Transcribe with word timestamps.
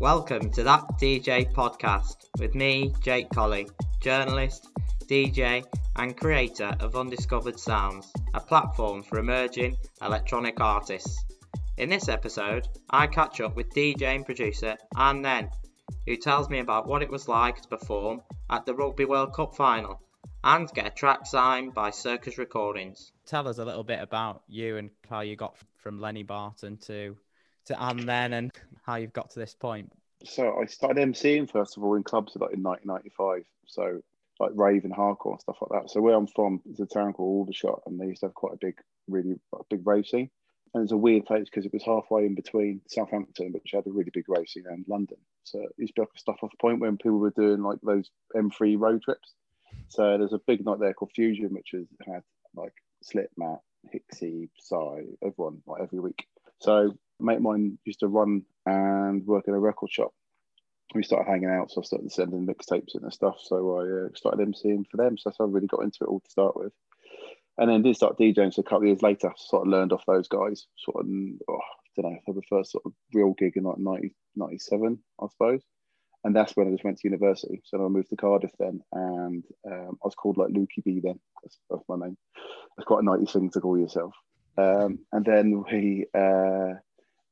Welcome 0.00 0.52
to 0.52 0.62
that 0.62 0.84
DJ 1.00 1.52
podcast 1.52 2.26
with 2.38 2.54
me, 2.54 2.94
Jake 3.02 3.30
Colley, 3.30 3.68
journalist, 4.00 4.68
DJ, 5.06 5.64
and 5.96 6.16
creator 6.16 6.72
of 6.78 6.94
Undiscovered 6.94 7.58
Sounds, 7.58 8.12
a 8.32 8.38
platform 8.38 9.02
for 9.02 9.18
emerging 9.18 9.76
electronic 10.00 10.60
artists. 10.60 11.24
In 11.78 11.88
this 11.88 12.08
episode, 12.08 12.68
I 12.88 13.08
catch 13.08 13.40
up 13.40 13.56
with 13.56 13.70
DJ 13.70 14.02
and 14.02 14.24
producer 14.24 14.76
Anne 14.96 15.22
Nen, 15.22 15.50
who 16.06 16.16
tells 16.16 16.48
me 16.48 16.60
about 16.60 16.86
what 16.86 17.02
it 17.02 17.10
was 17.10 17.26
like 17.26 17.60
to 17.62 17.68
perform 17.68 18.22
at 18.48 18.66
the 18.66 18.76
Rugby 18.76 19.04
World 19.04 19.34
Cup 19.34 19.56
final 19.56 20.00
and 20.44 20.72
get 20.74 20.86
a 20.86 20.90
track 20.90 21.26
signed 21.26 21.74
by 21.74 21.90
Circus 21.90 22.38
Recordings. 22.38 23.10
Tell 23.26 23.48
us 23.48 23.58
a 23.58 23.64
little 23.64 23.82
bit 23.82 24.00
about 24.00 24.44
you 24.46 24.76
and 24.76 24.90
how 25.10 25.22
you 25.22 25.34
got 25.34 25.56
from 25.82 26.00
Lenny 26.00 26.22
Barton 26.22 26.76
to 26.86 27.16
to 27.68 27.80
Anne 27.80 28.06
Nen 28.06 28.32
and 28.32 28.52
how 28.88 28.96
you've 28.96 29.12
got 29.12 29.28
to 29.28 29.38
this 29.38 29.54
point. 29.54 29.92
So 30.24 30.58
I 30.60 30.64
started 30.64 30.96
MCing 30.96 31.50
first 31.50 31.76
of 31.76 31.84
all 31.84 31.94
in 31.94 32.02
clubs 32.02 32.34
like 32.36 32.54
in 32.54 32.62
1995. 32.62 33.44
So 33.66 34.00
like 34.40 34.52
rave 34.54 34.84
and 34.84 34.94
hardcore 34.94 35.32
and 35.32 35.40
stuff 35.40 35.58
like 35.60 35.82
that. 35.82 35.90
So 35.90 36.00
where 36.00 36.14
I'm 36.14 36.26
from 36.26 36.62
is 36.64 36.80
a 36.80 36.86
town 36.86 37.12
called 37.12 37.28
Aldershot, 37.28 37.82
and 37.86 38.00
they 38.00 38.06
used 38.06 38.20
to 38.20 38.26
have 38.26 38.34
quite 38.34 38.54
a 38.54 38.58
big, 38.58 38.76
really 39.06 39.38
big 39.68 39.86
rave 39.86 40.06
scene. 40.06 40.30
And 40.72 40.82
it's 40.82 40.92
a 40.92 40.96
weird 40.96 41.26
place 41.26 41.48
because 41.50 41.66
it 41.66 41.72
was 41.72 41.84
halfway 41.84 42.24
in 42.24 42.34
between 42.34 42.80
Southampton, 42.88 43.52
which 43.52 43.72
had 43.74 43.86
a 43.86 43.90
really 43.90 44.10
big 44.12 44.28
rave 44.28 44.48
scene, 44.48 44.64
and 44.70 44.86
London. 44.88 45.18
So 45.44 45.60
it 45.60 45.72
used 45.76 45.94
to 45.96 46.00
be 46.00 46.02
like 46.02 46.14
a 46.16 46.18
stuff 46.18 46.38
off 46.42 46.52
point 46.58 46.80
when 46.80 46.96
people 46.96 47.18
were 47.18 47.30
doing 47.30 47.62
like 47.62 47.78
those 47.82 48.10
M3 48.34 48.78
road 48.78 49.02
trips. 49.02 49.34
So 49.88 50.16
there's 50.16 50.32
a 50.32 50.40
big 50.46 50.64
night 50.64 50.80
there 50.80 50.94
called 50.94 51.12
Fusion, 51.14 51.52
which 51.52 51.70
has 51.74 51.86
had 52.06 52.22
like 52.54 52.74
Slipmatt, 53.04 53.60
Hixxy, 53.94 54.48
Sy, 54.58 55.04
everyone 55.22 55.62
like 55.66 55.82
every 55.82 56.00
week. 56.00 56.26
So 56.60 56.94
mate 57.20 57.36
of 57.36 57.42
mine 57.42 57.78
used 57.84 58.00
to 58.00 58.08
run 58.08 58.42
and 58.66 59.26
work 59.26 59.48
in 59.48 59.54
a 59.54 59.58
record 59.58 59.90
shop. 59.90 60.12
We 60.94 61.02
started 61.02 61.30
hanging 61.30 61.50
out, 61.50 61.70
so 61.70 61.82
I 61.82 61.84
started 61.84 62.10
sending 62.12 62.46
mixtapes 62.46 62.94
and 62.94 63.12
stuff. 63.12 63.36
So 63.42 63.76
I 63.76 64.06
uh, 64.06 64.08
started 64.14 64.48
MCing 64.48 64.84
for 64.90 64.96
them. 64.96 65.18
So 65.18 65.28
that's 65.28 65.38
how 65.38 65.44
I 65.44 65.48
really 65.48 65.66
got 65.66 65.82
into 65.82 65.98
it 66.02 66.08
all 66.08 66.20
to 66.20 66.30
start 66.30 66.56
with. 66.56 66.72
And 67.58 67.68
then 67.68 67.82
did 67.82 67.96
start 67.96 68.18
DJing. 68.18 68.54
So 68.54 68.60
a 68.60 68.62
couple 68.62 68.82
of 68.82 68.86
years 68.86 69.02
later, 69.02 69.32
sort 69.36 69.66
of 69.66 69.72
learned 69.72 69.92
off 69.92 70.06
those 70.06 70.28
guys. 70.28 70.66
Sort 70.78 71.04
of, 71.04 71.10
oh, 71.48 71.58
I 71.58 72.00
don't 72.00 72.12
know, 72.12 72.18
for 72.24 72.34
the 72.34 72.42
first 72.48 72.72
sort 72.72 72.84
of 72.86 72.92
real 73.12 73.34
gig 73.36 73.56
in 73.56 73.64
like 73.64 73.78
90, 73.78 74.14
97, 74.36 74.98
I 75.20 75.26
suppose. 75.30 75.62
And 76.24 76.34
that's 76.34 76.56
when 76.56 76.68
I 76.68 76.70
just 76.70 76.84
went 76.84 76.98
to 76.98 77.08
university. 77.08 77.60
So 77.64 77.84
I 77.84 77.88
moved 77.88 78.10
to 78.10 78.16
Cardiff 78.16 78.52
then, 78.58 78.80
and 78.92 79.44
um, 79.66 79.98
I 80.02 80.06
was 80.06 80.14
called 80.14 80.36
like 80.36 80.50
Lukey 80.50 80.82
B 80.84 81.00
then. 81.02 81.18
That's, 81.42 81.58
that's 81.70 81.84
my 81.88 81.96
name. 81.96 82.16
That's 82.76 82.86
quite 82.86 83.02
a 83.02 83.04
nice 83.04 83.32
thing 83.32 83.50
to 83.50 83.60
call 83.60 83.78
yourself. 83.78 84.14
Um, 84.56 85.00
and 85.12 85.24
then 85.24 85.64
we, 85.70 86.06
uh, 86.14 86.74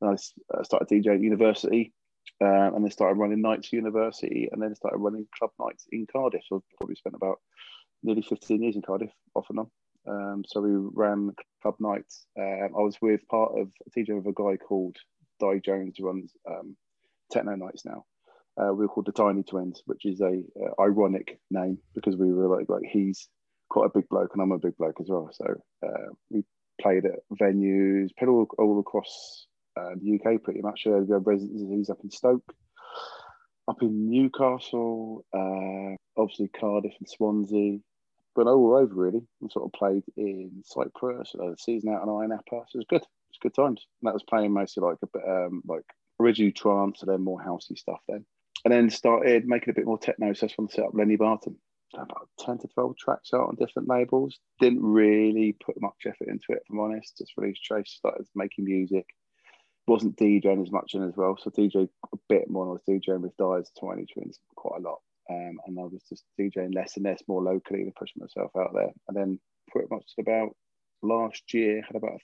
I 0.02 0.16
started 0.62 0.88
DJing 0.88 1.16
at 1.16 1.20
university, 1.20 1.92
uh, 2.40 2.74
and 2.74 2.84
then 2.84 2.90
started 2.90 3.18
running 3.18 3.40
nights 3.40 3.68
at 3.68 3.72
university, 3.72 4.48
and 4.52 4.62
then 4.62 4.74
started 4.74 4.98
running 4.98 5.26
club 5.38 5.50
nights 5.58 5.86
in 5.90 6.06
Cardiff. 6.10 6.42
So 6.48 6.56
I've 6.56 6.76
probably 6.78 6.96
spent 6.96 7.16
about 7.16 7.40
nearly 8.02 8.22
15 8.22 8.62
years 8.62 8.76
in 8.76 8.82
Cardiff, 8.82 9.10
off 9.34 9.46
and 9.50 9.60
on. 9.60 9.70
Um, 10.08 10.44
so 10.46 10.60
we 10.60 10.70
ran 10.94 11.32
club 11.62 11.76
nights. 11.80 12.26
Um, 12.38 12.68
I 12.76 12.82
was 12.82 12.96
with 13.00 13.26
part 13.28 13.58
of 13.58 13.68
a 13.86 13.90
DJ 13.98 14.14
with 14.14 14.26
a 14.26 14.32
guy 14.32 14.56
called 14.56 14.96
Di 15.40 15.60
Jones, 15.64 15.96
who 15.98 16.06
runs 16.06 16.32
um, 16.48 16.76
techno 17.30 17.56
nights 17.56 17.84
now. 17.84 18.04
Uh, 18.58 18.72
we 18.72 18.86
were 18.86 18.88
called 18.88 19.06
the 19.06 19.12
Tiny 19.12 19.42
Twins, 19.42 19.82
which 19.86 20.06
is 20.06 20.20
a 20.20 20.42
uh, 20.60 20.82
ironic 20.82 21.38
name 21.50 21.78
because 21.94 22.16
we 22.16 22.32
were 22.32 22.48
like 22.56 22.68
like 22.70 22.84
he's 22.90 23.28
quite 23.68 23.86
a 23.86 23.98
big 23.98 24.08
bloke 24.08 24.30
and 24.32 24.42
I'm 24.42 24.52
a 24.52 24.58
big 24.58 24.76
bloke 24.76 24.98
as 25.00 25.08
well. 25.08 25.28
So 25.32 25.44
uh, 25.86 26.14
we 26.30 26.44
played 26.80 27.04
at 27.04 27.20
venues, 27.38 28.08
played 28.18 28.28
all, 28.28 28.46
all 28.58 28.80
across 28.80 29.46
uh, 29.76 29.90
the 30.00 30.18
UK 30.18 30.42
pretty 30.42 30.60
much. 30.62 30.82
We 30.86 30.92
have 30.92 31.26
residencies 31.26 31.90
up 31.90 31.98
in 32.02 32.10
Stoke, 32.10 32.52
up 33.68 33.82
in 33.82 34.08
Newcastle, 34.08 35.24
uh, 35.34 35.96
obviously 36.20 36.48
Cardiff 36.48 36.94
and 36.98 37.08
Swansea, 37.08 37.78
but 38.34 38.46
all 38.46 38.76
over 38.76 38.94
really. 38.94 39.26
And 39.40 39.50
sort 39.50 39.66
of 39.66 39.72
played 39.72 40.04
in 40.16 40.62
Cyprus, 40.64 41.34
uh, 41.34 41.54
season 41.58 41.92
out 41.92 42.02
in 42.02 42.08
Ayia 42.08 42.28
Napa. 42.28 42.64
So 42.68 42.76
it 42.76 42.78
was 42.78 42.86
good. 42.88 43.02
It 43.02 43.32
was 43.32 43.38
good 43.42 43.54
times. 43.54 43.86
And 44.00 44.08
that 44.08 44.14
was 44.14 44.24
playing 44.28 44.52
mostly 44.52 44.82
like 44.82 44.98
a 45.02 45.06
bit 45.12 45.22
um, 45.28 45.62
like 45.66 45.84
originally 46.20 46.52
trance 46.52 47.02
and 47.02 47.10
then 47.10 47.24
more 47.24 47.40
housey 47.40 47.76
stuff 47.76 48.00
then. 48.08 48.24
And 48.64 48.72
then 48.72 48.90
started 48.90 49.46
making 49.46 49.70
a 49.70 49.74
bit 49.74 49.86
more 49.86 49.98
techno. 49.98 50.32
So 50.32 50.46
that's 50.46 50.58
when 50.58 50.68
I 50.70 50.74
set 50.74 50.84
up 50.84 50.94
Lenny 50.94 51.16
Barton 51.16 51.56
about 51.94 52.28
10 52.40 52.58
to 52.58 52.68
12 52.68 52.96
tracks 52.96 53.30
out 53.34 53.48
on 53.48 53.56
different 53.56 53.88
labels. 53.88 54.38
Didn't 54.60 54.82
really 54.82 55.56
put 55.64 55.80
much 55.80 56.06
effort 56.06 56.28
into 56.28 56.46
it, 56.50 56.62
if 56.64 56.70
I'm 56.70 56.80
honest. 56.80 57.18
Just 57.18 57.32
released 57.36 57.62
Trace, 57.64 57.90
started 57.90 58.26
making 58.34 58.64
music. 58.64 59.06
Wasn't 59.86 60.16
DJing 60.16 60.62
as 60.62 60.72
much 60.72 60.94
in 60.94 61.02
as 61.02 61.16
well. 61.16 61.36
So 61.40 61.50
DJ 61.50 61.88
a 62.12 62.16
bit 62.28 62.50
more. 62.50 62.68
I 62.68 62.72
was 62.72 62.82
DJing 62.88 63.20
with 63.20 63.36
Dyers, 63.36 63.70
Tiny 63.80 64.06
Twins 64.06 64.38
quite 64.56 64.80
a 64.80 64.82
lot. 64.82 64.98
Um, 65.30 65.58
and 65.66 65.78
I 65.78 65.82
was 65.82 66.02
just 66.08 66.24
DJing 66.40 66.74
less 66.74 66.96
and 66.96 67.04
less 67.04 67.22
more 67.28 67.42
locally 67.42 67.82
and 67.82 67.94
pushing 67.94 68.20
myself 68.20 68.50
out 68.56 68.72
there. 68.74 68.92
And 69.08 69.16
then 69.16 69.40
pretty 69.68 69.88
much 69.90 70.04
about 70.18 70.50
last 71.02 71.42
year, 71.52 71.82
had 71.82 71.96
about 71.96 72.20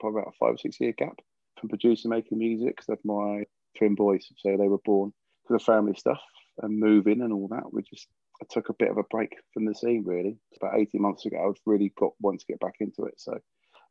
probably 0.00 0.20
about 0.20 0.34
a 0.34 0.36
five 0.38 0.54
or 0.54 0.58
six 0.58 0.80
year 0.80 0.92
gap 0.92 1.18
from 1.58 1.68
producing, 1.68 2.10
making 2.10 2.38
music 2.38 2.76
because 2.76 2.88
of 2.88 2.98
my 3.04 3.44
twin 3.76 3.94
boys. 3.94 4.26
So 4.38 4.56
they 4.56 4.68
were 4.68 4.78
born 4.84 5.12
for 5.46 5.58
the 5.58 5.64
family 5.64 5.94
stuff 5.94 6.20
and 6.62 6.78
moving 6.78 7.22
and 7.22 7.32
all 7.32 7.48
that. 7.48 7.72
We 7.72 7.82
just 7.82 8.08
I 8.42 8.46
took 8.50 8.68
a 8.68 8.74
bit 8.74 8.90
of 8.90 8.98
a 8.98 9.02
break 9.04 9.34
from 9.54 9.64
the 9.64 9.74
scene 9.74 10.04
really. 10.04 10.38
It's 10.50 10.58
about 10.60 10.78
18 10.78 11.00
months 11.00 11.24
ago, 11.24 11.38
I 11.38 11.46
was 11.46 11.60
really 11.64 11.92
got 11.98 12.12
wanted 12.20 12.40
to 12.40 12.46
get 12.46 12.60
back 12.60 12.74
into 12.80 13.04
it. 13.04 13.14
So 13.18 13.38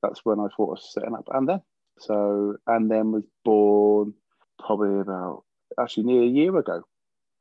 that's 0.03 0.21
when 0.23 0.39
I 0.39 0.47
thought 0.55 0.77
of 0.77 0.83
setting 0.83 1.15
up 1.15 1.27
and 1.33 1.49
then. 1.49 1.61
So 1.99 2.57
and 2.67 2.89
then 2.89 3.11
was 3.11 3.23
born 3.43 4.13
probably 4.59 4.99
about 4.99 5.43
actually 5.79 6.03
near 6.03 6.23
a 6.23 6.27
year 6.27 6.57
ago. 6.57 6.83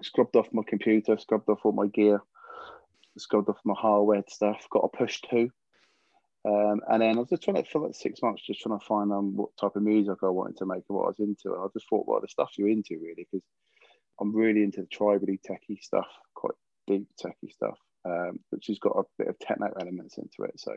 Scrubbed 0.02 0.36
off 0.36 0.52
my 0.52 0.62
computer, 0.66 1.16
scrubbed 1.18 1.48
off 1.48 1.60
all 1.64 1.72
my 1.72 1.86
gear, 1.86 2.20
scrubbed 3.18 3.48
off 3.48 3.58
my 3.64 3.74
hardware 3.76 4.24
stuff, 4.28 4.66
got 4.70 4.84
a 4.84 4.96
Push 4.96 5.22
2. 5.30 5.50
Um, 6.46 6.80
and 6.88 7.00
then 7.00 7.16
I 7.16 7.20
was 7.20 7.30
just 7.30 7.42
trying 7.42 7.62
to, 7.62 7.70
for 7.70 7.86
like 7.86 7.94
six 7.94 8.20
months, 8.20 8.42
just 8.46 8.60
trying 8.60 8.78
to 8.78 8.84
find 8.84 9.10
um, 9.12 9.34
what 9.34 9.56
type 9.56 9.76
of 9.76 9.82
music 9.82 10.18
I 10.22 10.28
wanted 10.28 10.58
to 10.58 10.66
make 10.66 10.84
and 10.88 10.96
what 10.96 11.04
I 11.04 11.08
was 11.08 11.20
into. 11.20 11.54
And 11.54 11.62
I 11.62 11.66
just 11.72 11.88
thought, 11.88 12.06
well, 12.06 12.20
the 12.20 12.28
stuff 12.28 12.52
you're 12.58 12.68
into 12.68 12.98
really, 13.00 13.26
because 13.30 13.44
I'm 14.20 14.34
really 14.34 14.62
into 14.62 14.82
the 14.82 14.86
tribally 14.86 15.38
techie 15.40 15.82
stuff, 15.82 16.06
quite 16.34 16.54
deep 16.86 17.06
techie 17.22 17.50
stuff, 17.50 17.78
um, 18.04 18.40
which 18.50 18.66
has 18.66 18.78
got 18.78 18.96
a 18.96 19.04
bit 19.16 19.28
of 19.28 19.38
techno 19.38 19.72
elements 19.80 20.18
into 20.18 20.42
it. 20.42 20.60
So 20.60 20.76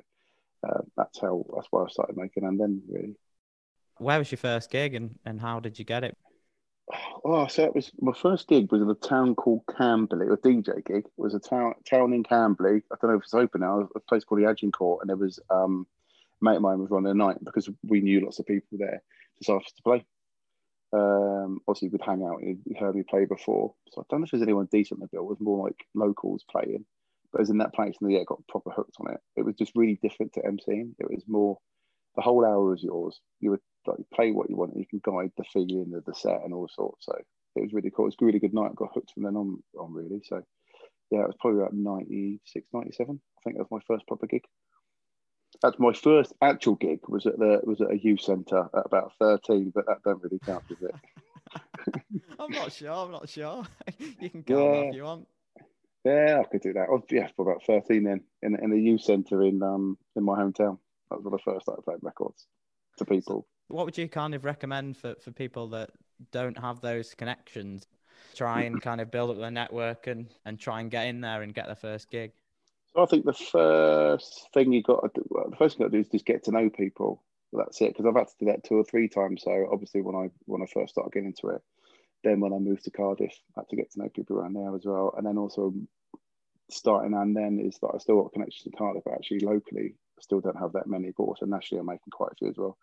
uh, 0.68 0.82
that's 0.96 1.20
how 1.20 1.46
that's 1.54 1.68
why 1.70 1.84
I 1.84 1.88
started 1.90 2.16
making. 2.16 2.46
And 2.46 2.60
then 2.60 2.82
really, 2.88 3.16
where 4.00 4.20
was 4.20 4.32
your 4.32 4.38
first 4.38 4.70
gig 4.72 4.96
and, 4.96 5.18
and 5.26 5.40
how 5.40 5.60
did 5.60 5.78
you 5.80 5.86
get 5.86 6.04
it? 6.04 6.18
Oh, 7.26 7.48
so 7.48 7.66
it 7.66 7.76
was 7.76 7.92
my 8.00 8.14
first 8.14 8.48
gig 8.48 8.72
was 8.72 8.82
in 8.82 8.90
a 8.90 8.96
town 8.96 9.36
called 9.36 9.64
Camberley, 9.78 10.28
a 10.28 10.38
DJ 10.38 10.86
gig. 10.86 11.06
It 11.06 11.12
was 11.18 11.34
a 11.34 11.40
town 11.40 11.74
town 11.90 12.14
in 12.14 12.24
Camberley. 12.24 12.82
I 12.92 12.96
don't 13.02 13.12
know 13.12 13.18
if 13.18 13.24
it's 13.24 13.34
open 13.34 13.62
now. 13.62 13.90
A 13.96 14.00
place 14.00 14.24
called 14.24 14.42
the 14.42 14.48
Agincourt, 14.48 15.02
and 15.02 15.10
there 15.10 15.18
was 15.18 15.40
um, 15.50 15.86
a 16.42 16.46
mate 16.46 16.56
of 16.56 16.62
mine 16.62 16.80
was 16.80 16.90
running 16.90 17.10
the 17.10 17.14
night 17.14 17.44
because 17.44 17.70
we 17.84 18.00
knew 18.00 18.22
lots 18.22 18.40
of 18.40 18.46
people 18.46 18.78
there. 18.78 19.02
Us 19.42 19.72
to 19.76 19.84
play. 19.84 20.06
Um, 20.94 21.60
obviously, 21.68 21.90
we'd 21.90 22.02
hang 22.02 22.24
out. 22.24 22.42
He 22.42 22.58
heard 22.80 22.96
me 22.96 23.04
play 23.04 23.26
before, 23.26 23.76
so 23.92 24.02
I 24.02 24.06
don't 24.10 24.22
know 24.22 24.26
if 24.26 24.32
there's 24.32 24.42
anyone 24.42 24.70
decent 24.72 25.00
in 25.00 25.02
the 25.02 25.08
bill. 25.08 25.24
It 25.24 25.30
was 25.30 25.42
more 25.42 25.68
like 25.68 25.86
locals 25.94 26.46
playing, 26.50 26.86
but 27.32 27.40
it 27.40 27.42
was 27.42 27.50
in 27.50 27.58
that 27.58 27.74
place, 27.74 27.98
and 28.00 28.12
yeah, 28.12 28.24
got 28.26 28.48
proper 28.48 28.72
hooked 28.72 28.96
on 29.02 29.14
it. 29.14 29.20
It 29.36 29.44
was 29.44 29.56
just 29.56 29.74
really 29.76 30.00
different 30.02 30.34
to 30.34 30.42
MCing. 30.42 30.94
It 31.00 31.10
was 31.10 31.24
more 31.28 31.60
the 32.18 32.24
whole 32.24 32.44
hour 32.44 32.72
was 32.72 32.84
yours. 32.84 33.22
You 33.40 33.52
would 33.52 33.62
like 33.86 34.00
play 34.14 34.32
what 34.32 34.50
you 34.50 34.58
want, 34.58 34.76
you 34.76 34.86
can 34.86 35.02
guide 35.04 35.32
the 35.38 35.46
feeling 35.46 35.94
of 35.96 36.04
the 36.04 36.14
set 36.14 36.44
and 36.44 36.54
all 36.54 36.68
sorts. 36.68 37.06
So 37.06 37.14
it 37.56 37.62
was 37.62 37.72
really 37.74 37.92
cool. 37.96 38.06
It 38.06 38.08
was 38.08 38.16
a 38.22 38.26
really 38.26 38.40
good 38.40 38.54
night. 38.54 38.72
I 38.72 38.76
got 38.76 38.94
hooked 38.94 39.12
from 39.14 39.24
then 39.24 39.38
on, 39.38 39.64
on 39.80 39.94
really. 39.94 40.22
So 40.26 40.42
yeah, 41.12 41.22
it 41.22 41.28
was 41.28 41.38
probably 41.40 41.62
about 41.62 41.74
96, 41.74 42.68
97. 42.74 43.22
I 43.38 43.42
think 43.44 43.56
that 43.56 43.70
was 43.70 43.72
my 43.72 43.96
first 43.96 44.06
proper 44.08 44.28
gig. 44.28 44.44
That's 45.62 45.80
my 45.80 45.94
first 45.94 46.34
actual 46.42 46.76
gig 46.76 47.00
was 47.08 47.26
at 47.26 47.40
the 47.40 47.62
was 47.64 47.82
at 47.82 47.92
a 47.92 47.98
youth 47.98 48.22
centre 48.22 48.68
at 48.76 48.86
about 48.86 49.14
thirteen, 49.18 49.72
but 49.74 49.86
that 49.88 50.04
don't 50.04 50.22
really 50.22 50.40
count, 50.46 50.68
does 50.68 50.78
it? 50.82 50.94
I'm 52.40 52.52
not 52.52 52.74
sure. 52.74 52.92
I'm 52.92 53.12
not 53.12 53.30
sure. 53.30 53.66
you 54.20 54.30
can 54.30 54.42
go 54.42 54.74
yeah. 54.74 54.80
if 54.82 54.96
you 54.96 55.04
want. 55.04 55.28
Yeah, 56.04 56.42
I 56.42 56.44
could 56.44 56.62
do 56.62 56.74
that. 56.74 56.88
Oh, 56.92 57.04
yeah, 57.10 57.30
for 57.36 57.50
about 57.50 57.64
thirteen 57.64 58.04
then 58.04 58.22
in 58.44 58.60
in 58.62 58.70
the 58.70 58.80
youth 58.80 59.02
centre 59.02 59.42
in 59.42 59.64
um 59.64 59.98
in 60.16 60.24
my 60.24 60.38
hometown. 60.38 60.80
That 61.10 61.24
was 61.24 61.32
the 61.32 61.52
first 61.52 61.70
I 61.70 61.74
played 61.84 62.00
records 62.02 62.48
to 62.98 63.06
people. 63.06 63.48
What 63.68 63.86
would 63.86 63.98
you 63.98 64.08
kind 64.08 64.34
of 64.36 64.46
recommend 64.46 64.98
for 64.98 65.16
for 65.16 65.32
people 65.32 65.68
that 65.70 65.92
don't 66.32 66.58
have 66.58 66.82
those 66.82 67.14
connections? 67.14 67.88
Try 68.36 68.64
and 68.64 68.82
kind 68.82 69.02
of 69.02 69.12
build 69.12 69.32
up 69.32 69.38
their 69.38 69.52
network 69.52 70.08
and 70.08 70.28
and 70.46 70.60
try 70.60 70.82
and 70.82 70.92
get 70.92 71.08
in 71.08 71.22
there 71.22 71.42
and 71.42 71.54
get 71.54 71.68
their 71.68 71.76
first 71.76 72.10
gig. 72.10 72.32
So 72.94 73.04
I 73.04 73.06
think 73.06 73.26
the 73.26 73.34
first 73.34 74.48
thing 74.54 74.72
you 74.72 74.82
got 74.82 75.02
to 75.02 75.10
do, 75.14 75.28
well, 75.30 75.50
the 75.50 75.56
first 75.56 75.78
thing 75.78 75.84
you 75.84 75.90
got 75.90 75.92
to 75.92 75.98
do 75.98 76.08
is 76.08 76.12
just 76.12 76.26
get 76.26 76.44
to 76.46 76.52
know 76.52 76.70
people. 76.70 77.24
That's 77.54 77.80
it. 77.82 77.90
Because 77.90 78.06
I've 78.06 78.16
had 78.16 78.28
to 78.28 78.36
do 78.40 78.46
that 78.48 78.64
two 78.64 78.76
or 78.76 78.84
three 78.84 79.08
times. 79.08 79.44
So 79.44 79.70
obviously, 79.72 80.02
when 80.02 80.16
I 80.16 80.30
when 80.46 80.62
I 80.62 80.66
first 80.66 80.94
started 80.94 81.14
getting 81.14 81.28
into 81.28 81.56
it, 81.56 81.62
then 82.24 82.40
when 82.40 82.54
I 82.54 82.58
moved 82.58 82.84
to 82.86 82.92
Cardiff, 82.92 83.34
I 83.56 83.62
had 83.62 83.70
to 83.70 83.76
get 83.76 83.92
to 83.92 84.00
know 84.00 84.10
people 84.10 84.38
around 84.38 84.54
there 84.54 84.76
as 84.76 84.86
well. 84.86 85.14
And 85.16 85.26
then 85.26 85.38
also 85.38 85.74
starting 86.70 87.14
and 87.14 87.36
then 87.36 87.60
is 87.60 87.78
that 87.80 87.92
I 87.94 87.98
still 88.00 88.22
got 88.22 88.34
connections 88.34 88.64
to 88.64 88.78
Cardiff, 88.78 89.04
but 89.06 89.14
actually 89.14 89.40
locally, 89.40 89.96
still 90.20 90.42
don't 90.42 90.60
have 90.60 90.74
that 90.74 90.88
many. 90.88 91.12
But 91.18 91.24
also 91.24 91.46
nationally, 91.46 91.80
I'm 91.82 91.88
making 91.88 92.12
quite 92.12 92.32
a 92.32 92.36
few 92.36 92.50
as 92.50 92.58
well, 92.58 92.78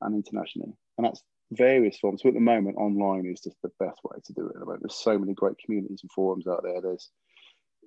and 0.00 0.14
internationally. 0.14 0.72
And 0.98 1.06
that's 1.06 1.22
various 1.52 1.98
forms. 1.98 2.22
So 2.22 2.28
at 2.28 2.34
the 2.34 2.40
moment, 2.40 2.76
online 2.76 3.26
is 3.26 3.40
just 3.40 3.60
the 3.62 3.72
best 3.78 4.00
way 4.04 4.18
to 4.24 4.32
do 4.32 4.46
it. 4.48 4.80
There's 4.80 4.94
so 4.94 5.18
many 5.18 5.34
great 5.34 5.58
communities 5.64 6.00
and 6.02 6.12
forums 6.12 6.46
out 6.46 6.62
there. 6.62 6.80
There's 6.80 7.10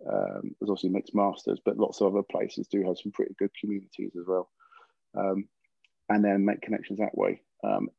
um, 0.08 0.56
there's 0.60 0.70
obviously 0.70 0.90
Mixmasters, 0.90 1.58
but 1.64 1.78
lots 1.78 2.02
of 2.02 2.14
other 2.14 2.24
places 2.24 2.68
do 2.68 2.84
have 2.84 2.98
some 2.98 3.12
pretty 3.12 3.34
good 3.40 3.52
communities 3.60 4.12
as 4.20 4.26
well. 4.28 4.50
Um, 5.18 5.48
and 6.10 6.24
then 6.24 6.46
make 6.46 6.62
connections 6.62 7.00
that 7.00 7.18
way. 7.18 7.42
Um, 7.64 7.90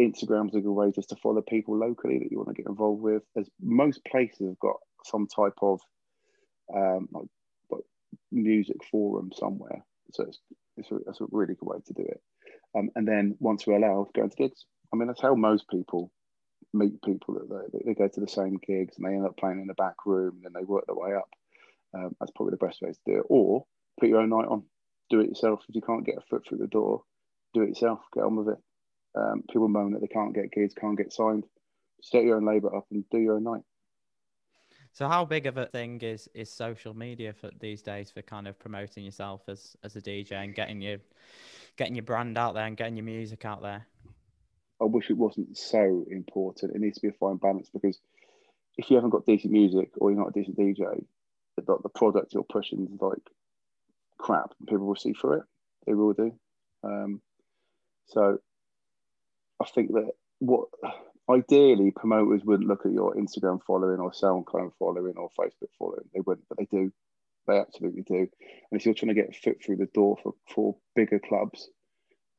Instagram's 0.00 0.54
a 0.54 0.60
good 0.60 0.72
way 0.72 0.90
just 0.92 1.10
to 1.10 1.16
follow 1.16 1.42
people 1.42 1.76
locally 1.76 2.18
that 2.18 2.30
you 2.30 2.38
want 2.38 2.48
to 2.48 2.54
get 2.54 2.68
involved 2.68 3.02
with. 3.02 3.22
As 3.36 3.48
most 3.60 4.04
places 4.04 4.48
have 4.48 4.58
got 4.58 4.76
some 5.04 5.26
type 5.26 5.54
of 5.60 5.80
um, 6.74 7.08
like, 7.12 7.26
like 7.70 7.84
music 8.32 8.76
forum 8.90 9.30
somewhere, 9.36 9.84
so 10.14 10.24
it's, 10.24 10.38
it's, 10.76 10.90
a, 10.90 10.96
it's 11.08 11.20
a 11.20 11.26
really 11.30 11.54
good 11.54 11.66
way 11.66 11.78
to 11.86 11.92
do 11.92 12.02
it. 12.02 12.20
Um, 12.76 12.90
and 12.94 13.06
then 13.06 13.36
once 13.40 13.66
we're 13.66 13.76
allowed, 13.76 14.12
going 14.14 14.30
to 14.30 14.36
gigs. 14.36 14.64
I 14.92 14.96
mean, 14.96 15.08
that's 15.08 15.20
how 15.20 15.34
most 15.34 15.68
people 15.68 16.12
meet 16.72 17.02
people 17.02 17.34
that 17.34 17.70
they, 17.72 17.80
they 17.84 17.94
go 17.94 18.08
to 18.08 18.20
the 18.20 18.28
same 18.28 18.58
gigs 18.66 18.96
and 18.96 19.06
they 19.06 19.14
end 19.14 19.26
up 19.26 19.36
playing 19.36 19.60
in 19.60 19.66
the 19.66 19.74
back 19.74 20.06
room 20.06 20.34
and 20.36 20.44
then 20.44 20.52
they 20.54 20.64
work 20.64 20.84
their 20.86 20.96
way 20.96 21.14
up. 21.14 21.28
Um, 21.94 22.16
that's 22.18 22.32
probably 22.34 22.52
the 22.52 22.66
best 22.66 22.80
way 22.82 22.90
to 22.90 22.98
do 23.06 23.18
it. 23.18 23.26
Or 23.28 23.66
put 23.98 24.08
your 24.08 24.20
own 24.20 24.30
night 24.30 24.48
on, 24.48 24.64
do 25.10 25.20
it 25.20 25.28
yourself. 25.28 25.60
If 25.68 25.74
you 25.74 25.82
can't 25.82 26.06
get 26.06 26.18
a 26.18 26.28
foot 26.28 26.44
through 26.48 26.58
the 26.58 26.66
door, 26.66 27.02
do 27.54 27.62
it 27.62 27.70
yourself. 27.70 28.00
Get 28.14 28.24
on 28.24 28.36
with 28.36 28.48
it. 28.48 28.58
Um, 29.16 29.42
people 29.50 29.68
moan 29.68 29.92
that 29.92 30.00
they 30.00 30.08
can't 30.08 30.34
get 30.34 30.50
gigs, 30.52 30.74
can't 30.74 30.98
get 30.98 31.12
signed. 31.12 31.44
Set 32.02 32.24
your 32.24 32.36
own 32.36 32.46
labour 32.46 32.74
up 32.74 32.86
and 32.90 33.04
do 33.10 33.18
your 33.18 33.36
own 33.36 33.44
night. 33.44 33.62
So, 34.94 35.08
how 35.08 35.24
big 35.24 35.46
of 35.46 35.56
a 35.56 35.66
thing 35.66 36.00
is 36.02 36.30
is 36.34 36.48
social 36.48 36.94
media 36.94 37.32
for 37.32 37.50
these 37.58 37.82
days 37.82 38.12
for 38.12 38.22
kind 38.22 38.46
of 38.46 38.56
promoting 38.60 39.04
yourself 39.04 39.42
as 39.48 39.76
as 39.82 39.96
a 39.96 40.00
DJ 40.00 40.32
and 40.32 40.54
getting 40.54 40.80
your 40.80 40.98
getting 41.76 41.96
your 41.96 42.04
brand 42.04 42.38
out 42.38 42.54
there 42.54 42.64
and 42.64 42.76
getting 42.76 42.96
your 42.96 43.04
music 43.04 43.44
out 43.44 43.60
there? 43.60 43.86
I 44.80 44.84
wish 44.84 45.10
it 45.10 45.16
wasn't 45.16 45.58
so 45.58 46.06
important. 46.08 46.76
It 46.76 46.80
needs 46.80 46.96
to 46.98 47.02
be 47.02 47.08
a 47.08 47.18
fine 47.18 47.36
balance 47.36 47.68
because 47.72 47.98
if 48.76 48.88
you 48.88 48.94
haven't 48.96 49.10
got 49.10 49.26
decent 49.26 49.52
music 49.52 49.90
or 49.96 50.10
you're 50.10 50.20
not 50.20 50.28
a 50.28 50.38
decent 50.38 50.56
DJ, 50.56 51.04
the, 51.56 51.78
the 51.82 51.88
product 51.88 52.32
you're 52.32 52.44
pushing 52.44 52.88
is 52.92 53.00
like 53.00 53.30
crap 54.16 54.52
people 54.68 54.86
will 54.86 54.94
see 54.94 55.12
through 55.12 55.38
it. 55.38 55.44
They 55.86 55.94
will 55.94 56.12
do. 56.12 56.32
Um, 56.84 57.20
so 58.06 58.38
I 59.60 59.64
think 59.74 59.92
that 59.92 60.12
what 60.38 60.68
ideally 61.30 61.90
promoters 61.90 62.44
wouldn't 62.44 62.68
look 62.68 62.84
at 62.86 62.92
your 62.92 63.14
Instagram 63.14 63.60
following 63.66 64.00
or 64.00 64.12
SoundCloud 64.12 64.72
following 64.78 65.14
or 65.16 65.30
Facebook 65.38 65.70
following. 65.78 66.04
They 66.12 66.20
wouldn't, 66.20 66.48
but 66.48 66.58
they 66.58 66.66
do. 66.66 66.92
They 67.46 67.58
absolutely 67.58 68.02
do. 68.02 68.18
And 68.18 68.80
if 68.80 68.84
you're 68.84 68.94
trying 68.94 69.14
to 69.14 69.20
get 69.20 69.36
foot 69.36 69.62
through 69.62 69.76
the 69.76 69.88
door 69.94 70.16
for, 70.22 70.34
for 70.48 70.76
bigger 70.96 71.18
clubs, 71.18 71.68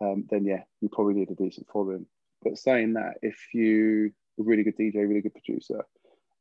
um, 0.02 0.26
then 0.30 0.46
yeah, 0.46 0.64
you 0.82 0.90
probably 0.90 1.14
need 1.14 1.32
a 1.32 1.36
decent 1.36 1.68
following. 1.72 2.06
But 2.44 2.58
saying 2.58 2.94
that, 2.94 3.16
if 3.22 3.38
you 3.54 4.12
a 4.40 4.44
really 4.44 4.64
good 4.64 4.78
DJ, 4.78 4.96
really 4.96 5.22
good 5.22 5.34
producer, 5.34 5.86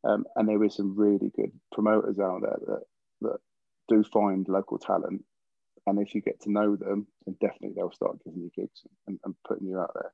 um, 0.02 0.24
and 0.36 0.48
there 0.48 0.62
is 0.64 0.74
some 0.74 0.96
really 0.96 1.30
good 1.34 1.52
promoters 1.72 2.18
out 2.18 2.42
there 2.42 2.58
that 2.66 2.82
that 3.22 3.38
do 3.88 4.02
find 4.04 4.46
local 4.48 4.78
talent, 4.78 5.24
and 5.86 5.98
if 6.00 6.14
you 6.14 6.20
get 6.20 6.40
to 6.42 6.50
know 6.50 6.76
them, 6.76 7.06
then 7.26 7.36
definitely 7.40 7.72
they'll 7.76 7.92
start 7.92 8.22
giving 8.24 8.40
you 8.40 8.50
gigs 8.54 8.82
and, 9.06 9.18
and 9.24 9.34
putting 9.46 9.66
you 9.66 9.78
out 9.78 9.92
there. 9.94 10.12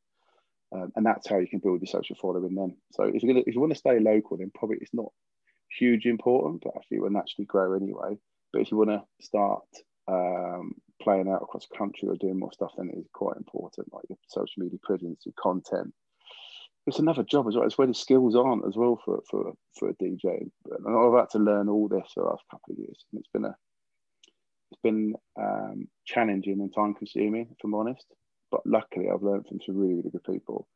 Um, 0.72 0.92
and 0.94 1.04
that's 1.04 1.28
how 1.28 1.38
you 1.38 1.48
can 1.48 1.58
build 1.58 1.80
your 1.80 1.88
social 1.88 2.16
following. 2.20 2.54
Then, 2.54 2.76
so 2.92 3.04
if 3.04 3.22
you're 3.22 3.32
gonna, 3.32 3.44
if 3.46 3.54
you 3.54 3.60
want 3.60 3.72
to 3.72 3.78
stay 3.78 3.98
local, 3.98 4.36
then 4.36 4.52
probably 4.54 4.78
it's 4.80 4.94
not 4.94 5.10
huge 5.78 6.06
important, 6.06 6.62
but 6.62 6.74
actually 6.76 7.00
will 7.00 7.10
naturally 7.10 7.46
grow 7.46 7.74
anyway. 7.74 8.16
But 8.52 8.62
if 8.62 8.70
you 8.70 8.76
want 8.76 8.90
to 8.90 9.02
start 9.20 9.64
um, 10.08 10.74
playing 11.02 11.28
out 11.28 11.42
across 11.42 11.66
the 11.68 11.76
country 11.76 12.08
or 12.08 12.16
doing 12.16 12.38
more 12.38 12.52
stuff, 12.52 12.72
then 12.76 12.90
it 12.90 12.98
is 12.98 13.06
quite 13.12 13.36
important, 13.36 13.92
like 13.92 14.04
your 14.08 14.18
social 14.28 14.62
media 14.62 14.78
presence, 14.82 15.22
your 15.24 15.34
content. 15.40 15.92
It's 16.86 16.98
another 16.98 17.22
job 17.22 17.46
as 17.46 17.54
well. 17.54 17.66
It's 17.66 17.78
where 17.78 17.86
the 17.86 17.94
skills 17.94 18.34
aren't 18.34 18.66
as 18.66 18.76
well 18.76 19.00
for 19.04 19.20
for 19.30 19.52
for 19.78 19.90
a 19.90 19.94
DJ. 19.94 20.24
And 20.24 20.96
I've 20.96 21.20
had 21.20 21.30
to 21.30 21.38
learn 21.38 21.68
all 21.68 21.88
this 21.88 22.12
for 22.14 22.22
the 22.22 22.30
last 22.30 22.44
couple 22.50 22.72
of 22.72 22.78
years, 22.78 23.04
and 23.12 23.20
it's 23.20 23.28
been 23.32 23.44
a 23.44 23.54
it's 24.70 24.80
been 24.82 25.14
um, 25.38 25.88
challenging 26.06 26.60
and 26.60 26.72
time 26.74 26.94
consuming, 26.94 27.48
if 27.50 27.58
I'm 27.64 27.74
honest. 27.74 28.06
But 28.50 28.66
luckily, 28.66 29.08
I've 29.08 29.22
learned 29.22 29.46
from 29.46 29.60
some 29.64 29.76
really 29.76 29.94
really 29.94 30.10
good 30.10 30.24
people, 30.24 30.68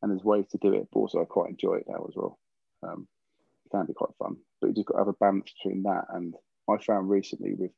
and 0.00 0.10
there's 0.10 0.24
ways 0.24 0.46
to 0.52 0.58
do 0.58 0.72
it. 0.74 0.88
But 0.92 1.00
also, 1.00 1.22
I 1.22 1.24
quite 1.24 1.50
enjoy 1.50 1.76
it 1.76 1.86
now 1.88 2.04
as 2.08 2.14
well. 2.14 2.38
Um, 2.82 3.06
it 3.64 3.70
can 3.70 3.86
be 3.86 3.94
quite 3.94 4.14
fun, 4.18 4.36
but 4.60 4.68
you 4.68 4.74
just 4.74 4.86
got 4.86 4.94
to 4.94 5.00
have 5.00 5.08
a 5.08 5.12
balance 5.14 5.52
between 5.52 5.82
that 5.84 6.06
and 6.10 6.34
I 6.68 6.78
found 6.78 7.10
recently 7.10 7.54
with 7.54 7.70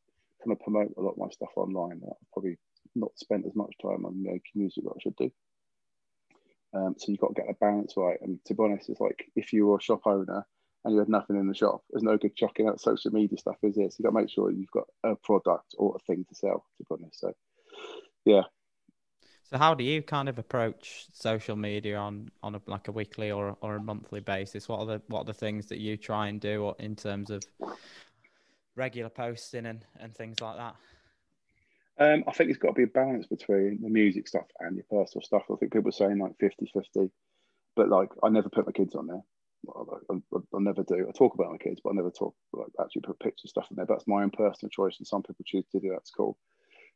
kind 0.42 0.52
of 0.52 0.60
promote 0.60 0.92
a 0.96 1.00
lot 1.00 1.12
of 1.12 1.18
my 1.18 1.28
stuff 1.30 1.50
online. 1.56 2.00
I've 2.04 2.32
probably 2.32 2.58
not 2.94 3.16
spent 3.16 3.46
as 3.46 3.54
much 3.54 3.74
time 3.80 4.04
on 4.04 4.22
making 4.22 4.52
music 4.54 4.84
that 4.84 4.94
I 4.96 5.02
should 5.02 5.16
do. 5.16 5.30
Um, 6.74 6.94
so 6.98 7.10
you've 7.10 7.20
got 7.20 7.28
to 7.28 7.34
get 7.34 7.46
the 7.46 7.54
balance 7.54 7.94
right. 7.96 8.18
And 8.20 8.38
to 8.46 8.54
be 8.54 8.62
honest, 8.62 8.88
it's 8.88 9.00
like 9.00 9.30
if 9.36 9.52
you 9.52 9.66
were 9.66 9.78
a 9.78 9.82
shop 9.82 10.02
owner 10.06 10.46
and 10.84 10.92
you 10.92 10.98
had 10.98 11.08
nothing 11.08 11.36
in 11.36 11.48
the 11.48 11.54
shop, 11.54 11.82
there's 11.90 12.02
no 12.02 12.18
good 12.18 12.36
chucking 12.36 12.68
out 12.68 12.80
social 12.80 13.10
media 13.10 13.38
stuff, 13.38 13.56
is 13.62 13.76
there? 13.76 13.90
So 13.90 13.96
you've 13.98 14.12
got 14.12 14.18
to 14.18 14.22
make 14.22 14.30
sure 14.30 14.50
you've 14.50 14.70
got 14.70 14.88
a 15.02 15.14
product 15.16 15.74
or 15.78 15.96
a 15.96 15.98
thing 16.00 16.26
to 16.28 16.34
sell, 16.34 16.66
to 16.76 16.84
be 16.84 17.02
honest. 17.02 17.20
So, 17.20 17.32
yeah. 18.24 18.42
So 19.44 19.58
how 19.58 19.74
do 19.74 19.84
you 19.84 20.02
kind 20.02 20.28
of 20.28 20.38
approach 20.38 21.06
social 21.12 21.54
media 21.54 21.96
on 21.96 22.30
on 22.42 22.54
a, 22.54 22.62
like 22.66 22.88
a 22.88 22.92
weekly 22.92 23.30
or 23.30 23.56
or 23.60 23.76
a 23.76 23.80
monthly 23.82 24.20
basis? 24.20 24.68
What 24.68 24.80
are 24.80 24.86
the 24.86 25.02
what 25.08 25.20
are 25.20 25.24
the 25.24 25.34
things 25.34 25.66
that 25.66 25.78
you 25.78 25.96
try 25.96 26.28
and 26.28 26.40
do 26.40 26.74
in 26.78 26.96
terms 26.96 27.30
of 27.30 27.44
regular 28.74 29.10
posting 29.10 29.66
and, 29.66 29.84
and 30.00 30.14
things 30.14 30.40
like 30.40 30.56
that? 30.56 30.76
Um, 31.96 32.24
I 32.26 32.32
think 32.32 32.50
it's 32.50 32.58
got 32.58 32.68
to 32.68 32.74
be 32.74 32.82
a 32.84 32.88
balance 32.88 33.26
between 33.26 33.80
the 33.80 33.88
music 33.88 34.26
stuff 34.26 34.46
and 34.60 34.74
your 34.74 34.84
personal 34.90 35.22
stuff. 35.22 35.44
I 35.50 35.54
think 35.56 35.72
people 35.72 35.90
are 35.90 35.92
saying 35.92 36.18
like 36.18 36.32
50 36.40 36.70
50, 36.72 37.10
but 37.76 37.88
like 37.88 38.08
I 38.22 38.30
never 38.30 38.48
put 38.48 38.66
my 38.66 38.72
kids 38.72 38.94
on 38.94 39.06
there. 39.06 39.22
I, 39.68 40.12
I, 40.12 40.16
I, 40.36 40.58
never 40.58 40.82
do. 40.82 41.06
I 41.08 41.12
talk 41.12 41.34
about 41.34 41.52
my 41.52 41.58
kids, 41.58 41.80
but 41.82 41.90
I 41.90 41.94
never 41.94 42.10
talk 42.10 42.34
like 42.52 42.68
actually 42.80 43.02
put 43.02 43.20
pictures 43.20 43.50
stuff 43.50 43.66
in 43.70 43.76
there. 43.76 43.86
That's 43.86 44.06
my 44.06 44.22
own 44.22 44.30
personal 44.30 44.70
choice, 44.70 44.96
and 44.98 45.06
some 45.06 45.22
people 45.22 45.44
choose 45.46 45.64
to 45.72 45.80
do 45.80 45.90
that's 45.90 46.10
cool. 46.10 46.36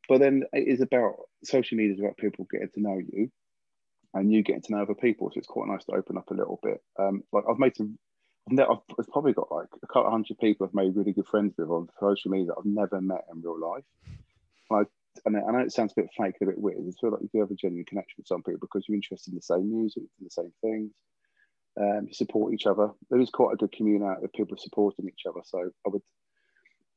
But 0.08 0.20
then 0.20 0.44
it 0.52 0.66
is 0.66 0.80
about 0.80 1.16
social 1.44 1.76
media 1.76 1.94
is 1.94 2.00
about 2.00 2.16
people 2.16 2.46
getting 2.50 2.70
to 2.74 2.80
know 2.80 2.98
you, 2.98 3.30
and 4.14 4.32
you 4.32 4.42
getting 4.42 4.62
to 4.62 4.72
know 4.72 4.82
other 4.82 4.94
people. 4.94 5.30
So 5.30 5.38
it's 5.38 5.46
quite 5.46 5.68
nice 5.68 5.84
to 5.84 5.92
open 5.92 6.16
up 6.16 6.30
a 6.30 6.34
little 6.34 6.58
bit. 6.62 6.82
Um, 6.98 7.22
like 7.32 7.44
I've 7.48 7.58
made 7.58 7.76
some 7.76 7.98
I've, 8.52 8.78
I've 8.98 9.08
probably 9.12 9.32
got 9.32 9.52
like 9.52 9.68
a 9.82 9.86
couple 9.86 10.10
hundred 10.10 10.38
people 10.38 10.66
I've 10.66 10.74
made 10.74 10.96
really 10.96 11.12
good 11.12 11.26
friends 11.26 11.54
with 11.58 11.68
on 11.68 11.88
social 12.00 12.30
media 12.30 12.46
that 12.46 12.56
I've 12.58 12.64
never 12.64 13.00
met 13.00 13.24
in 13.32 13.42
real 13.42 13.60
life. 13.60 13.84
I, 14.70 14.82
I 15.26 15.30
know 15.30 15.58
it 15.58 15.72
sounds 15.72 15.92
a 15.92 16.02
bit 16.02 16.10
fake, 16.16 16.36
a 16.40 16.46
bit 16.46 16.58
weird. 16.58 16.78
I 16.78 16.92
feel 17.00 17.10
like 17.10 17.22
you 17.22 17.30
do 17.32 17.40
have 17.40 17.50
a 17.50 17.54
genuine 17.54 17.84
connection 17.84 18.14
with 18.18 18.26
some 18.26 18.42
people 18.42 18.60
because 18.60 18.84
you're 18.88 18.96
interested 18.96 19.32
in 19.32 19.36
the 19.36 19.42
same 19.42 19.70
music, 19.70 20.04
the 20.20 20.30
same 20.30 20.52
things. 20.62 20.92
Um, 21.80 22.08
support 22.12 22.54
each 22.54 22.66
other. 22.66 22.90
There 23.10 23.20
is 23.20 23.30
quite 23.30 23.54
a 23.54 23.56
good 23.56 23.72
community 23.72 24.24
of 24.24 24.32
people 24.32 24.56
supporting 24.58 25.06
each 25.06 25.22
other. 25.28 25.40
So 25.44 25.70
I 25.86 25.90
would, 25.90 26.02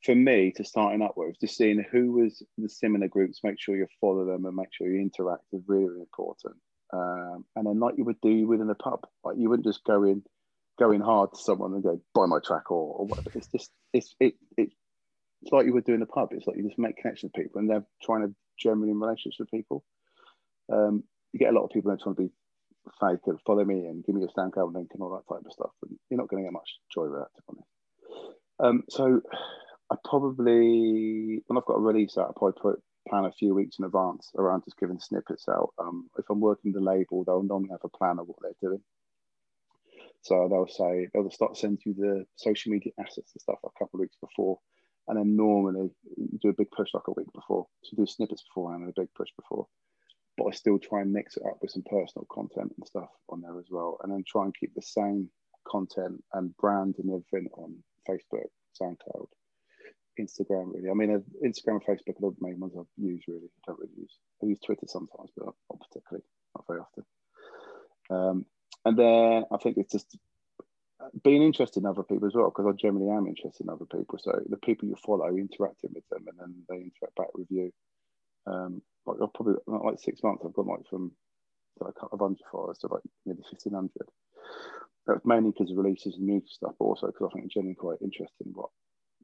for 0.03 0.15
me, 0.15 0.51
to 0.55 0.63
starting 0.63 1.01
up 1.01 1.13
with, 1.15 1.39
just 1.39 1.58
seeing 1.58 1.84
who 1.91 2.12
was 2.13 2.43
the 2.58 2.70
similar 2.70 3.08
groups, 3.08 3.41
make 3.43 3.60
sure 3.60 3.75
you 3.75 3.88
follow 4.00 4.25
them 4.25 4.46
and 4.46 4.55
make 4.55 4.74
sure 4.74 4.88
you 4.88 5.00
interact 5.00 5.43
is 5.53 5.62
really, 5.67 6.00
important. 6.00 6.55
Um, 6.93 7.46
and 7.55 7.65
then 7.65 7.79
like 7.79 7.96
you 7.98 8.03
would 8.05 8.20
do 8.22 8.48
within 8.48 8.70
a 8.70 8.75
pub, 8.75 9.01
like 9.24 9.38
you 9.38 9.50
wouldn't 9.50 9.65
just 9.65 9.84
go 9.86 10.03
in 10.03 10.24
going 10.79 11.01
hard 11.01 11.29
to 11.34 11.39
someone 11.39 11.74
and 11.74 11.84
go 11.84 12.01
buy 12.13 12.25
my 12.25 12.39
track 12.46 12.72
or, 12.72 12.96
or 12.96 13.05
whatever. 13.05 13.31
It's 13.36 13.48
just 13.48 13.72
it's 13.93 14.15
it, 14.20 14.34
it 14.58 14.70
it's 15.41 15.51
like 15.51 15.65
you 15.65 15.74
would 15.74 15.86
do 15.86 15.93
in 15.93 16.01
a 16.01 16.08
pub. 16.08 16.29
It's 16.31 16.48
like 16.48 16.58
you 16.58 16.63
just 16.63 16.79
make 16.79 16.98
connections 16.98 17.31
with 17.34 17.43
people 17.43 17.60
and 17.60 17.70
they're 17.70 17.86
trying 18.03 18.27
to 18.27 18.36
genuinely 18.60 18.93
relationships 18.93 19.39
with 19.39 19.51
people. 19.51 19.84
Um, 20.72 21.03
you 21.31 21.39
get 21.39 21.53
a 21.53 21.55
lot 21.55 21.63
of 21.63 21.72
people 21.72 21.91
that 21.91 22.01
trying 22.01 22.15
to 22.15 22.22
be 22.24 22.31
fake 23.00 23.22
and 23.27 23.39
follow 23.46 23.63
me 23.63 23.86
and 23.86 24.03
give 24.03 24.15
me 24.15 24.24
a 24.25 24.39
SoundCloud 24.39 24.74
link 24.74 24.89
and 24.93 25.01
all 25.01 25.12
that 25.12 25.34
type 25.34 25.46
of 25.46 25.51
stuff. 25.51 25.72
And 25.84 25.98
you're 26.10 26.17
not 26.17 26.27
going 26.27 26.43
to 26.43 26.48
get 26.48 26.53
much 26.53 26.70
joy 26.93 27.03
with 27.03 27.20
that, 27.20 27.27
to 27.36 27.41
be 27.41 27.58
honest. 27.58 27.67
Um, 28.60 28.84
so 28.89 29.22
I 29.92 29.96
probably 30.06 31.44
when 31.48 31.58
I've 31.58 31.66
got 31.66 31.76
a 31.76 31.82
release 31.82 32.18
out, 32.18 32.30
I 32.30 32.40
probably 32.40 32.62
put 32.62 32.84
plan 33.10 33.26
a 33.26 33.32
few 33.32 33.54
weeks 33.54 33.78
in 33.80 33.86
advance 33.86 34.32
around 34.38 34.64
just 34.64 34.78
giving 34.78 35.00
snippets 35.00 35.50
out. 35.50 35.74
Um, 35.80 36.10
if 36.18 36.30
I'm 36.30 36.40
working 36.40 36.72
the 36.72 36.80
label, 36.80 37.24
they'll 37.24 37.44
normally 37.44 37.72
have 37.72 37.82
a 37.84 37.98
plan 37.98 38.20
of 38.20 38.28
what 38.28 38.38
they're 38.42 38.70
doing. 38.70 38.82
So 40.22 40.48
they'll 40.50 40.68
say 40.68 41.10
they'll 41.14 41.32
start 41.32 41.58
sending 41.58 41.80
you 41.86 41.94
the 41.94 42.26
social 42.36 42.72
media 42.72 42.94
assets 43.00 43.34
and 43.34 43.42
stuff 43.42 43.60
a 43.66 43.70
couple 43.78 43.98
of 43.98 44.02
weeks 44.02 44.18
before, 44.22 44.60
and 45.08 45.18
then 45.18 45.36
normally 45.36 45.90
do 46.42 46.50
a 46.50 46.54
big 46.54 46.72
push 46.72 46.94
like 46.94 47.08
a 47.08 47.14
week 47.14 47.32
before. 47.34 47.68
So 47.84 47.98
do 47.98 48.06
snippets 48.06 48.44
beforehand 48.44 48.84
and 48.84 48.94
a 48.96 49.02
big 49.02 49.14
push 49.16 49.30
before. 49.36 49.68
But 50.38 50.46
I 50.46 50.52
still 50.52 50.80
try 50.80 51.02
and 51.02 51.12
mix 51.12 51.36
it 51.38 51.44
up 51.46 51.58
with 51.62 51.72
some 51.72 51.84
personal 51.84 52.28
content 52.32 52.74
and 52.78 52.88
stuff 52.88 53.10
on 53.30 53.42
there 53.42 53.60
as 53.60 53.68
well, 53.70 53.98
and 54.04 54.14
then 54.14 54.24
try 54.26 54.46
and 54.46 54.56
keep 54.56 54.74
the 54.74 54.82
same 54.82 55.30
content 55.68 56.24
and 56.34 56.56
brand 56.58 56.96
and 57.00 57.10
everything 57.10 57.50
on 57.58 57.84
Facebook, 58.08 58.48
SoundCloud, 58.80 59.28
Instagram. 60.25 60.74
Really, 60.74 60.90
I 60.90 60.94
mean, 60.94 61.16
uh, 61.16 61.48
Instagram 61.48 61.80
and 61.80 61.86
Facebook 61.86 62.18
are 62.18 62.32
the 62.32 62.36
main 62.40 62.60
ones 62.60 62.74
I 62.78 62.82
use. 62.98 63.24
Really, 63.28 63.48
I 63.48 63.62
don't 63.68 63.80
really 63.80 63.94
use. 63.98 64.18
I 64.44 64.48
use 64.48 64.60
Twitter 64.60 64.88
sometimes, 64.88 65.32
but 65.36 65.46
not 65.46 65.56
particularly, 65.80 66.25
not 66.56 66.66
very 66.68 66.80
often. 66.80 67.06
Um, 68.10 68.46
and 68.86 68.98
then 68.98 69.46
I 69.51 69.58
think 69.58 69.78
it's 69.78 69.94
just 69.94 70.18
being 71.24 71.42
interested 71.42 71.82
in 71.82 71.86
other 71.86 72.04
people 72.04 72.28
as 72.28 72.36
well, 72.36 72.50
because 72.50 72.72
I 72.72 72.75
generally 72.80 73.10
am 73.10 73.28
interested 73.28 73.63
in 73.63 73.70
other 73.70 73.86
people. 73.86 74.20
So 74.20 74.40
the 74.48 74.58
people 74.58 74.88
you 74.88 74.96
follow, 74.96 75.28
interacting 75.28 75.92
with 75.94 76.08
them, 76.10 76.25
and 76.28 76.40
then 76.40 76.56
they 76.70 76.75
interact 76.75 77.16
back 77.16 77.34
with 77.36 77.48
you. 77.50 77.72
Um, 78.48 78.82
like 79.06 79.18
I've 79.22 79.34
probably 79.34 79.56
like 79.68 80.00
six 80.00 80.22
months, 80.24 80.44
I've 80.46 80.54
got 80.54 80.68
like 80.68 80.88
from 80.90 81.12
like 81.80 81.94
a 81.96 82.00
couple 82.00 82.16
of 82.16 82.22
hundred 82.22 82.46
followers 82.51 82.78
to 82.80 82.88
like 82.88 83.04
nearly 83.25 83.42
1500. 83.42 83.90
That's 85.08 85.25
mainly 85.25 85.51
because 85.51 85.72
of 85.72 85.78
releases 85.78 86.16
and 86.16 86.25
music 86.25 86.50
stuff, 86.51 86.74
but 86.78 86.86
also 86.86 87.08
because 87.08 87.30
I 87.30 87.34
think 87.34 87.46
it's 87.46 87.54
generally 87.54 87.75
quite 87.75 88.01
interesting 88.01 88.51
what 88.54 88.70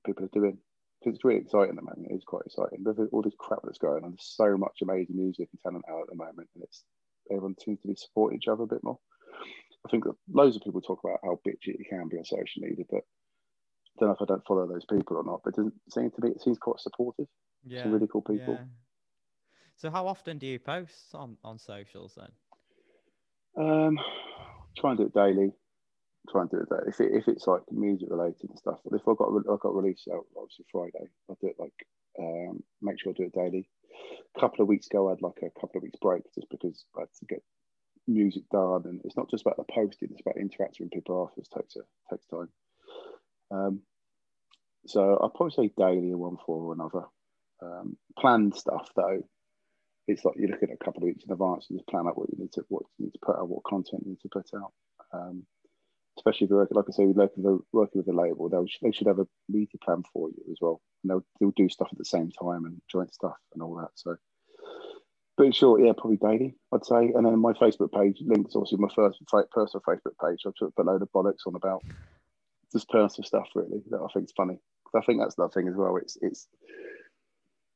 people 0.05 0.25
are 0.25 0.33
doing. 0.33 0.57
Because 0.99 1.15
it's 1.15 1.23
really 1.25 1.39
exciting 1.41 1.69
at 1.69 1.75
the 1.75 1.81
moment. 1.81 2.07
It 2.09 2.15
is 2.15 2.23
quite 2.25 2.43
exciting. 2.45 2.83
With 2.83 2.99
all 3.11 3.21
this 3.21 3.35
crap 3.37 3.59
that's 3.63 3.77
going 3.77 4.03
on, 4.03 4.11
there's 4.11 4.33
so 4.35 4.57
much 4.57 4.79
amazing 4.81 5.15
music 5.15 5.49
and 5.51 5.61
talent 5.61 5.85
out 5.89 6.01
at 6.03 6.09
the 6.09 6.15
moment, 6.15 6.49
and 6.55 6.63
it's 6.63 6.83
everyone 7.29 7.55
seems 7.63 7.79
to 7.81 7.87
be 7.87 7.95
supporting 7.95 8.37
each 8.37 8.47
other 8.47 8.63
a 8.63 8.67
bit 8.67 8.83
more. 8.83 8.97
I 9.85 9.89
think 9.89 10.05
that 10.05 10.15
loads 10.31 10.55
of 10.55 10.63
people 10.63 10.81
talk 10.81 10.99
about 11.03 11.19
how 11.23 11.39
bitchy 11.47 11.75
it 11.75 11.87
can 11.89 12.07
be 12.09 12.17
on 12.17 12.25
social 12.25 12.61
media, 12.61 12.85
but 12.89 12.97
I 13.01 13.99
don't 13.99 14.09
know 14.09 14.15
if 14.15 14.21
I 14.21 14.25
don't 14.25 14.45
follow 14.47 14.67
those 14.67 14.85
people 14.85 15.17
or 15.17 15.23
not. 15.23 15.41
But 15.43 15.53
it 15.53 15.57
doesn't 15.57 15.73
seem 15.91 16.09
to 16.11 16.21
be. 16.21 16.29
It 16.29 16.41
seems 16.41 16.57
quite 16.57 16.79
supportive. 16.79 17.27
Yeah, 17.65 17.83
Some 17.83 17.91
really 17.91 18.07
cool 18.11 18.21
people. 18.21 18.53
yeah. 18.53 18.65
So 19.75 19.91
how 19.91 20.07
often 20.07 20.39
do 20.39 20.47
you 20.47 20.57
post 20.57 21.13
on 21.13 21.37
on 21.43 21.59
socials 21.59 22.17
then? 22.17 22.31
Um, 23.63 23.99
try 24.77 24.91
and 24.91 24.99
do 24.99 25.05
it 25.05 25.13
daily. 25.13 25.51
Try 26.31 26.41
and 26.41 26.49
do 26.49 26.57
it 26.57 26.69
daily. 26.69 26.87
If, 26.87 26.99
it, 26.99 27.11
if 27.13 27.27
it's 27.27 27.47
like 27.47 27.61
music 27.71 28.09
related 28.11 28.49
and 28.49 28.59
stuff, 28.59 28.79
but 28.83 28.95
if 28.99 29.07
I 29.07 29.13
got 29.17 29.29
I 29.29 29.55
got 29.61 29.75
released 29.75 30.07
out 30.13 30.25
obviously 30.35 30.65
Friday, 30.71 31.07
I 31.29 31.33
do 31.39 31.47
it 31.47 31.55
like 31.59 31.87
um, 32.19 32.63
make 32.81 32.99
sure 32.99 33.11
I 33.11 33.15
do 33.17 33.23
it 33.27 33.33
daily. 33.33 33.69
A 34.35 34.39
couple 34.39 34.61
of 34.61 34.67
weeks 34.67 34.87
ago, 34.87 35.07
I 35.07 35.11
had 35.11 35.21
like 35.21 35.39
a 35.41 35.59
couple 35.59 35.77
of 35.77 35.83
weeks 35.83 35.99
break 36.01 36.23
just 36.35 36.49
because 36.49 36.85
I 36.97 37.01
had 37.01 37.09
to 37.19 37.25
get 37.25 37.43
music 38.07 38.43
done, 38.51 38.83
and 38.85 39.01
it's 39.05 39.17
not 39.17 39.29
just 39.29 39.45
about 39.45 39.57
the 39.57 39.63
posting; 39.73 40.09
it's 40.11 40.21
about 40.21 40.37
interacting 40.37 40.85
with 40.85 40.91
people 40.91 41.27
afterwards. 41.27 41.49
takes 41.49 41.75
a, 41.75 41.81
takes 42.13 42.25
time. 42.27 42.49
Um, 43.51 43.81
so 44.85 45.17
I'll 45.21 45.29
probably 45.29 45.51
say 45.51 45.73
daily 45.77 46.11
in 46.11 46.19
one 46.19 46.37
form 46.45 46.65
or 46.65 46.73
another. 46.73 47.05
Um, 47.61 47.97
planned 48.19 48.55
stuff 48.55 48.89
though, 48.95 49.23
it's 50.07 50.23
like 50.23 50.35
you're 50.37 50.49
looking 50.49 50.69
at 50.69 50.77
a 50.79 50.83
couple 50.83 51.03
of 51.03 51.07
weeks 51.07 51.23
in 51.25 51.31
advance 51.31 51.67
and 51.69 51.79
just 51.79 51.87
plan 51.89 52.07
out 52.07 52.17
what 52.17 52.29
you 52.31 52.37
need 52.39 52.51
to 52.53 52.63
what 52.69 52.83
you 52.97 53.05
need 53.05 53.13
to 53.13 53.19
put 53.23 53.37
out, 53.37 53.49
what 53.49 53.63
content 53.63 54.03
you 54.05 54.11
need 54.11 54.21
to 54.21 54.29
put 54.29 54.49
out. 54.55 54.71
Um, 55.13 55.45
especially 56.17 56.45
if 56.45 56.49
you're 56.49 56.59
working, 56.59 56.75
like 56.75 56.85
I 56.89 56.91
say, 56.91 57.05
working 57.05 57.43
with 57.43 57.53
a, 57.53 57.59
working 57.71 58.03
with 58.03 58.13
a 58.13 58.19
label, 58.19 58.49
they 58.49 58.57
they 58.81 58.91
should 58.91 59.07
have 59.07 59.19
a 59.19 59.27
media 59.47 59.79
plan 59.83 60.03
for 60.11 60.29
you 60.29 60.43
as 60.51 60.57
well. 60.59 60.81
And 61.03 61.11
they'll 61.11 61.25
they'll 61.39 61.51
do 61.55 61.69
stuff 61.69 61.89
at 61.91 61.97
the 61.97 62.05
same 62.05 62.31
time 62.31 62.65
and 62.65 62.81
joint 62.91 63.13
stuff 63.13 63.37
and 63.53 63.63
all 63.63 63.75
that. 63.75 63.91
So, 63.95 64.15
but 65.37 65.45
in 65.45 65.51
short, 65.51 65.81
yeah, 65.83 65.93
probably 65.93 66.17
daily, 66.17 66.55
I'd 66.73 66.85
say. 66.85 67.11
And 67.15 67.25
then 67.25 67.39
my 67.39 67.53
Facebook 67.53 67.91
page 67.93 68.17
links 68.21 68.55
obviously 68.55 68.79
my 68.79 68.93
first 68.93 69.19
personal 69.51 69.83
Facebook 69.87 70.17
page. 70.23 70.41
I 70.45 70.51
put 70.57 70.73
a 70.77 70.83
load 70.83 71.01
of 71.01 71.11
bollocks 71.11 71.45
on 71.45 71.55
about 71.55 71.83
just 72.71 72.89
personal 72.89 73.25
stuff 73.25 73.47
really 73.55 73.81
that 73.89 74.01
I 74.01 74.07
think 74.13 74.25
is 74.25 74.33
funny. 74.35 74.59
I 74.95 75.01
think 75.01 75.19
that's 75.21 75.35
the 75.35 75.47
thing 75.49 75.67
as 75.67 75.75
well. 75.75 75.97
It's 75.97 76.17
it's 76.21 76.47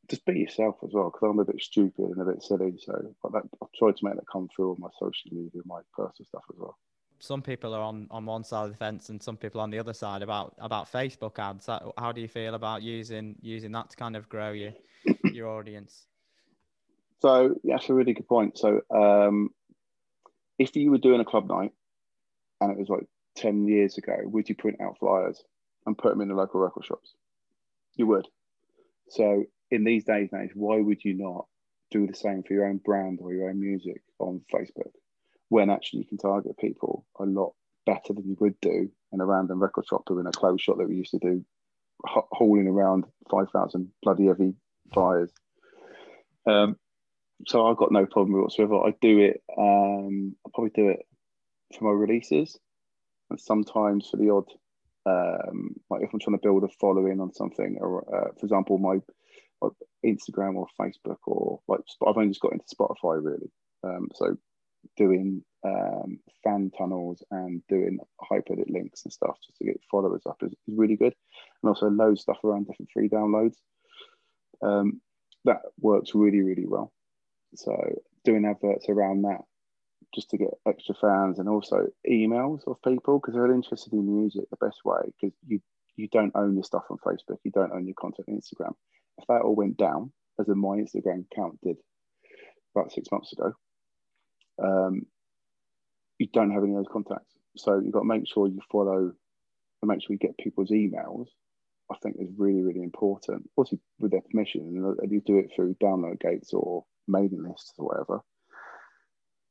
just 0.09 0.25
be 0.25 0.39
yourself 0.39 0.75
as 0.83 0.91
well 0.93 1.09
because 1.09 1.29
I'm 1.29 1.39
a 1.39 1.45
bit 1.45 1.61
stupid 1.61 2.05
and 2.05 2.21
a 2.21 2.25
bit 2.25 2.43
silly. 2.43 2.73
So 2.79 3.13
but 3.21 3.33
that, 3.33 3.43
I've 3.61 3.71
tried 3.77 3.97
to 3.97 4.05
make 4.05 4.15
that 4.15 4.25
come 4.31 4.49
through 4.53 4.71
on 4.71 4.77
my 4.79 4.89
social 4.99 5.31
media, 5.31 5.61
my 5.65 5.81
personal 5.95 6.25
stuff 6.25 6.43
as 6.51 6.59
well. 6.59 6.77
Some 7.21 7.43
people 7.43 7.75
are 7.75 7.81
on, 7.81 8.07
on 8.09 8.25
one 8.25 8.43
side 8.43 8.65
of 8.65 8.71
the 8.71 8.77
fence 8.77 9.09
and 9.09 9.21
some 9.21 9.37
people 9.37 9.61
on 9.61 9.69
the 9.69 9.77
other 9.77 9.93
side 9.93 10.23
about 10.23 10.55
about 10.57 10.91
Facebook 10.91 11.37
ads. 11.37 11.67
How, 11.67 11.93
how 11.95 12.11
do 12.11 12.19
you 12.19 12.27
feel 12.27 12.55
about 12.55 12.81
using 12.81 13.35
using 13.41 13.71
that 13.73 13.91
to 13.91 13.95
kind 13.95 14.15
of 14.15 14.27
grow 14.27 14.51
your 14.53 14.71
your 15.25 15.47
audience? 15.47 16.07
So 17.19 17.55
yeah, 17.63 17.75
that's 17.75 17.89
a 17.89 17.93
really 17.93 18.13
good 18.13 18.27
point. 18.27 18.57
So 18.57 18.81
um, 18.89 19.51
if 20.57 20.75
you 20.75 20.89
were 20.89 20.97
doing 20.97 21.21
a 21.21 21.25
club 21.25 21.47
night 21.47 21.73
and 22.59 22.71
it 22.71 22.77
was 22.79 22.89
like 22.89 23.05
ten 23.35 23.67
years 23.67 23.99
ago, 23.99 24.17
would 24.23 24.49
you 24.49 24.55
print 24.55 24.81
out 24.81 24.97
flyers 24.97 25.43
and 25.85 25.95
put 25.95 26.09
them 26.09 26.21
in 26.21 26.27
the 26.27 26.33
local 26.33 26.59
record 26.59 26.85
shops? 26.85 27.13
You 27.97 28.07
would. 28.07 28.27
So 29.09 29.43
in 29.69 29.83
these 29.83 30.05
days 30.05 30.29
and 30.31 30.43
age, 30.43 30.55
why 30.55 30.81
would 30.81 31.05
you 31.05 31.13
not 31.13 31.45
do 31.91 32.07
the 32.07 32.15
same 32.15 32.41
for 32.41 32.53
your 32.53 32.65
own 32.65 32.77
brand 32.77 33.19
or 33.21 33.31
your 33.31 33.47
own 33.47 33.59
music 33.59 34.01
on 34.17 34.41
Facebook 34.51 34.91
when 35.51 35.69
actually 35.69 35.99
you 35.99 36.05
can 36.05 36.17
target 36.17 36.57
people 36.57 37.05
a 37.21 37.25
lot 37.25 37.53
better 37.85 38.13
than 38.13 38.27
you 38.27 38.37
would 38.39 38.59
do 38.61 38.89
in 39.11 39.21
a 39.21 39.25
random 39.25 39.61
record 39.61 39.85
shop 39.87 40.03
in 40.09 40.27
a 40.27 40.31
closed 40.31 40.61
shop 40.61 40.77
that 40.77 40.87
we 40.87 40.95
used 40.95 41.11
to 41.11 41.19
do 41.19 41.43
hauling 42.03 42.67
around 42.67 43.05
5,000 43.29 43.91
bloody 44.01 44.27
heavy 44.27 44.53
flyers. 44.93 45.31
Um, 46.47 46.77
so 47.47 47.67
I've 47.67 47.77
got 47.77 47.91
no 47.91 48.05
problem 48.05 48.41
whatsoever. 48.41 48.75
I 48.75 48.93
do 49.01 49.19
it, 49.19 49.43
um, 49.57 50.35
I 50.45 50.49
probably 50.53 50.71
do 50.75 50.89
it 50.89 51.05
for 51.77 51.85
my 51.85 51.91
releases 51.91 52.57
and 53.31 53.39
sometimes 53.39 54.09
for 54.09 54.17
the 54.17 54.29
odd, 54.29 54.51
um, 55.05 55.75
like 55.89 56.03
if 56.03 56.13
I'm 56.13 56.19
trying 56.19 56.37
to 56.37 56.41
build 56.41 56.63
a 56.63 56.69
following 56.79 57.19
on 57.19 57.33
something, 57.33 57.77
or 57.79 58.03
uh, 58.13 58.33
for 58.39 58.45
example, 58.45 58.77
my 58.77 58.99
like 59.61 59.71
Instagram 60.05 60.55
or 60.55 60.67
Facebook 60.79 61.17
or 61.25 61.61
like 61.67 61.79
I've 62.05 62.17
only 62.17 62.29
just 62.29 62.41
got 62.41 62.53
into 62.53 62.65
Spotify 62.65 63.23
really. 63.23 63.49
Um, 63.83 64.09
so 64.13 64.35
doing 64.97 65.43
um, 65.63 66.19
fan 66.43 66.71
tunnels 66.77 67.23
and 67.31 67.61
doing 67.67 67.99
hyperlink 68.31 68.69
links 68.69 69.03
and 69.03 69.13
stuff 69.13 69.37
just 69.45 69.57
to 69.57 69.65
get 69.65 69.81
followers 69.89 70.23
up 70.25 70.37
is, 70.41 70.51
is 70.67 70.75
really 70.75 70.95
good, 70.95 71.13
and 71.61 71.69
also 71.69 71.89
load 71.89 72.19
stuff 72.19 72.37
around 72.43 72.67
different 72.67 72.89
free 72.91 73.09
downloads. 73.09 73.55
Um, 74.61 75.01
that 75.45 75.61
works 75.79 76.13
really 76.13 76.41
really 76.41 76.65
well. 76.67 76.91
So 77.55 77.75
doing 78.23 78.45
adverts 78.45 78.87
around 78.89 79.23
that 79.23 79.41
just 80.13 80.29
to 80.31 80.37
get 80.37 80.49
extra 80.67 80.95
fans 80.95 81.39
and 81.39 81.47
also 81.47 81.87
emails 82.09 82.67
of 82.67 82.81
people 82.81 83.19
because 83.19 83.33
they're 83.33 83.53
interested 83.53 83.93
in 83.93 84.21
music 84.21 84.43
the 84.49 84.65
best 84.65 84.83
way 84.85 85.01
because 85.05 85.35
you 85.47 85.59
you 85.95 86.07
don't 86.07 86.31
own 86.35 86.55
your 86.55 86.63
stuff 86.63 86.83
on 86.89 86.97
Facebook, 87.05 87.37
you 87.43 87.51
don't 87.51 87.71
own 87.71 87.85
your 87.85 87.95
content 87.95 88.27
on 88.29 88.35
Instagram 88.35 88.73
if 89.17 89.27
that 89.27 89.41
all 89.41 89.55
went 89.55 89.77
down, 89.77 90.11
as 90.39 90.47
in 90.47 90.57
my 90.57 90.77
Instagram 90.77 91.25
account 91.31 91.59
did 91.61 91.77
about 92.75 92.91
six 92.91 93.11
months 93.11 93.33
ago, 93.33 93.53
um, 94.63 95.05
you 96.21 96.27
don't 96.31 96.51
have 96.51 96.63
any 96.63 96.73
of 96.73 96.77
those 96.77 96.93
contacts. 96.93 97.33
So 97.57 97.79
you've 97.79 97.93
got 97.93 98.01
to 98.01 98.05
make 98.05 98.27
sure 98.27 98.47
you 98.47 98.59
follow 98.71 99.11
and 99.81 99.89
make 99.89 100.01
sure 100.01 100.13
you 100.13 100.19
get 100.19 100.37
people's 100.37 100.69
emails. 100.69 101.25
I 101.91 101.95
think 102.01 102.15
is 102.19 102.29
really, 102.37 102.61
really 102.61 102.83
important. 102.83 103.49
Also 103.57 103.77
with 103.99 104.11
their 104.11 104.21
permission, 104.21 104.61
and 105.01 105.11
you 105.11 105.21
do 105.25 105.39
it 105.39 105.49
through 105.53 105.75
download 105.83 106.21
gates 106.21 106.53
or 106.53 106.85
mailing 107.07 107.43
lists 107.43 107.73
or 107.77 107.87
whatever. 107.87 108.21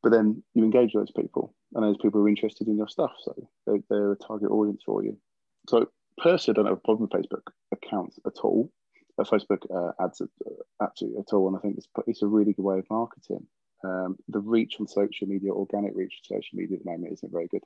But 0.02 0.12
then 0.12 0.42
you 0.54 0.64
engage 0.64 0.94
those 0.94 1.10
people, 1.10 1.54
and 1.74 1.84
those 1.84 1.98
people 2.00 2.22
are 2.22 2.28
interested 2.28 2.68
in 2.68 2.78
your 2.78 2.88
stuff, 2.88 3.10
so 3.22 3.34
they're, 3.66 3.80
they're 3.90 4.12
a 4.12 4.16
target 4.16 4.50
audience 4.50 4.82
for 4.86 5.04
you. 5.04 5.18
So 5.68 5.88
personally, 6.16 6.54
I 6.54 6.56
don't 6.56 6.70
have 6.70 6.78
a 6.78 6.80
problem 6.80 7.10
with 7.12 7.20
Facebook 7.20 7.52
accounts 7.72 8.18
at 8.24 8.38
all. 8.42 8.70
Facebook 9.18 9.62
uh, 9.74 9.92
ads 10.02 10.22
absolutely 10.80 11.18
at 11.18 11.34
all, 11.34 11.48
and 11.48 11.56
I 11.58 11.60
think 11.60 11.76
it's 11.76 11.88
it's 12.06 12.22
a 12.22 12.26
really 12.26 12.54
good 12.54 12.62
way 12.62 12.78
of 12.78 12.86
marketing. 12.88 13.46
Um, 13.84 14.16
the 14.28 14.40
reach 14.40 14.76
on 14.78 14.86
social 14.86 15.26
media, 15.26 15.52
organic 15.52 15.92
reach 15.94 16.20
on 16.30 16.36
social 16.36 16.58
media 16.58 16.76
at 16.76 16.84
the 16.84 16.90
moment 16.90 17.12
isn't 17.12 17.32
very 17.32 17.48
good. 17.48 17.62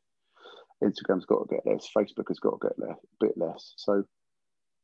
Instagram's 0.82 1.26
got 1.26 1.42
a 1.42 1.48
bit 1.48 1.60
less, 1.64 1.88
Facebook 1.96 2.28
has 2.28 2.38
got 2.38 2.58
a 2.60 2.66
bit 2.66 2.78
less, 2.78 2.98
a 2.98 3.24
bit 3.24 3.36
less. 3.36 3.74
So 3.76 4.04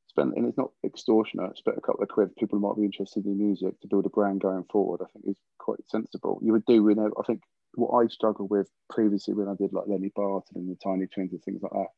spend 0.09 0.35
and 0.35 0.47
it's 0.47 0.59
not 0.59 0.71
extortionate. 0.85 1.57
Spend 1.57 1.79
a 1.79 1.81
couple 1.81 2.03
of 2.03 2.09
quid. 2.09 2.35
People 2.37 2.59
might 2.59 2.77
be 2.77 2.85
interested 2.85 3.25
in 3.25 3.39
music 3.39 3.81
to 3.81 3.89
build 3.89 4.07
a 4.07 4.11
brand 4.11 4.41
going 4.41 4.65
forward. 4.71 5.01
I 5.03 5.07
think 5.13 5.27
is 5.29 5.41
quite 5.59 5.79
sensible. 5.89 6.41
You 6.43 6.53
would 6.53 6.65
do, 6.65 6.75
you 6.75 6.95
know, 6.95 7.11
I 7.19 7.23
think 7.25 7.43
what 7.75 7.97
I 7.97 8.09
struggled 8.09 8.51
with 8.51 8.69
previously 8.89 9.35
when 9.35 9.49
I 9.49 9.55
did 9.55 9.73
like 9.73 9.87
Lenny 9.87 10.11
Barton 10.15 10.57
and 10.57 10.71
the 10.71 10.77
Tiny 10.83 11.07
Twins 11.07 11.33
and 11.33 11.43
things 11.43 11.63
like 11.63 11.73
that, 11.73 11.89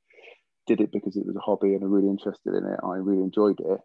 did 0.67 0.81
it 0.81 0.93
because 0.93 1.17
it 1.17 1.27
was 1.27 1.37
a 1.37 1.41
hobby 1.41 1.75
and 1.75 1.83
I'm 1.83 1.91
really 1.91 2.09
interested 2.09 2.55
in 2.55 2.65
it. 2.67 2.81
I 2.85 2.97
really 2.97 3.23
enjoyed 3.23 3.61
it 3.61 3.81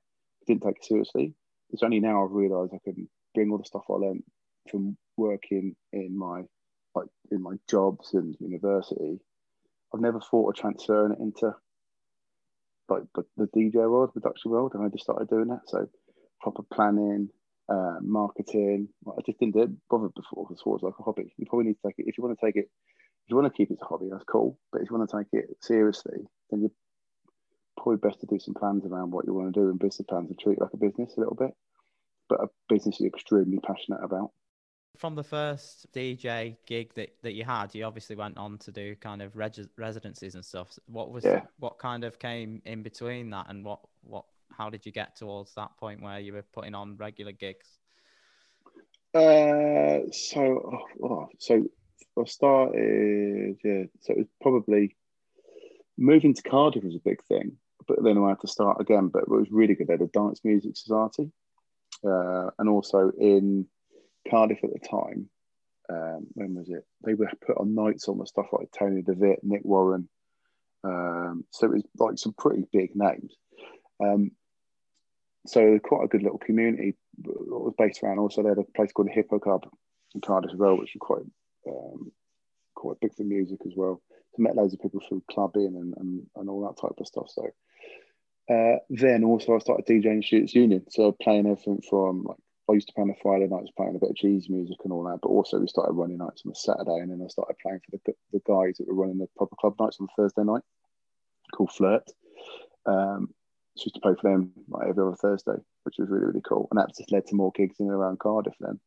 didn't 0.47 0.63
take 0.63 0.77
it 0.77 0.85
seriously. 0.85 1.35
It's 1.69 1.83
only 1.83 1.99
now 1.99 2.23
I've 2.23 2.31
realised 2.31 2.73
I 2.73 2.79
can 2.83 3.07
bring 3.35 3.51
all 3.51 3.57
the 3.57 3.65
stuff 3.65 3.83
I 3.89 3.93
learned 3.93 4.23
from 4.71 4.97
working 5.17 5.75
in 5.91 6.17
my 6.17 6.43
like 6.95 7.07
in 7.31 7.41
my 7.41 7.55
jobs 7.69 8.13
and 8.13 8.35
university. 8.39 9.19
I've 9.93 10.01
never 10.01 10.19
thought 10.19 10.49
of 10.49 10.55
transferring 10.55 11.13
it 11.13 11.19
into 11.19 11.53
like 12.89 13.03
the, 13.15 13.23
the 13.37 13.47
DJ 13.47 13.75
world, 13.89 14.13
production 14.13 14.51
world, 14.51 14.71
and 14.73 14.83
I 14.83 14.89
just 14.89 15.03
started 15.03 15.29
doing 15.29 15.47
that. 15.47 15.61
So 15.67 15.87
proper 16.41 16.63
planning, 16.73 17.29
uh, 17.69 17.97
marketing. 18.01 18.89
I 19.07 19.21
just 19.25 19.39
didn't 19.39 19.55
do 19.55 19.75
bother 19.89 20.09
before 20.09 20.45
because 20.47 20.61
it 20.65 20.69
was 20.69 20.83
like 20.83 20.93
a 20.99 21.03
hobby. 21.03 21.33
You 21.37 21.45
probably 21.47 21.67
need 21.67 21.77
to 21.81 21.87
take 21.87 21.99
it 21.99 22.05
if 22.07 22.17
you 22.17 22.23
want 22.23 22.37
to 22.39 22.45
take 22.45 22.55
it. 22.55 22.69
If 23.25 23.31
you 23.31 23.35
want 23.35 23.53
to 23.53 23.57
keep 23.57 23.69
it 23.69 23.73
as 23.73 23.81
a 23.81 23.85
hobby, 23.85 24.07
that's 24.09 24.23
cool. 24.23 24.57
But 24.71 24.81
if 24.81 24.89
you 24.89 24.97
want 24.97 25.09
to 25.09 25.17
take 25.17 25.27
it 25.33 25.57
seriously, 25.61 26.19
then 26.49 26.61
you're 26.61 26.71
probably 27.75 27.97
best 27.97 28.21
to 28.21 28.27
do 28.27 28.39
some 28.39 28.53
plans 28.53 28.85
around 28.85 29.11
what 29.11 29.25
you 29.25 29.33
want 29.33 29.53
to 29.53 29.59
do 29.59 29.69
and 29.69 29.79
business 29.79 30.05
plans 30.07 30.29
and 30.29 30.39
treat 30.39 30.57
it 30.57 30.61
like 30.61 30.73
a 30.73 30.77
business 30.77 31.13
a 31.17 31.19
little 31.19 31.35
bit, 31.35 31.51
but 32.29 32.41
a 32.41 32.47
business 32.69 32.99
you're 32.99 33.09
extremely 33.09 33.59
passionate 33.59 34.03
about. 34.03 34.31
From 34.97 35.13
the 35.13 35.23
first 35.23 35.91
DJ 35.93 36.57
gig 36.65 36.93
that, 36.95 37.15
that 37.21 37.33
you 37.33 37.43
had, 37.43 37.75
you 37.75 37.85
obviously 37.85 38.15
went 38.15 38.37
on 38.37 38.57
to 38.59 38.71
do 38.71 38.95
kind 38.95 39.21
of 39.21 39.35
reg- 39.35 39.69
residencies 39.77 40.33
and 40.33 40.43
stuff. 40.43 40.77
What 40.87 41.11
was 41.11 41.23
Yeah. 41.23 41.43
what 41.59 41.77
kind 41.77 42.03
of 42.03 42.17
came 42.17 42.61
in 42.65 42.81
between 42.81 43.29
that, 43.29 43.45
and 43.49 43.63
what 43.63 43.79
what 44.03 44.25
how 44.51 44.69
did 44.71 44.85
you 44.85 44.91
get 44.91 45.15
towards 45.15 45.53
that 45.53 45.77
point 45.77 46.01
where 46.01 46.19
you 46.19 46.33
were 46.33 46.41
putting 46.41 46.73
on 46.73 46.97
regular 46.97 47.31
gigs? 47.31 47.67
Uh, 49.13 49.99
so, 50.11 50.41
oh, 51.01 51.05
oh, 51.07 51.29
so 51.39 51.65
I 52.19 52.25
started, 52.25 53.57
yeah, 53.63 53.83
so 54.01 54.13
it 54.13 54.17
was 54.17 54.27
probably 54.41 54.95
moving 55.97 56.33
to 56.33 56.41
Cardiff 56.41 56.83
was 56.83 56.95
a 56.95 56.99
big 56.99 57.23
thing, 57.23 57.57
but 57.87 58.03
then 58.03 58.17
I 58.17 58.29
had 58.29 58.41
to 58.41 58.47
start 58.47 58.81
again. 58.81 59.09
But 59.09 59.23
it 59.23 59.29
was 59.29 59.47
really 59.51 59.75
good. 59.75 59.87
They 59.87 59.93
had 59.93 60.01
a 60.01 60.07
dance 60.07 60.41
music 60.43 60.75
society, 60.75 61.31
uh, 62.03 62.49
and 62.57 62.67
also 62.67 63.11
in 63.19 63.67
Cardiff 64.29 64.63
at 64.63 64.71
the 64.73 64.87
time, 64.87 65.29
um, 65.89 66.27
when 66.33 66.55
was 66.55 66.69
it? 66.69 66.85
They 67.05 67.13
were 67.13 67.29
put 67.45 67.57
on 67.57 67.75
nights 67.75 68.07
on 68.07 68.17
the 68.17 68.25
stuff 68.25 68.47
like 68.51 68.69
Tony 68.77 69.01
De 69.01 69.13
Vit, 69.13 69.39
Nick 69.43 69.61
Warren. 69.63 70.09
Um, 70.83 71.45
so 71.51 71.67
it 71.67 71.73
was 71.73 71.83
like 71.97 72.17
some 72.17 72.33
pretty 72.37 72.65
big 72.71 72.95
names. 72.95 73.33
Um, 73.99 74.31
so 75.45 75.79
quite 75.79 76.03
a 76.05 76.07
good 76.07 76.23
little 76.23 76.37
community. 76.37 76.89
It 76.89 76.95
was 77.25 77.73
based 77.77 78.03
around. 78.03 78.19
Also, 78.19 78.43
they 78.43 78.49
had 78.49 78.57
a 78.57 78.63
place 78.75 78.91
called 78.91 79.07
the 79.07 79.13
Hippo 79.13 79.39
Club 79.39 79.67
in 80.13 80.21
Cardiff 80.21 80.51
as 80.51 80.57
well, 80.57 80.77
which 80.77 80.93
was 80.93 80.99
quite 80.99 81.23
um, 81.67 82.11
quite 82.75 82.99
big 82.99 83.13
for 83.15 83.23
music 83.23 83.59
as 83.65 83.73
well. 83.75 84.01
So 84.35 84.43
met 84.43 84.55
loads 84.55 84.73
of 84.73 84.81
people 84.81 85.01
through 85.07 85.23
clubbing 85.31 85.75
and, 85.75 85.93
and, 85.97 86.27
and 86.35 86.49
all 86.49 86.67
that 86.67 86.79
type 86.79 86.99
of 86.99 87.07
stuff. 87.07 87.29
So 87.29 87.49
uh, 88.53 88.79
then 88.89 89.23
also 89.23 89.55
I 89.55 89.59
started 89.59 89.85
DJing 89.85 90.23
Students 90.23 90.55
Union, 90.55 90.85
so 90.89 91.11
playing 91.11 91.47
everything 91.47 91.81
from 91.89 92.23
like 92.23 92.37
I 92.69 92.73
used 92.73 92.87
to 92.87 92.93
play 92.93 93.03
on 93.03 93.09
a 93.09 93.15
Friday 93.21 93.47
nights, 93.47 93.71
playing 93.77 93.95
a 93.95 93.99
bit 93.99 94.09
of 94.09 94.15
cheese 94.15 94.49
music 94.49 94.77
and 94.83 94.91
all 94.91 95.03
that, 95.03 95.19
but 95.21 95.29
also 95.29 95.59
we 95.59 95.67
started 95.67 95.93
running 95.93 96.17
nights 96.17 96.43
on 96.45 96.51
a 96.51 96.55
Saturday, 96.55 96.99
and 96.99 97.11
then 97.11 97.21
I 97.23 97.27
started 97.27 97.55
playing 97.61 97.79
for 97.79 97.97
the, 97.97 98.13
the 98.33 98.41
guys 98.45 98.77
that 98.77 98.87
were 98.87 98.93
running 98.93 99.17
the 99.17 99.27
proper 99.37 99.55
club 99.55 99.75
nights 99.79 99.97
on 99.99 100.07
a 100.11 100.21
Thursday 100.21 100.43
night, 100.43 100.63
called 101.53 101.71
Flirt. 101.71 102.09
Um, 102.85 103.33
so 103.75 103.83
used 103.85 103.95
to 103.95 104.01
play 104.01 104.15
for 104.19 104.31
them 104.31 104.51
like 104.69 104.87
every 104.89 105.03
other 105.03 105.15
Thursday, 105.15 105.57
which 105.83 105.95
was 105.99 106.09
really 106.09 106.25
really 106.25 106.41
cool, 106.41 106.67
and 106.71 106.79
that 106.79 106.95
just 106.97 107.11
led 107.11 107.25
to 107.27 107.35
more 107.35 107.51
gigs 107.55 107.79
in 107.79 107.85
and 107.85 107.95
around 107.95 108.19
Cardiff 108.19 108.55
then. 108.59 108.79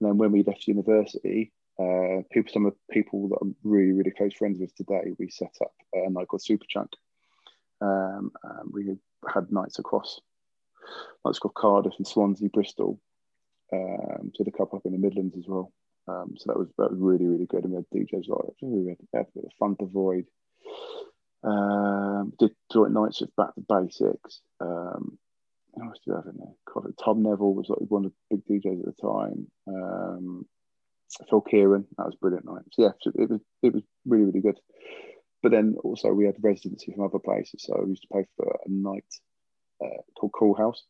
And 0.00 0.10
then 0.10 0.18
when 0.18 0.32
we 0.32 0.42
left 0.42 0.66
university, 0.66 1.52
uh, 1.78 2.22
people, 2.32 2.52
some 2.52 2.66
of 2.66 2.74
the 2.74 2.92
people 2.92 3.28
that 3.28 3.38
I'm 3.40 3.56
really 3.62 3.92
really 3.92 4.10
close 4.10 4.34
friends 4.34 4.58
with 4.58 4.74
today, 4.74 5.12
we 5.18 5.30
set 5.30 5.56
up 5.62 5.72
a 5.94 6.10
night 6.10 6.28
called 6.28 6.42
Superchunk. 6.42 6.88
Um, 7.80 8.32
we 8.70 8.96
had 9.32 9.50
nights 9.50 9.78
across 9.78 10.20
nights 11.24 11.38
across 11.38 11.52
Cardiff 11.56 11.94
and 11.98 12.06
Swansea, 12.06 12.48
Bristol, 12.48 12.98
um, 13.72 14.32
did 14.36 14.48
a 14.48 14.52
couple 14.52 14.78
up 14.78 14.86
in 14.86 14.92
the 14.92 14.98
Midlands 14.98 15.36
as 15.36 15.44
well. 15.46 15.72
Um, 16.08 16.34
so 16.36 16.44
that 16.48 16.58
was 16.58 16.68
that 16.78 16.90
was 16.90 17.00
really 17.00 17.26
really 17.26 17.46
good. 17.46 17.64
And 17.64 17.72
we 17.72 17.76
had 17.76 17.90
DJs 17.94 18.28
like 18.28 18.54
we 18.60 18.88
had, 18.88 18.98
had 19.14 19.26
a 19.26 19.32
bit 19.34 19.44
of 19.44 19.52
Funk 19.58 19.78
D'Void. 19.78 20.26
Um, 21.44 22.32
did 22.38 22.52
joint 22.72 22.92
nights 22.92 23.20
with 23.20 23.34
Back 23.36 23.54
to 23.54 23.64
Basics. 23.68 24.40
Um, 24.60 25.18
do 25.74 25.90
we 26.06 26.14
have 26.14 26.26
in 26.26 26.36
there? 26.38 26.92
Tom 27.02 27.22
Neville 27.22 27.54
was 27.54 27.68
like 27.68 27.78
one 27.88 28.04
of 28.04 28.12
the 28.30 28.36
big 28.36 28.62
DJs 28.62 28.80
at 28.80 28.96
the 28.96 29.02
time. 29.02 29.46
Um, 29.66 30.46
Phil 31.28 31.40
Kieran, 31.40 31.86
that 31.96 32.06
was 32.06 32.14
brilliant 32.20 32.46
night. 32.46 32.62
So 32.72 32.82
yeah, 32.82 33.12
it 33.22 33.30
was 33.30 33.40
it 33.62 33.74
was 33.74 33.82
really 34.06 34.24
really 34.24 34.40
good. 34.40 34.58
But 35.42 35.52
then 35.52 35.76
also 35.82 36.12
we 36.12 36.26
had 36.26 36.36
residency 36.40 36.92
from 36.92 37.04
other 37.04 37.18
places. 37.18 37.64
So 37.64 37.80
we 37.82 37.90
used 37.90 38.02
to 38.02 38.14
pay 38.14 38.24
for 38.36 38.58
a 38.64 38.70
night 38.70 39.04
uh, 39.82 40.02
called 40.16 40.32
Cool 40.32 40.54
House. 40.54 40.82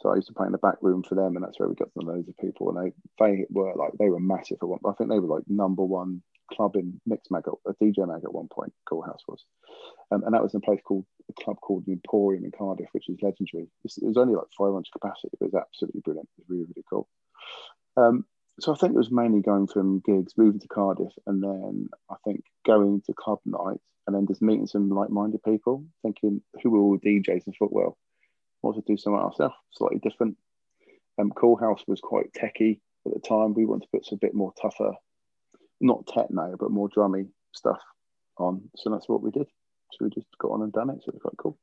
So 0.00 0.08
I 0.10 0.16
used 0.16 0.28
to 0.28 0.34
play 0.34 0.46
in 0.46 0.52
the 0.52 0.58
back 0.58 0.76
room 0.80 1.02
for 1.02 1.14
them, 1.14 1.36
and 1.36 1.44
that's 1.44 1.58
where 1.58 1.68
we 1.68 1.74
got 1.74 1.88
know 1.94 2.12
loads 2.12 2.28
of 2.28 2.36
people. 2.38 2.70
And 2.70 2.92
they 2.92 3.24
they 3.24 3.46
were 3.50 3.74
like 3.74 3.92
they 3.98 4.08
were 4.08 4.20
massive 4.20 4.58
at 4.62 4.68
one. 4.68 4.80
I 4.86 4.92
think 4.92 5.10
they 5.10 5.18
were 5.18 5.36
like 5.36 5.44
number 5.46 5.84
one 5.84 6.22
club 6.52 6.74
in 6.74 7.00
Mixmag, 7.08 7.44
a 7.66 7.74
DJ 7.74 8.08
mag 8.08 8.24
at 8.24 8.32
one 8.32 8.48
point. 8.48 8.72
Cool 8.88 9.02
House 9.02 9.22
was, 9.28 9.44
um, 10.10 10.24
and 10.24 10.34
that 10.34 10.42
was 10.42 10.54
in 10.54 10.58
a 10.58 10.66
place 10.66 10.80
called 10.82 11.04
a 11.28 11.42
club 11.42 11.60
called 11.60 11.84
the 11.86 11.92
Emporium 11.92 12.44
in 12.44 12.50
Cardiff, 12.50 12.88
which 12.92 13.08
is 13.08 13.18
legendary. 13.22 13.68
It 13.84 14.06
was 14.06 14.16
only 14.16 14.34
like 14.34 14.46
500 14.56 14.84
capacity, 14.90 15.28
but 15.38 15.46
it 15.46 15.52
was 15.52 15.62
absolutely 15.62 16.00
brilliant. 16.00 16.28
It 16.38 16.42
was 16.42 16.48
really 16.48 16.64
really 16.64 16.84
cool. 16.88 17.08
Um, 17.96 18.24
so 18.58 18.72
I 18.72 18.76
think 18.76 18.94
it 18.94 18.98
was 18.98 19.10
mainly 19.10 19.40
going 19.40 19.66
from 19.66 20.02
gigs, 20.04 20.34
moving 20.36 20.60
to 20.60 20.68
Cardiff, 20.68 21.12
and 21.26 21.42
then 21.42 21.88
I 22.10 22.14
think 22.24 22.42
going 22.66 23.02
to 23.06 23.12
club 23.12 23.40
nights, 23.44 23.84
and 24.06 24.16
then 24.16 24.26
just 24.26 24.42
meeting 24.42 24.66
some 24.66 24.88
like-minded 24.88 25.42
people, 25.42 25.84
thinking 26.02 26.40
who 26.62 26.70
were 26.70 26.78
all 26.78 26.98
DJs 26.98 27.46
in 27.46 27.52
Footwell 27.58 27.98
wanted 28.62 28.86
to 28.86 28.92
do 28.92 28.96
something 28.96 29.20
ourselves, 29.20 29.54
slightly 29.72 29.98
different. 29.98 30.36
Um, 31.18 31.30
cool 31.30 31.56
House 31.56 31.82
was 31.86 32.00
quite 32.00 32.32
techy 32.32 32.80
at 33.06 33.12
the 33.12 33.20
time. 33.20 33.54
We 33.54 33.66
wanted 33.66 33.86
to 33.86 33.90
put 33.92 34.06
some 34.06 34.18
bit 34.18 34.34
more 34.34 34.52
tougher, 34.60 34.92
not 35.80 36.06
techno, 36.06 36.56
but 36.58 36.70
more 36.70 36.88
drummy 36.88 37.28
stuff 37.52 37.80
on. 38.38 38.70
So 38.76 38.90
that's 38.90 39.08
what 39.08 39.22
we 39.22 39.30
did. 39.30 39.46
So 39.92 40.04
we 40.04 40.10
just 40.10 40.26
got 40.38 40.52
on 40.52 40.62
and 40.62 40.72
done 40.72 40.90
it. 40.90 41.02
So 41.04 41.08
it 41.08 41.14
was 41.14 41.22
quite 41.22 41.36
cool. 41.36 41.58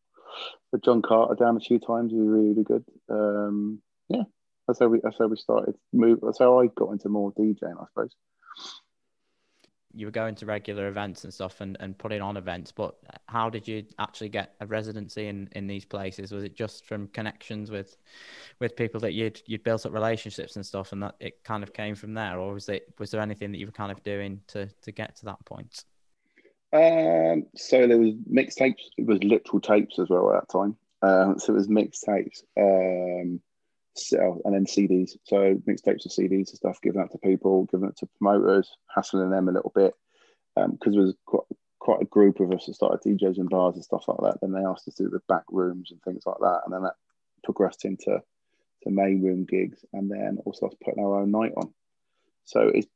But 0.71 0.83
John 0.83 1.01
Carter 1.01 1.35
down 1.35 1.57
a 1.57 1.61
few 1.61 1.79
times. 1.79 2.11
He 2.11 2.17
was 2.17 2.27
really, 2.27 2.49
really 2.49 2.63
good. 2.63 2.83
Um, 3.09 3.81
yeah, 4.09 4.23
that's 4.67 4.79
how 4.79 4.87
we 4.87 4.99
that's 5.01 5.17
how 5.17 5.27
we 5.27 5.37
started. 5.37 5.75
Move. 5.93 6.19
That's 6.21 6.39
how 6.39 6.59
I 6.59 6.67
got 6.67 6.91
into 6.91 7.09
more 7.09 7.31
DJing, 7.31 7.81
I 7.81 7.85
suppose 7.87 8.13
you 9.97 10.05
were 10.05 10.11
going 10.11 10.35
to 10.35 10.45
regular 10.45 10.87
events 10.87 11.23
and 11.23 11.33
stuff 11.33 11.59
and, 11.59 11.75
and 11.79 11.97
putting 11.97 12.21
on 12.21 12.37
events, 12.37 12.71
but 12.71 12.95
how 13.25 13.49
did 13.49 13.67
you 13.67 13.83
actually 13.97 14.29
get 14.29 14.53
a 14.61 14.65
residency 14.67 15.27
in, 15.27 15.49
in 15.53 15.65
these 15.65 15.85
places? 15.85 16.31
Was 16.31 16.43
it 16.43 16.55
just 16.55 16.85
from 16.85 17.07
connections 17.07 17.71
with 17.71 17.97
with 18.59 18.75
people 18.75 18.99
that 19.01 19.13
you'd 19.13 19.41
you'd 19.47 19.63
built 19.63 19.85
up 19.85 19.93
relationships 19.93 20.55
and 20.55 20.65
stuff, 20.65 20.91
and 20.91 21.01
that 21.01 21.15
it 21.19 21.43
kind 21.43 21.63
of 21.63 21.73
came 21.73 21.95
from 21.95 22.13
there, 22.13 22.39
or 22.39 22.53
was 22.53 22.69
it 22.69 22.93
was 22.99 23.09
there 23.09 23.21
anything 23.21 23.51
that 23.51 23.57
you 23.57 23.65
were 23.65 23.71
kind 23.71 23.91
of 23.91 24.03
doing 24.03 24.39
to 24.47 24.67
to 24.67 24.91
get 24.91 25.15
to 25.17 25.25
that 25.25 25.43
point? 25.45 25.83
Um, 26.73 27.45
so 27.55 27.87
there 27.87 27.97
was 27.97 28.13
mixtapes. 28.31 28.83
It 28.97 29.05
was 29.07 29.23
literal 29.23 29.61
tapes 29.61 29.97
as 29.99 30.09
well 30.09 30.31
at 30.33 30.41
that 30.41 30.51
time. 30.51 30.75
Um, 31.01 31.39
so 31.39 31.53
it 31.53 31.57
was 31.57 31.67
mixtapes. 31.67 32.43
Um, 32.57 33.41
so, 33.97 34.41
and 34.45 34.53
then 34.53 34.65
CDs. 34.65 35.17
So 35.23 35.55
mixtapes 35.67 36.05
of 36.05 36.11
CDs 36.11 36.49
and 36.49 36.57
stuff, 36.57 36.81
giving 36.81 37.01
out 37.01 37.11
to 37.11 37.17
people, 37.17 37.65
giving 37.71 37.89
it 37.89 37.97
to 37.97 38.09
promoters, 38.19 38.69
hassling 38.93 39.29
them 39.29 39.49
a 39.49 39.51
little 39.51 39.71
bit 39.75 39.93
because 40.71 40.87
um, 40.87 40.93
there 40.93 41.03
was 41.03 41.15
quite, 41.25 41.43
quite 41.79 42.01
a 42.01 42.05
group 42.05 42.39
of 42.39 42.51
us 42.51 42.65
that 42.65 42.73
started 42.73 43.01
DJs 43.01 43.37
in 43.37 43.47
bars 43.47 43.75
and 43.75 43.83
stuff 43.83 44.07
like 44.07 44.17
that. 44.21 44.39
Then 44.41 44.51
they 44.51 44.65
asked 44.65 44.87
us 44.87 44.95
to 44.95 45.03
do 45.03 45.09
the 45.09 45.21
back 45.27 45.43
rooms 45.49 45.91
and 45.91 46.01
things 46.01 46.23
like 46.25 46.39
that, 46.39 46.61
and 46.65 46.73
then 46.73 46.83
that 46.83 46.95
progressed 47.43 47.85
into 47.85 48.21
the 48.83 48.91
main 48.91 49.21
room 49.21 49.45
gigs, 49.45 49.83
and 49.93 50.09
then 50.09 50.39
also 50.45 50.67
us 50.67 50.75
putting 50.83 51.03
our 51.03 51.21
own 51.21 51.31
night 51.31 51.53
on. 51.57 51.73
So 52.45 52.71
it 52.73 52.87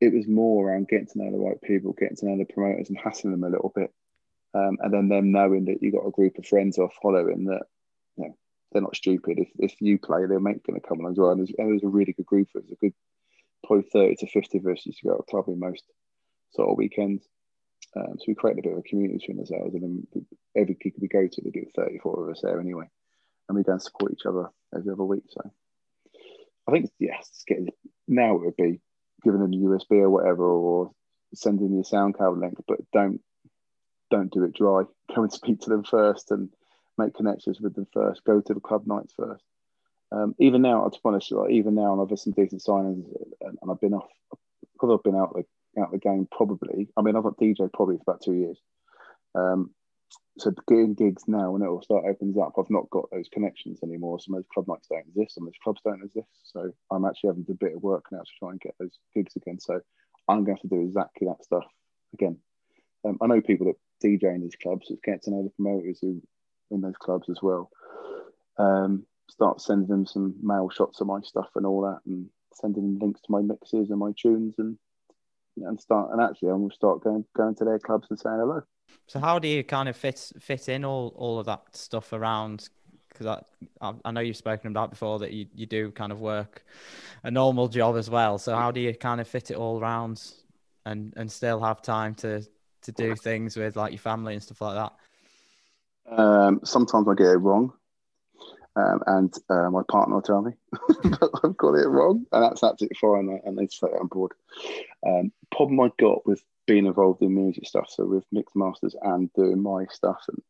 it 0.00 0.12
was 0.12 0.26
more 0.26 0.68
around 0.68 0.88
getting 0.88 1.06
to 1.06 1.18
know 1.18 1.30
the 1.30 1.38
right 1.38 1.60
people, 1.62 1.92
getting 1.92 2.16
to 2.16 2.26
know 2.26 2.38
the 2.38 2.52
promoters, 2.52 2.88
and 2.88 2.98
hassling 2.98 3.32
them 3.32 3.44
a 3.44 3.50
little 3.50 3.72
bit, 3.74 3.92
um, 4.54 4.78
and 4.80 4.92
then 4.92 5.08
them 5.08 5.32
knowing 5.32 5.66
that 5.66 5.82
you 5.82 5.92
got 5.92 6.06
a 6.06 6.10
group 6.10 6.38
of 6.38 6.46
friends 6.46 6.78
or 6.78 6.90
following 7.02 7.44
that 7.44 7.62
they're 8.74 8.82
not 8.82 8.96
stupid. 8.96 9.38
If, 9.38 9.48
if 9.58 9.80
you 9.80 9.98
play, 9.98 10.26
their 10.26 10.40
mate's 10.40 10.66
going 10.66 10.78
to 10.78 10.86
come 10.86 10.98
along 11.00 11.12
as 11.12 11.18
well. 11.18 11.30
And 11.30 11.40
there's, 11.40 11.52
there's 11.56 11.84
a 11.84 11.88
really 11.88 12.12
good 12.12 12.26
group. 12.26 12.48
There's 12.52 12.70
a 12.70 12.74
good 12.74 12.92
probably 13.64 13.88
30 13.90 14.16
to 14.16 14.26
50 14.26 14.58
of 14.58 14.66
us 14.66 14.84
used 14.84 14.98
to 14.98 15.08
go 15.08 15.14
to 15.14 15.20
a 15.20 15.22
club 15.22 15.44
in 15.48 15.58
most 15.58 15.84
sort 16.52 16.68
of 16.68 16.76
weekends. 16.76 17.22
Um, 17.96 18.16
so 18.18 18.24
we 18.26 18.34
created 18.34 18.64
a 18.64 18.68
bit 18.68 18.72
of 18.72 18.78
a 18.80 18.82
community 18.82 19.18
between 19.18 19.38
ourselves. 19.38 19.74
And 19.74 19.82
then 19.82 20.26
every 20.56 20.74
gig 20.74 20.94
we 21.00 21.08
go 21.08 21.26
to, 21.26 21.40
they 21.40 21.50
do 21.50 21.66
34 21.76 22.24
of 22.24 22.30
us 22.30 22.40
there 22.42 22.60
anyway. 22.60 22.86
And 23.48 23.56
we 23.56 23.62
go 23.62 23.72
and 23.72 23.82
support 23.82 24.12
each 24.12 24.26
other 24.26 24.48
every 24.76 24.92
other 24.92 25.04
week. 25.04 25.24
So 25.30 25.40
I 26.66 26.72
think, 26.72 26.90
yes, 26.98 27.44
getting, 27.46 27.68
now 28.08 28.34
it 28.34 28.44
would 28.44 28.56
be 28.56 28.80
giving 29.22 29.40
them 29.40 29.52
a 29.52 29.56
USB 29.56 30.00
or 30.00 30.10
whatever, 30.10 30.44
or 30.44 30.90
sending 31.34 31.76
the 31.76 31.84
sound 31.84 32.16
SoundCloud 32.16 32.40
link, 32.40 32.54
but 32.66 32.80
don't 32.92 33.20
don't 34.10 34.32
do 34.32 34.44
it 34.44 34.54
dry. 34.54 34.82
Go 35.14 35.22
and 35.22 35.32
speak 35.32 35.60
to 35.60 35.70
them 35.70 35.84
first 35.84 36.30
and 36.30 36.50
make 36.98 37.14
connections 37.14 37.60
with 37.60 37.74
them 37.74 37.86
first, 37.92 38.24
go 38.24 38.40
to 38.40 38.54
the 38.54 38.60
club 38.60 38.86
nights 38.86 39.14
first. 39.16 39.44
Um, 40.12 40.34
even 40.38 40.62
now, 40.62 40.84
to 40.84 40.90
be 40.90 41.00
honest, 41.04 41.32
like, 41.32 41.50
even 41.50 41.74
now, 41.74 41.92
and 41.92 42.00
I've 42.00 42.10
had 42.10 42.18
some 42.18 42.32
decent 42.32 42.62
signings, 42.62 43.06
and, 43.40 43.58
and 43.60 43.70
I've 43.70 43.80
been 43.80 43.94
off 43.94 44.08
because 44.72 44.90
I've 44.92 45.02
been 45.02 45.18
out 45.18 45.34
the 45.34 45.44
out 45.80 45.90
the 45.90 45.98
game. 45.98 46.28
Probably, 46.30 46.88
I 46.96 47.02
mean, 47.02 47.16
I've 47.16 47.24
got 47.24 47.36
DJ 47.36 47.72
probably 47.72 47.96
for 47.96 48.02
about 48.06 48.22
two 48.22 48.34
years. 48.34 48.60
Um, 49.34 49.70
so 50.38 50.52
getting 50.68 50.94
gigs 50.94 51.24
now, 51.26 51.52
when 51.52 51.62
it 51.62 51.66
all 51.66 51.82
start 51.82 52.04
opens 52.08 52.36
up, 52.38 52.54
I've 52.58 52.70
not 52.70 52.90
got 52.90 53.10
those 53.10 53.28
connections 53.32 53.80
anymore. 53.82 54.18
Some 54.20 54.34
of 54.34 54.38
those 54.38 54.48
club 54.52 54.68
nights 54.68 54.88
don't 54.88 55.06
exist. 55.06 55.34
Some 55.34 55.44
of 55.44 55.48
those 55.52 55.62
clubs 55.62 55.80
don't 55.84 56.04
exist. 56.04 56.28
So 56.44 56.70
I'm 56.90 57.04
actually 57.04 57.28
having 57.28 57.44
to 57.44 57.52
do 57.52 57.58
a 57.60 57.64
bit 57.66 57.76
of 57.76 57.82
work 57.82 58.06
now 58.10 58.18
to 58.18 58.30
try 58.38 58.50
and 58.50 58.60
get 58.60 58.74
those 58.78 58.98
gigs 59.14 59.36
again. 59.36 59.60
So 59.60 59.80
I'm 60.28 60.44
going 60.44 60.56
to 60.56 60.62
have 60.62 60.70
to 60.70 60.76
do 60.76 60.82
exactly 60.82 61.28
that 61.28 61.44
stuff 61.44 61.64
again. 62.12 62.38
Um, 63.04 63.18
I 63.20 63.26
know 63.26 63.40
people 63.40 63.66
that 63.66 63.76
DJ 64.04 64.34
in 64.34 64.42
these 64.42 64.56
clubs. 64.56 64.90
It's 64.90 65.00
getting 65.04 65.20
to 65.20 65.30
know 65.30 65.42
the 65.44 65.50
promoters 65.50 65.98
who 66.00 66.20
in 66.70 66.80
those 66.80 66.96
clubs 66.98 67.28
as 67.28 67.38
well. 67.42 67.70
Um, 68.58 69.06
start 69.28 69.60
sending 69.60 69.88
them 69.88 70.06
some 70.06 70.34
mail 70.42 70.70
shots 70.70 71.00
of 71.00 71.06
my 71.06 71.20
stuff 71.22 71.48
and 71.56 71.66
all 71.66 71.82
that, 71.82 72.00
and 72.06 72.28
sending 72.52 72.98
links 72.98 73.20
to 73.22 73.32
my 73.32 73.40
mixes 73.40 73.90
and 73.90 73.98
my 73.98 74.12
tunes, 74.16 74.54
and 74.58 74.76
and 75.62 75.80
start 75.80 76.10
and 76.12 76.20
actually 76.20 76.48
I'm 76.48 76.62
gonna 76.62 76.74
start 76.74 77.02
going 77.02 77.24
going 77.36 77.54
to 77.56 77.64
their 77.64 77.78
clubs 77.78 78.08
and 78.10 78.18
saying 78.18 78.38
hello. 78.38 78.62
So 79.06 79.20
how 79.20 79.38
do 79.38 79.48
you 79.48 79.62
kind 79.64 79.88
of 79.88 79.96
fit 79.96 80.32
fit 80.40 80.68
in 80.68 80.84
all 80.84 81.12
all 81.16 81.38
of 81.38 81.46
that 81.46 81.76
stuff 81.76 82.12
around? 82.12 82.68
Because 83.08 83.44
I, 83.80 83.94
I 84.04 84.10
know 84.10 84.20
you've 84.20 84.36
spoken 84.36 84.72
about 84.72 84.90
before 84.90 85.20
that 85.20 85.32
you, 85.32 85.46
you 85.54 85.66
do 85.66 85.92
kind 85.92 86.10
of 86.10 86.20
work 86.20 86.64
a 87.22 87.30
normal 87.30 87.68
job 87.68 87.96
as 87.96 88.10
well. 88.10 88.38
So 88.38 88.56
how 88.56 88.72
do 88.72 88.80
you 88.80 88.92
kind 88.92 89.20
of 89.20 89.28
fit 89.28 89.52
it 89.52 89.56
all 89.56 89.80
around 89.80 90.20
and 90.84 91.12
and 91.16 91.30
still 91.30 91.60
have 91.60 91.80
time 91.80 92.16
to 92.16 92.44
to 92.82 92.92
do 92.92 93.14
things 93.14 93.56
with 93.56 93.76
like 93.76 93.92
your 93.92 94.00
family 94.00 94.34
and 94.34 94.42
stuff 94.42 94.60
like 94.60 94.74
that? 94.74 94.92
Um, 96.06 96.60
sometimes 96.64 97.08
I 97.08 97.14
get 97.14 97.28
it 97.28 97.38
wrong, 97.38 97.72
um, 98.76 99.00
and 99.06 99.34
uh, 99.48 99.70
my 99.70 99.82
partner 99.88 100.16
will 100.16 100.22
tell 100.22 100.42
me 100.42 100.52
that 100.72 101.40
I've 101.44 101.56
got 101.56 101.74
it 101.74 101.88
wrong, 101.88 102.26
and 102.32 102.42
that's 102.42 102.62
absolutely 102.62 102.96
fine, 103.00 103.40
and 103.44 103.56
they 103.56 103.66
say 103.68 103.86
on 103.86 104.08
board. 104.08 104.32
Um, 105.06 105.32
problem 105.50 105.80
I 105.80 105.90
got 105.98 106.26
with 106.26 106.42
being 106.66 106.86
involved 106.86 107.22
in 107.22 107.34
music 107.34 107.66
stuff, 107.66 107.88
so 107.88 108.04
with 108.04 108.24
Mixmasters 108.34 108.94
and 109.02 109.32
doing 109.34 109.62
my 109.62 109.86
stuff 109.90 110.22
and 110.28 110.42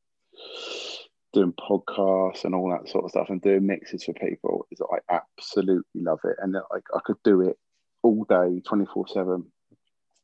doing 1.32 1.52
podcasts 1.52 2.44
and 2.44 2.54
all 2.54 2.70
that 2.70 2.88
sort 2.88 3.04
of 3.04 3.10
stuff, 3.10 3.28
and 3.28 3.42
doing 3.42 3.66
mixes 3.66 4.04
for 4.04 4.14
people, 4.14 4.66
is 4.70 4.78
that 4.78 5.00
I 5.10 5.14
absolutely 5.38 6.02
love 6.02 6.20
it, 6.24 6.36
and 6.40 6.54
like 6.72 6.84
I 6.94 7.00
could 7.04 7.22
do 7.24 7.42
it 7.42 7.58
all 8.02 8.24
day, 8.24 8.60
twenty 8.66 8.86
four 8.86 9.06
seven. 9.08 9.46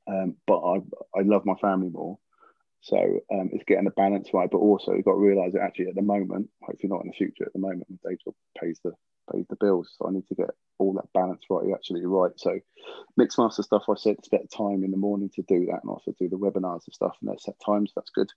Um, 0.06 0.36
but 0.46 0.58
I 0.58 0.76
I 1.14 1.22
love 1.22 1.44
my 1.44 1.54
family 1.56 1.90
more. 1.90 2.18
So 2.82 2.96
um, 3.32 3.50
it's 3.52 3.64
getting 3.66 3.84
the 3.84 3.90
balance 3.90 4.30
right, 4.32 4.50
but 4.50 4.58
also 4.58 4.92
you've 4.92 5.04
got 5.04 5.12
to 5.12 5.18
realise 5.18 5.52
that 5.52 5.62
actually 5.62 5.88
at 5.88 5.94
the 5.94 6.02
moment, 6.02 6.48
hopefully 6.62 6.88
not 6.88 7.02
in 7.02 7.08
the 7.08 7.16
future, 7.16 7.44
at 7.44 7.52
the 7.52 7.58
moment, 7.58 7.86
day 8.02 8.16
job 8.24 8.34
pays 8.58 8.80
the 8.82 8.92
pays 9.32 9.46
the 9.48 9.56
bills. 9.56 9.94
So 9.96 10.08
I 10.08 10.12
need 10.12 10.26
to 10.28 10.34
get 10.34 10.50
all 10.78 10.94
that 10.94 11.12
balance 11.12 11.42
right. 11.50 11.64
You're 11.64 11.76
absolutely 11.76 12.08
right. 12.08 12.32
So 12.36 12.58
Mixmaster 13.18 13.62
stuff, 13.62 13.84
I 13.88 13.94
said 13.94 14.24
spend 14.24 14.50
time 14.50 14.82
in 14.82 14.90
the 14.90 14.96
morning 14.96 15.30
to 15.34 15.42
do 15.42 15.66
that 15.66 15.80
and 15.82 15.90
also 15.90 16.12
do 16.18 16.28
the 16.28 16.38
webinars 16.38 16.86
and 16.86 16.94
stuff 16.94 17.16
and 17.20 17.30
there's 17.30 17.44
set 17.44 17.54
times. 17.64 17.92
That's 17.94 18.10
good. 18.10 18.30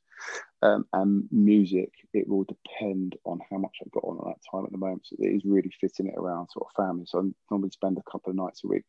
Um, 0.61 0.85
and 0.93 1.27
music, 1.31 1.91
it 2.13 2.27
will 2.27 2.43
depend 2.43 3.15
on 3.25 3.39
how 3.49 3.57
much 3.57 3.77
I've 3.81 3.91
got 3.91 4.03
on 4.03 4.19
at 4.19 4.35
that 4.35 4.51
time 4.51 4.65
at 4.65 4.71
the 4.71 4.77
moment. 4.77 5.05
So 5.05 5.15
it 5.19 5.27
is 5.27 5.43
really 5.45 5.71
fitting 5.79 6.07
it 6.07 6.17
around 6.17 6.49
sort 6.49 6.67
of 6.67 6.85
family. 6.85 7.05
So 7.07 7.19
I 7.19 7.23
normally 7.49 7.71
spend 7.71 7.97
a 7.97 8.11
couple 8.11 8.31
of 8.31 8.35
nights 8.35 8.63
a 8.63 8.67
week 8.67 8.83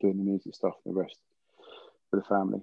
doing 0.00 0.18
the 0.18 0.24
music 0.24 0.54
stuff 0.54 0.74
and 0.84 0.94
the 0.94 1.00
rest 1.00 1.18
for 2.10 2.16
the 2.16 2.24
family. 2.24 2.60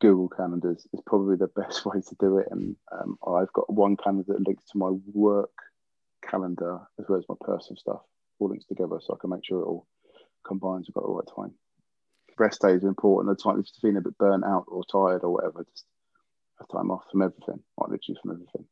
Google 0.00 0.28
calendars 0.28 0.86
is 0.92 1.00
probably 1.06 1.36
the 1.36 1.46
best 1.60 1.84
way 1.84 2.00
to 2.00 2.16
do 2.20 2.38
it. 2.38 2.48
And 2.50 2.76
um, 2.92 3.18
I've 3.26 3.52
got 3.52 3.72
one 3.72 3.96
calendar 3.96 4.24
that 4.28 4.46
links 4.46 4.64
to 4.72 4.78
my 4.78 4.90
work 5.12 5.50
calendar 6.28 6.80
as 6.98 7.06
well 7.08 7.18
as 7.18 7.24
my 7.28 7.34
personal 7.40 7.76
stuff, 7.76 8.00
all 8.38 8.48
links 8.48 8.66
together 8.66 8.98
so 9.00 9.14
I 9.14 9.20
can 9.20 9.30
make 9.30 9.44
sure 9.44 9.60
it 9.60 9.66
all 9.66 9.86
combines. 10.46 10.86
I've 10.88 10.94
got 10.94 11.04
the 11.04 11.12
right 11.12 11.28
time. 11.34 11.54
Rest 12.38 12.60
days 12.60 12.84
are 12.84 12.88
important. 12.88 13.36
The 13.36 13.42
time 13.42 13.58
if 13.58 13.66
you're 13.66 13.90
feeling 13.90 13.96
a 13.96 14.08
bit 14.08 14.18
burnt 14.18 14.44
out 14.44 14.64
or 14.68 14.84
tired 14.84 15.22
or 15.24 15.32
whatever, 15.32 15.64
just 15.72 15.84
have 16.58 16.68
time 16.68 16.90
off 16.90 17.02
from 17.10 17.22
everything, 17.22 17.60
like 17.76 17.90
literally 17.90 18.18
from 18.22 18.30
everything. 18.32 18.64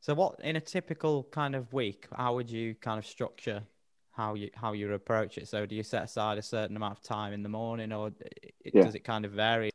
So, 0.00 0.14
what 0.14 0.40
in 0.40 0.56
a 0.56 0.60
typical 0.60 1.24
kind 1.24 1.54
of 1.54 1.72
week, 1.74 2.06
how 2.16 2.34
would 2.34 2.50
you 2.50 2.74
kind 2.74 2.98
of 2.98 3.04
structure 3.04 3.62
how 4.12 4.34
you 4.34 4.48
how 4.54 4.72
you 4.72 4.90
approach 4.94 5.36
it? 5.36 5.46
So, 5.46 5.66
do 5.66 5.74
you 5.74 5.82
set 5.82 6.04
aside 6.04 6.38
a 6.38 6.42
certain 6.42 6.74
amount 6.74 6.96
of 6.96 7.02
time 7.02 7.34
in 7.34 7.42
the 7.42 7.50
morning, 7.50 7.92
or 7.92 8.12
it, 8.64 8.72
yeah. 8.72 8.84
does 8.84 8.94
it 8.94 9.04
kind 9.04 9.26
of 9.26 9.32
vary? 9.32 9.70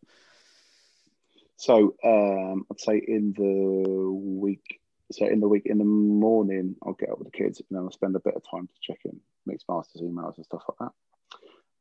So, 1.58 1.96
um, 2.04 2.66
I'd 2.72 2.80
say 2.80 3.02
in 3.06 3.34
the 3.38 4.12
week, 4.12 4.80
so 5.12 5.26
in 5.26 5.40
the 5.40 5.48
week, 5.48 5.64
in 5.66 5.78
the 5.78 5.86
morning, 5.86 6.76
I'll 6.84 6.94
get 6.94 7.10
up 7.10 7.20
with 7.20 7.32
the 7.32 7.38
kids 7.38 7.60
and 7.60 7.78
then 7.78 7.84
I'll 7.84 7.92
spend 7.92 8.16
a 8.16 8.20
bit 8.20 8.36
of 8.36 8.44
time 8.50 8.68
to 8.68 8.74
check 8.82 9.00
in 9.06 9.20
Mixmasters 9.48 10.02
emails 10.02 10.36
and 10.38 10.46
stuff 10.46 10.64
like 10.68 10.90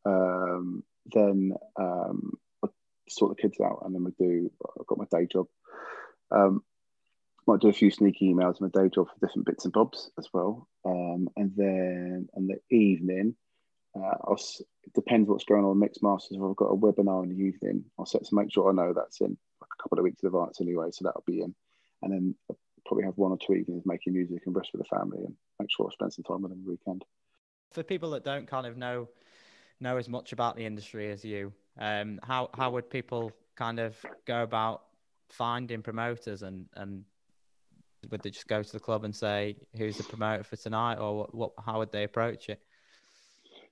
that. 0.05 0.11
Um, 0.11 0.85
then 1.07 1.53
um, 1.77 2.33
I 2.65 2.69
sort 3.09 3.37
the 3.37 3.43
kids 3.43 3.59
out 3.61 3.83
and 3.85 3.95
then 3.95 4.05
we 4.05 4.13
do, 4.13 4.51
I've 4.79 4.87
got 4.87 4.99
my 4.99 5.07
day 5.11 5.27
job. 5.27 5.47
Um, 6.31 6.63
might 7.47 7.61
do 7.61 7.69
a 7.69 7.73
few 7.73 7.91
sneaky 7.91 8.33
emails 8.33 8.61
in 8.61 8.71
my 8.73 8.83
day 8.83 8.89
job 8.89 9.09
for 9.09 9.27
different 9.27 9.47
bits 9.47 9.65
and 9.65 9.73
bobs 9.73 10.11
as 10.19 10.29
well. 10.33 10.69
Um, 10.85 11.29
and 11.37 11.53
then 11.57 12.29
in 12.37 12.47
the 12.47 12.59
evening, 12.75 13.35
uh, 13.97 14.17
I'll, 14.25 14.41
it 14.83 14.95
depends 14.95 15.29
what's 15.29 15.45
going 15.45 15.65
on 15.65 15.81
in 15.81 15.89
Mixmasters. 15.89 16.33
If 16.33 16.43
I've 16.43 16.57
got 16.57 16.67
a 16.67 16.77
webinar 16.77 17.23
in 17.23 17.31
the 17.31 17.45
evening, 17.45 17.85
I'll 17.99 18.07
set 18.07 18.25
to 18.25 18.35
make 18.35 18.53
sure 18.53 18.71
I 18.71 18.75
know 18.75 18.93
that's 18.95 19.21
in 19.21 19.37
couple 19.85 19.99
of 19.99 20.05
weeks 20.05 20.23
in 20.23 20.27
advance 20.27 20.61
anyway, 20.61 20.89
so 20.91 21.05
that'll 21.05 21.23
be 21.27 21.43
in. 21.43 21.55
And 22.03 22.13
then 22.13 22.35
I'll 22.51 22.59
probably 22.87 23.05
have 23.05 23.17
one 23.17 23.31
or 23.31 23.39
two 23.39 23.55
evenings 23.55 23.85
making 23.87 24.15
music 24.15 24.43
and 24.47 24.57
rest 24.57 24.71
with 24.73 24.83
the 24.83 24.97
family 24.97 25.19
and 25.19 25.35
make 25.61 25.71
sure 25.71 25.87
I 25.89 25.93
spend 25.93 26.13
some 26.13 26.25
time 26.25 26.43
with 26.43 26.51
them 26.51 26.63
the 26.65 26.71
weekend. 26.71 27.05
For 27.73 27.83
people 27.83 28.11
that 28.11 28.25
don't 28.25 28.47
kind 28.47 28.67
of 28.67 28.77
know 28.77 29.09
know 29.81 29.97
as 29.97 30.09
much 30.09 30.33
about 30.33 30.57
the 30.57 30.65
industry 30.65 31.11
as 31.11 31.25
you, 31.25 31.53
um, 31.79 32.21
how 32.23 32.51
how 32.55 32.71
would 32.71 32.91
people 32.91 33.33
kind 33.57 33.79
of 33.79 33.97
go 34.27 34.43
about 34.43 34.83
finding 35.31 35.83
promoters 35.83 36.43
and 36.43 36.67
and 36.75 37.05
would 38.11 38.23
they 38.23 38.31
just 38.31 38.47
go 38.47 38.63
to 38.63 38.73
the 38.73 38.81
club 38.81 39.05
and 39.05 39.15
say 39.15 39.57
who's 39.77 39.97
the 39.97 40.05
promoter 40.05 40.43
for 40.43 40.57
tonight 40.57 40.97
or 40.97 41.17
what, 41.17 41.35
what 41.35 41.53
how 41.65 41.79
would 41.79 41.93
they 41.93 42.05
approach 42.05 42.49
it? 42.49 42.61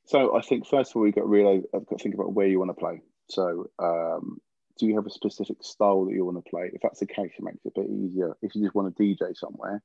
So 0.05 0.37
I 0.37 0.43
think 0.43 0.67
first 0.67 0.93
of 0.93 0.97
all, 0.97 1.07
you've 1.07 1.15
got 1.15 1.23
to 1.23 1.63
I've 1.75 1.87
got 1.87 1.99
to 1.99 2.03
think 2.03 2.15
about 2.15 2.33
where 2.33 2.47
you 2.47 2.59
want 2.59 2.71
to 2.71 2.75
play. 2.75 3.03
So 3.29 3.71
um, 3.79 4.39
do 4.79 4.87
you 4.87 4.97
have 4.97 5.07
a 5.07 5.11
specific 5.11 5.63
style 5.63 6.05
that 6.05 6.15
you 6.15 6.25
want 6.25 6.43
to 6.43 6.51
play? 6.51 6.71
If 6.73 6.83
that's 6.83 7.01
the 7.01 7.07
case, 7.07 7.33
it 7.39 7.45
makes 7.45 7.65
it 7.65 7.73
a 7.77 7.81
bit 7.81 7.91
easier. 7.91 8.37
If 8.43 8.55
you 8.55 8.63
just 8.63 8.75
want 8.75 8.95
to 8.95 9.03
DJ 9.03 9.37
somewhere, 9.37 9.83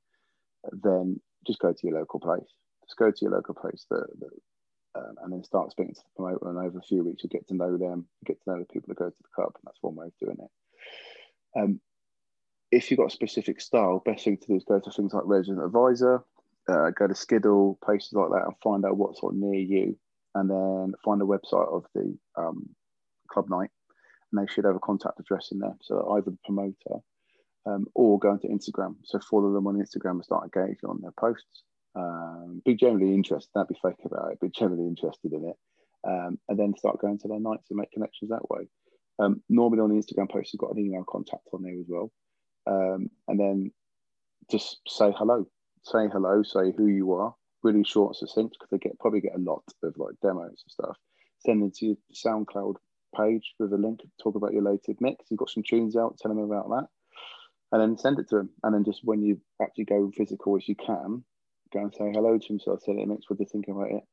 then 0.71 1.19
just 1.45 1.59
go 1.59 1.71
to 1.71 1.87
your 1.87 1.99
local 1.99 2.19
place. 2.19 2.47
Just 2.85 2.97
go 2.97 3.11
to 3.11 3.17
your 3.21 3.31
local 3.31 3.53
place 3.53 3.85
that, 3.89 4.07
that 4.19 4.99
um, 4.99 5.15
and 5.23 5.33
then 5.33 5.43
start 5.43 5.71
speaking 5.71 5.93
to 5.93 6.01
the 6.01 6.15
promoter. 6.15 6.49
And 6.49 6.57
over 6.57 6.79
a 6.79 6.83
few 6.83 7.03
weeks, 7.03 7.23
you 7.23 7.29
get 7.29 7.47
to 7.49 7.55
know 7.55 7.77
them, 7.77 8.07
get 8.25 8.41
to 8.43 8.49
know 8.49 8.59
the 8.59 8.65
people 8.65 8.87
that 8.89 8.99
go 8.99 9.09
to 9.09 9.21
the 9.21 9.29
club. 9.35 9.51
And 9.55 9.63
that's 9.65 9.81
one 9.81 9.95
way 9.95 10.07
of 10.07 10.17
doing 10.19 10.37
it. 10.39 11.59
Um, 11.59 11.79
if 12.71 12.89
you've 12.89 12.97
got 12.97 13.07
a 13.07 13.15
specific 13.15 13.61
style, 13.61 14.01
best 14.05 14.23
thing 14.23 14.37
to 14.37 14.47
do 14.47 14.55
is 14.55 14.65
go 14.65 14.79
to 14.79 14.91
things 14.91 15.13
like 15.13 15.23
Resident 15.25 15.65
Advisor, 15.65 16.23
uh, 16.67 16.89
go 16.91 17.07
to 17.07 17.15
Skiddle, 17.15 17.79
places 17.83 18.13
like 18.13 18.29
that, 18.29 18.45
and 18.45 18.55
find 18.61 18.85
out 18.85 18.97
what's 18.97 19.21
sort 19.21 19.33
of 19.33 19.39
near 19.39 19.59
you 19.59 19.97
and 20.37 20.49
then 20.49 20.93
find 21.03 21.19
the 21.19 21.25
website 21.25 21.67
of 21.73 21.85
the 21.95 22.15
um, 22.35 22.69
club 23.27 23.49
night, 23.49 23.71
and 24.31 24.41
they 24.41 24.51
should 24.51 24.65
have 24.65 24.75
a 24.75 24.79
contact 24.79 25.19
address 25.19 25.49
in 25.51 25.59
there. 25.59 25.75
So 25.81 26.15
either 26.17 26.31
the 26.31 26.37
promoter 26.45 27.01
um, 27.65 27.85
or 27.95 28.19
go 28.19 28.31
into 28.31 28.47
Instagram. 28.47 28.95
So 29.03 29.19
follow 29.19 29.53
them 29.53 29.67
on 29.67 29.75
Instagram 29.75 30.11
and 30.11 30.23
start 30.23 30.49
engaging 30.55 30.89
on 30.89 31.01
their 31.01 31.13
posts. 31.19 31.63
Um, 31.95 32.61
be 32.65 32.75
generally 32.75 33.13
interested. 33.13 33.49
Don't 33.55 33.67
be 33.67 33.75
fake 33.81 34.05
about 34.05 34.31
it. 34.31 34.39
Be 34.39 34.49
generally 34.49 34.87
interested 34.87 35.33
in 35.33 35.45
it, 35.45 35.55
um, 36.07 36.39
and 36.47 36.59
then 36.59 36.75
start 36.77 37.01
going 37.01 37.17
to 37.19 37.27
their 37.27 37.39
nights 37.39 37.69
and 37.69 37.79
make 37.79 37.91
connections 37.91 38.29
that 38.29 38.49
way. 38.49 38.67
Um, 39.19 39.41
normally 39.49 39.81
on 39.81 39.89
the 39.89 39.95
Instagram 39.95 40.31
post, 40.31 40.53
you've 40.53 40.59
got 40.59 40.75
an 40.75 40.79
email 40.79 41.03
contact 41.09 41.47
on 41.53 41.63
there 41.63 41.73
as 41.73 41.87
well, 41.87 42.11
um, 42.67 43.09
and 43.27 43.39
then 43.39 43.71
just 44.51 44.79
say 44.87 45.11
hello. 45.17 45.47
Say 45.83 46.07
hello. 46.11 46.43
Say 46.43 46.71
who 46.77 46.85
you 46.85 47.13
are 47.13 47.33
really 47.63 47.83
short 47.83 48.15
succinct 48.15 48.53
because 48.53 48.69
they 48.71 48.77
get 48.77 48.99
probably 48.99 49.21
get 49.21 49.35
a 49.35 49.39
lot 49.39 49.63
of 49.83 49.95
like 49.97 50.15
demos 50.21 50.49
and 50.49 50.57
stuff. 50.67 50.97
Send 51.39 51.61
them 51.61 51.71
to 51.79 51.97
SoundCloud 52.13 52.75
page 53.15 53.53
with 53.59 53.73
a 53.73 53.77
link. 53.77 54.01
Talk 54.21 54.35
about 54.35 54.53
your 54.53 54.63
latest 54.63 55.01
mix. 55.01 55.25
You've 55.29 55.39
got 55.39 55.49
some 55.49 55.63
tunes 55.63 55.95
out. 55.95 56.17
Tell 56.17 56.33
them 56.33 56.43
about 56.43 56.69
that, 56.69 56.87
and 57.71 57.81
then 57.81 57.97
send 57.97 58.19
it 58.19 58.29
to 58.29 58.37
them. 58.37 58.49
And 58.63 58.73
then 58.73 58.83
just 58.83 59.01
when 59.03 59.21
you 59.21 59.39
actually 59.61 59.85
go 59.85 60.11
physical 60.15 60.57
as 60.57 60.67
you 60.67 60.75
can, 60.75 61.23
go 61.73 61.79
and 61.79 61.93
say 61.93 62.11
hello 62.11 62.37
to 62.37 62.47
them. 62.47 62.59
So 62.59 62.73
I 62.73 62.77
said 62.79 62.95
it 62.97 63.07
mix. 63.07 63.29
What 63.29 63.39
they 63.39 63.45
think 63.45 63.67
about 63.67 63.91
it? 63.91 64.03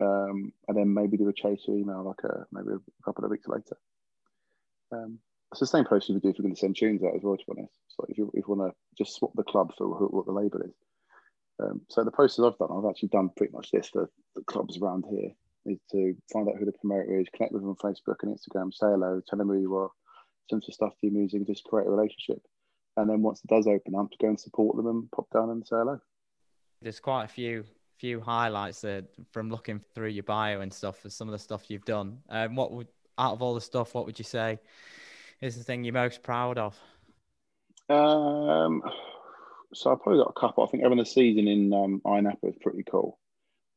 Um, 0.00 0.52
and 0.68 0.76
then 0.76 0.94
maybe 0.94 1.16
do 1.16 1.28
a 1.28 1.32
chaser 1.32 1.72
email 1.72 2.04
like 2.04 2.22
a 2.30 2.46
maybe 2.52 2.68
a 2.68 3.04
couple 3.04 3.24
of 3.24 3.30
weeks 3.30 3.48
later. 3.48 3.76
Um, 4.92 5.18
it's 5.50 5.60
the 5.60 5.66
same 5.66 5.84
process 5.84 6.10
we 6.10 6.20
do 6.20 6.28
if 6.28 6.36
we're 6.38 6.44
going 6.44 6.54
to 6.54 6.60
send 6.60 6.76
tunes 6.76 7.02
out 7.02 7.16
as 7.16 7.22
well. 7.22 7.36
To 7.36 7.44
be 7.46 7.58
honest, 7.58 7.74
so 7.88 8.04
if 8.08 8.18
you, 8.18 8.30
if 8.34 8.46
you 8.46 8.54
want 8.54 8.70
to 8.70 8.76
just 9.02 9.16
swap 9.16 9.32
the 9.34 9.42
club 9.42 9.72
for 9.76 9.88
what 9.88 10.26
the 10.26 10.32
label 10.32 10.60
is, 10.60 10.74
um, 11.62 11.80
so 11.88 12.04
the 12.04 12.10
process 12.10 12.44
I've 12.44 12.58
done, 12.58 12.68
I've 12.70 12.88
actually 12.88 13.08
done 13.08 13.30
pretty 13.36 13.52
much 13.52 13.70
this 13.70 13.88
for 13.88 14.10
the 14.36 14.42
clubs 14.42 14.78
around 14.78 15.04
here, 15.10 15.30
is 15.68 15.78
to 15.92 16.14
find 16.32 16.48
out 16.48 16.56
who 16.58 16.64
the 16.64 16.72
promoter 16.72 17.18
is, 17.18 17.26
connect 17.34 17.52
with 17.52 17.62
them 17.62 17.70
on 17.70 17.76
Facebook 17.76 18.16
and 18.22 18.36
Instagram, 18.36 18.72
say 18.72 18.86
hello, 18.86 19.20
tell 19.28 19.38
them 19.38 19.48
who 19.48 19.60
you 19.60 19.76
are, 19.76 19.90
send 20.48 20.64
some 20.64 20.72
stuff 20.72 20.92
to 21.00 21.06
your 21.06 21.14
music, 21.14 21.46
just 21.46 21.64
create 21.64 21.86
a 21.86 21.90
relationship. 21.90 22.42
And 22.96 23.08
then 23.08 23.22
once 23.22 23.40
it 23.44 23.48
does 23.48 23.66
open 23.66 23.94
up, 23.94 24.10
to 24.10 24.16
go 24.20 24.28
and 24.28 24.40
support 24.40 24.76
them 24.76 24.86
and 24.86 25.10
pop 25.10 25.26
down 25.32 25.50
and 25.50 25.66
say 25.66 25.76
hello. 25.76 26.00
There's 26.82 27.00
quite 27.00 27.24
a 27.24 27.28
few 27.28 27.64
few 27.98 28.20
highlights 28.20 28.80
there 28.82 29.02
from 29.32 29.50
looking 29.50 29.80
through 29.92 30.08
your 30.08 30.22
bio 30.22 30.60
and 30.60 30.72
stuff 30.72 31.00
for 31.00 31.10
some 31.10 31.26
of 31.26 31.32
the 31.32 31.38
stuff 31.38 31.68
you've 31.68 31.84
done. 31.84 32.18
Um, 32.28 32.54
what 32.54 32.70
would 32.72 32.86
out 33.18 33.32
of 33.32 33.42
all 33.42 33.54
the 33.54 33.60
stuff, 33.60 33.94
what 33.94 34.06
would 34.06 34.18
you 34.18 34.24
say 34.24 34.60
is 35.40 35.56
the 35.56 35.64
thing 35.64 35.84
you're 35.84 35.92
most 35.92 36.22
proud 36.22 36.58
of? 36.58 36.78
Um, 37.88 38.82
so 39.74 39.92
I 39.92 39.96
probably 39.96 40.22
got 40.22 40.32
a 40.36 40.40
couple. 40.40 40.64
I 40.64 40.68
think 40.68 40.82
having 40.82 41.00
a 41.00 41.06
season 41.06 41.48
in 41.48 41.72
um, 41.72 42.00
Ayia 42.04 42.22
Napa 42.22 42.46
is 42.48 42.56
pretty 42.60 42.84
cool. 42.88 43.18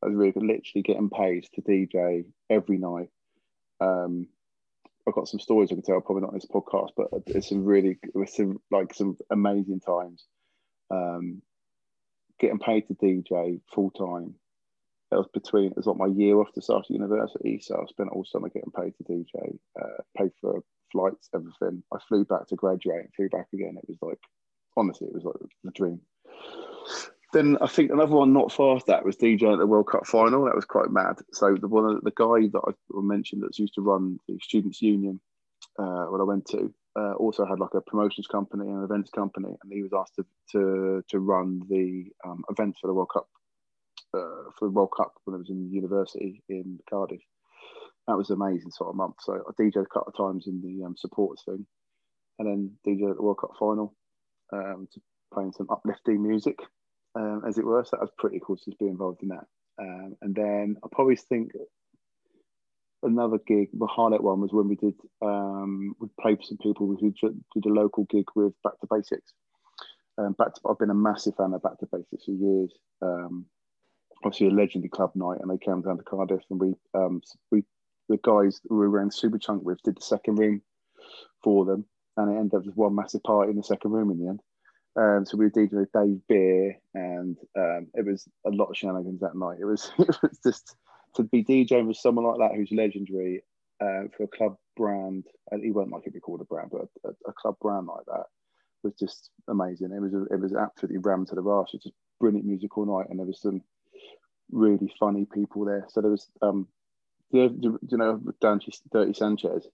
Was 0.03 0.15
really 0.15 0.33
literally 0.35 0.81
getting 0.83 1.09
paid 1.09 1.45
to 1.53 1.61
DJ 1.61 2.25
every 2.49 2.77
night. 2.77 3.09
Um, 3.79 4.27
I've 5.07 5.13
got 5.13 5.27
some 5.27 5.39
stories 5.39 5.71
I 5.71 5.75
can 5.75 5.83
tell, 5.83 6.01
probably 6.01 6.21
not 6.21 6.33
this 6.33 6.45
podcast, 6.45 6.89
but 6.95 7.09
it's 7.27 7.49
some 7.49 7.65
really, 7.65 7.99
it's 8.15 8.37
some 8.37 8.59
like 8.71 8.93
some 8.93 9.17
amazing 9.29 9.79
times. 9.79 10.25
Um, 10.89 11.41
getting 12.39 12.59
paid 12.59 12.87
to 12.87 12.95
DJ 12.95 13.61
full 13.73 13.91
time. 13.91 14.35
That 15.11 15.17
was 15.17 15.27
between 15.33 15.71
it 15.71 15.77
was 15.77 15.87
like 15.87 15.97
my 15.97 16.07
year 16.07 16.39
off 16.39 16.53
to 16.53 16.61
start 16.61 16.89
university, 16.89 17.59
so 17.59 17.75
I 17.75 17.85
spent 17.87 18.09
all 18.11 18.25
summer 18.25 18.49
getting 18.49 18.71
paid 18.71 18.93
to 18.97 19.03
DJ, 19.03 19.57
uh, 19.79 20.01
paid 20.17 20.31
for 20.39 20.63
flights, 20.91 21.29
everything. 21.35 21.83
I 21.93 21.97
flew 22.07 22.25
back 22.25 22.47
to 22.47 22.55
graduate 22.55 23.01
and 23.01 23.13
flew 23.15 23.29
back 23.29 23.47
again. 23.53 23.77
It 23.77 23.87
was 23.87 23.97
like 24.01 24.19
honestly, 24.77 25.07
it 25.07 25.13
was 25.13 25.25
like 25.25 25.35
the 25.63 25.71
dream. 25.71 26.01
Then 27.33 27.57
I 27.61 27.67
think 27.67 27.91
another 27.91 28.15
one 28.15 28.33
not 28.33 28.51
far 28.51 28.75
after 28.75 28.91
that 28.91 29.05
was 29.05 29.15
DJ 29.15 29.51
at 29.53 29.59
the 29.59 29.67
World 29.67 29.87
Cup 29.87 30.05
final. 30.05 30.45
That 30.45 30.55
was 30.55 30.65
quite 30.65 30.91
mad. 30.91 31.19
So 31.31 31.55
the 31.55 31.67
one 31.67 31.99
the 32.03 32.11
guy 32.11 32.49
that 32.51 32.61
I 32.67 33.01
mentioned 33.01 33.43
that's 33.43 33.59
used 33.59 33.75
to 33.75 33.81
run 33.81 34.19
the 34.27 34.37
Students 34.41 34.81
Union 34.81 35.19
uh, 35.79 36.05
when 36.05 36.19
I 36.19 36.25
went 36.25 36.45
to 36.47 36.73
uh, 36.97 37.13
also 37.13 37.45
had 37.45 37.59
like 37.59 37.73
a 37.73 37.81
promotions 37.81 38.27
company 38.27 38.67
and 38.67 38.79
an 38.79 38.83
events 38.83 39.11
company, 39.11 39.55
and 39.63 39.71
he 39.71 39.81
was 39.81 39.93
asked 39.93 40.15
to 40.15 40.25
to, 40.51 41.03
to 41.07 41.19
run 41.19 41.61
the 41.69 42.11
um, 42.25 42.43
events 42.49 42.79
for 42.81 42.87
the 42.87 42.93
World 42.93 43.11
Cup 43.13 43.29
uh, 44.13 44.51
for 44.57 44.67
the 44.67 44.71
World 44.71 44.91
Cup 44.95 45.13
when 45.23 45.35
I 45.35 45.39
was 45.39 45.49
in 45.49 45.71
university 45.71 46.43
in 46.49 46.79
Cardiff. 46.89 47.21
That 48.07 48.17
was 48.17 48.29
amazing 48.29 48.71
sort 48.71 48.89
of 48.89 48.95
month. 48.95 49.15
So 49.21 49.33
I 49.33 49.61
DJed 49.61 49.83
a 49.83 49.85
couple 49.85 50.11
of 50.11 50.17
times 50.17 50.47
in 50.47 50.61
the 50.61 50.85
um, 50.85 50.95
thing, 50.95 51.65
and 52.39 52.47
then 52.47 52.71
DJ 52.85 53.09
at 53.09 53.15
the 53.15 53.23
World 53.23 53.39
Cup 53.39 53.51
final 53.57 53.95
um, 54.51 54.87
playing 55.33 55.53
some 55.53 55.67
uplifting 55.69 56.21
music, 56.21 56.59
um, 57.15 57.43
as 57.47 57.57
it 57.57 57.65
were. 57.65 57.83
So 57.83 57.91
that 57.91 58.01
was 58.01 58.11
pretty 58.17 58.39
cool 58.45 58.57
to 58.57 58.65
just 58.65 58.79
be 58.79 58.87
involved 58.87 59.23
in 59.23 59.29
that. 59.29 59.45
Um, 59.79 60.15
and 60.21 60.35
then 60.35 60.77
I 60.83 60.87
probably 60.91 61.15
think 61.15 61.51
another 63.03 63.39
gig. 63.47 63.69
The 63.73 63.87
highlight 63.87 64.23
one 64.23 64.41
was 64.41 64.53
when 64.53 64.67
we 64.67 64.75
did 64.75 64.95
um, 65.21 65.95
we 65.99 66.07
played 66.19 66.37
for 66.37 66.43
some 66.43 66.57
people 66.57 66.87
who 66.87 67.11
did 67.11 67.65
a 67.65 67.69
local 67.69 68.05
gig 68.05 68.25
with 68.35 68.53
Back 68.63 68.79
to 68.81 68.87
Basics. 68.89 69.33
Um, 70.17 70.33
back 70.33 70.53
to, 70.53 70.61
I've 70.69 70.77
been 70.77 70.89
a 70.89 70.95
massive 70.95 71.35
fan 71.35 71.53
of 71.53 71.63
Back 71.63 71.79
to 71.79 71.87
Basics 71.91 72.25
for 72.25 72.31
years. 72.31 72.71
Um, 73.01 73.45
obviously, 74.23 74.47
a 74.47 74.51
legendary 74.51 74.89
club 74.89 75.11
night, 75.15 75.39
and 75.41 75.49
they 75.49 75.57
came 75.57 75.81
down 75.81 75.97
to 75.97 76.03
Cardiff, 76.03 76.43
and 76.49 76.59
we 76.59 76.73
um, 76.93 77.21
we 77.51 77.63
the 78.09 78.19
guys 78.21 78.61
we 78.69 78.77
were 78.77 78.89
around 78.89 79.11
Superchunk 79.11 79.63
with 79.63 79.81
did 79.83 79.97
the 79.97 80.01
second 80.01 80.35
room 80.35 80.61
for 81.43 81.65
them, 81.65 81.85
and 82.17 82.31
it 82.31 82.39
ended 82.39 82.55
up 82.55 82.65
with 82.65 82.75
one 82.75 82.95
massive 82.95 83.23
party 83.23 83.51
in 83.51 83.57
the 83.57 83.63
second 83.63 83.91
room 83.91 84.11
in 84.11 84.19
the 84.19 84.29
end. 84.29 84.41
Um, 84.95 85.25
so 85.25 85.37
we 85.37 85.45
were 85.45 85.51
DJing 85.51 85.71
with 85.71 85.91
Dave 85.93 86.19
Beer, 86.27 86.77
and 86.93 87.37
um, 87.57 87.87
it 87.93 88.05
was 88.05 88.27
a 88.45 88.49
lot 88.49 88.69
of 88.69 88.77
shenanigans 88.77 89.21
that 89.21 89.35
night. 89.35 89.59
It 89.61 89.65
was 89.65 89.91
it 89.99 90.17
was 90.21 90.39
just 90.43 90.75
to 91.15 91.23
be 91.23 91.43
DJing 91.43 91.87
with 91.87 91.97
someone 91.97 92.25
like 92.25 92.39
that 92.39 92.55
who's 92.57 92.71
legendary 92.71 93.43
uh, 93.81 94.03
for 94.15 94.23
a 94.23 94.27
club 94.27 94.57
brand. 94.75 95.25
And 95.49 95.63
he 95.63 95.71
won't 95.71 95.91
like 95.91 96.07
it 96.07 96.13
be 96.13 96.19
called 96.19 96.41
a 96.41 96.45
brand, 96.45 96.71
but 96.71 96.87
a, 97.05 97.29
a, 97.29 97.33
club 97.33 97.55
brand 97.61 97.87
like 97.87 98.05
that 98.07 98.25
was 98.83 98.93
just 98.99 99.29
amazing. 99.47 99.91
It 99.91 100.01
was 100.01 100.13
a, 100.13 100.23
it 100.33 100.39
was 100.39 100.53
absolutely 100.53 100.99
rammed 100.99 101.27
to 101.27 101.35
the 101.35 101.41
was 101.41 101.69
just 101.71 101.95
brilliant 102.19 102.45
music 102.45 102.77
all 102.77 102.85
night, 102.85 103.09
and 103.09 103.19
there 103.19 103.25
was 103.25 103.41
some 103.41 103.61
really 104.51 104.91
funny 104.99 105.25
people 105.25 105.65
there. 105.65 105.85
So 105.89 106.01
there 106.01 106.11
was 106.11 106.29
um, 106.41 106.67
do 107.31 107.39
you, 107.39 107.49
do 107.49 107.79
you 107.89 107.97
know 107.97 108.21
Dirty 108.91 109.13
Sanchez? 109.13 109.67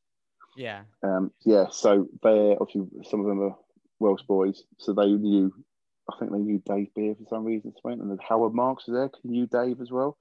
Yeah. 0.56 0.82
Um, 1.04 1.32
yeah. 1.46 1.66
So 1.70 2.08
they 2.24 2.56
obviously 2.60 2.88
some 3.04 3.20
of 3.20 3.28
them 3.28 3.42
are 3.42 3.56
Welsh 4.00 4.24
boys, 4.24 4.64
so 4.78 4.94
they 4.94 5.12
knew. 5.12 5.54
I 6.10 6.18
think 6.18 6.32
they 6.32 6.38
knew 6.38 6.62
Dave 6.66 6.94
Beer 6.96 7.16
for 7.16 7.28
some 7.30 7.44
reason. 7.44 7.74
And 7.84 8.10
then 8.10 8.18
Howard 8.28 8.54
Marks 8.54 8.88
was 8.88 8.96
there. 8.96 9.10
Knew 9.26 9.46
Dave 9.46 9.82
as 9.82 9.92
well. 9.92 10.18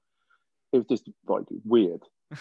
It 0.73 0.79
was 0.79 0.87
just 0.89 1.09
like 1.29 1.45
weird, 1.65 2.01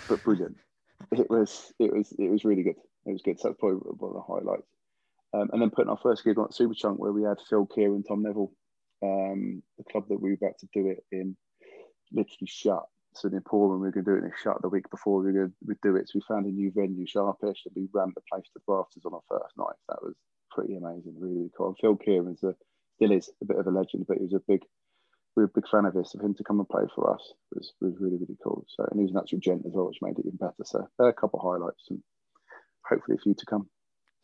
but 0.10 0.24
brilliant. 0.24 0.58
it 1.12 1.30
was. 1.30 1.72
It 1.80 1.94
was. 1.94 2.12
It 2.18 2.30
was 2.30 2.44
really 2.44 2.64
good. 2.64 2.78
It 3.06 3.12
was 3.12 3.22
good. 3.22 3.40
So 3.40 3.50
that's 3.50 3.60
probably 3.60 3.78
one 3.78 4.10
of 4.10 4.16
the 4.16 4.22
highlights. 4.22 4.68
Um, 5.34 5.50
and 5.52 5.62
then 5.62 5.70
putting 5.70 5.90
our 5.90 6.00
first 6.02 6.24
gig 6.24 6.40
on 6.40 6.48
Superchunk 6.48 6.98
where 6.98 7.12
we 7.12 7.24
had 7.24 7.38
Phil 7.50 7.66
Keir 7.66 7.94
and 7.94 8.06
Tom 8.08 8.24
Neville, 8.24 8.52
um, 9.04 9.62
the 9.78 9.84
club 9.92 10.06
that 10.08 10.22
we 10.22 10.30
were 10.30 10.38
about 10.42 10.58
to 10.60 10.68
do 10.74 10.88
it 10.88 11.04
in, 11.12 11.36
literally 12.12 12.48
shut. 12.48 12.84
So 13.14 13.30
the 13.30 13.38
Emporium, 13.38 13.82
we 13.82 13.88
were 13.88 13.92
going 13.92 14.06
to 14.06 14.12
do 14.12 14.16
it 14.18 14.24
in 14.26 14.32
a 14.32 14.42
shut 14.42 14.62
the 14.62 14.70
week 14.70 14.90
before 14.90 15.20
we 15.20 15.32
were 15.32 15.32
going 15.32 15.54
to 15.68 15.76
do 15.84 15.96
it. 15.96 16.08
So 16.08 16.14
we 16.16 16.22
found 16.28 16.46
a 16.46 16.50
new 16.50 16.72
venue, 16.72 17.06
Sharpish, 17.06 17.66
and 17.66 17.76
we 17.76 17.88
ran 17.94 18.14
the 18.16 18.22
place 18.32 18.50
to 18.54 18.62
rafters 18.68 19.04
on 19.06 19.14
our 19.14 19.22
first 19.28 19.58
night. 19.58 19.76
That 19.90 20.02
was 20.02 20.16
pretty 20.52 20.76
amazing, 20.76 21.16
really, 21.18 21.36
really 21.36 21.52
cool. 21.58 21.68
And 21.68 21.78
Phil 21.80 21.96
Kieran's 21.96 22.44
a, 22.44 22.56
still 22.96 23.12
is 23.12 23.30
a 23.42 23.46
bit 23.46 23.58
of 23.58 23.68
a 23.68 23.72
legend, 23.72 24.06
but 24.08 24.18
he 24.18 24.24
was 24.24 24.34
a 24.34 24.42
big, 24.48 24.62
we 25.36 25.44
were 25.44 25.50
a 25.50 25.56
big 25.60 25.68
fan 25.70 25.86
of 25.86 25.94
this, 25.94 26.14
of 26.16 26.22
him 26.22 26.34
to 26.36 26.44
come 26.44 26.60
and 26.60 26.70
play 26.70 26.84
for 26.96 27.14
us 27.14 27.34
was, 27.54 27.74
was 27.82 27.94
really, 28.00 28.18
really 28.18 28.38
cool. 28.44 28.66
So, 28.70 28.86
and 28.90 29.00
he 29.00 29.04
was 29.04 29.12
an 29.12 29.20
actual 29.20 29.40
gent 29.40 29.64
as 29.66 29.74
well, 29.74 29.88
which 29.88 30.02
made 30.02 30.18
it 30.18 30.26
even 30.26 30.38
better. 30.38 30.54
So, 30.64 30.88
there 30.98 31.08
are 31.08 31.12
a 31.12 31.14
couple 31.14 31.40
of 31.40 31.46
highlights 31.46 31.84
and 31.90 32.02
hopefully 32.88 33.18
a 33.20 33.22
few 33.22 33.34
to 33.34 33.46
come. 33.46 33.68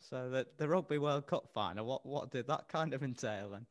So, 0.00 0.30
the, 0.30 0.46
the 0.56 0.68
Rugby 0.68 0.98
World 0.98 1.26
Cup 1.26 1.50
final, 1.52 1.86
what, 1.86 2.06
what 2.06 2.30
did 2.30 2.46
that 2.48 2.68
kind 2.68 2.94
of 2.94 3.02
entail 3.02 3.50
then? 3.50 3.66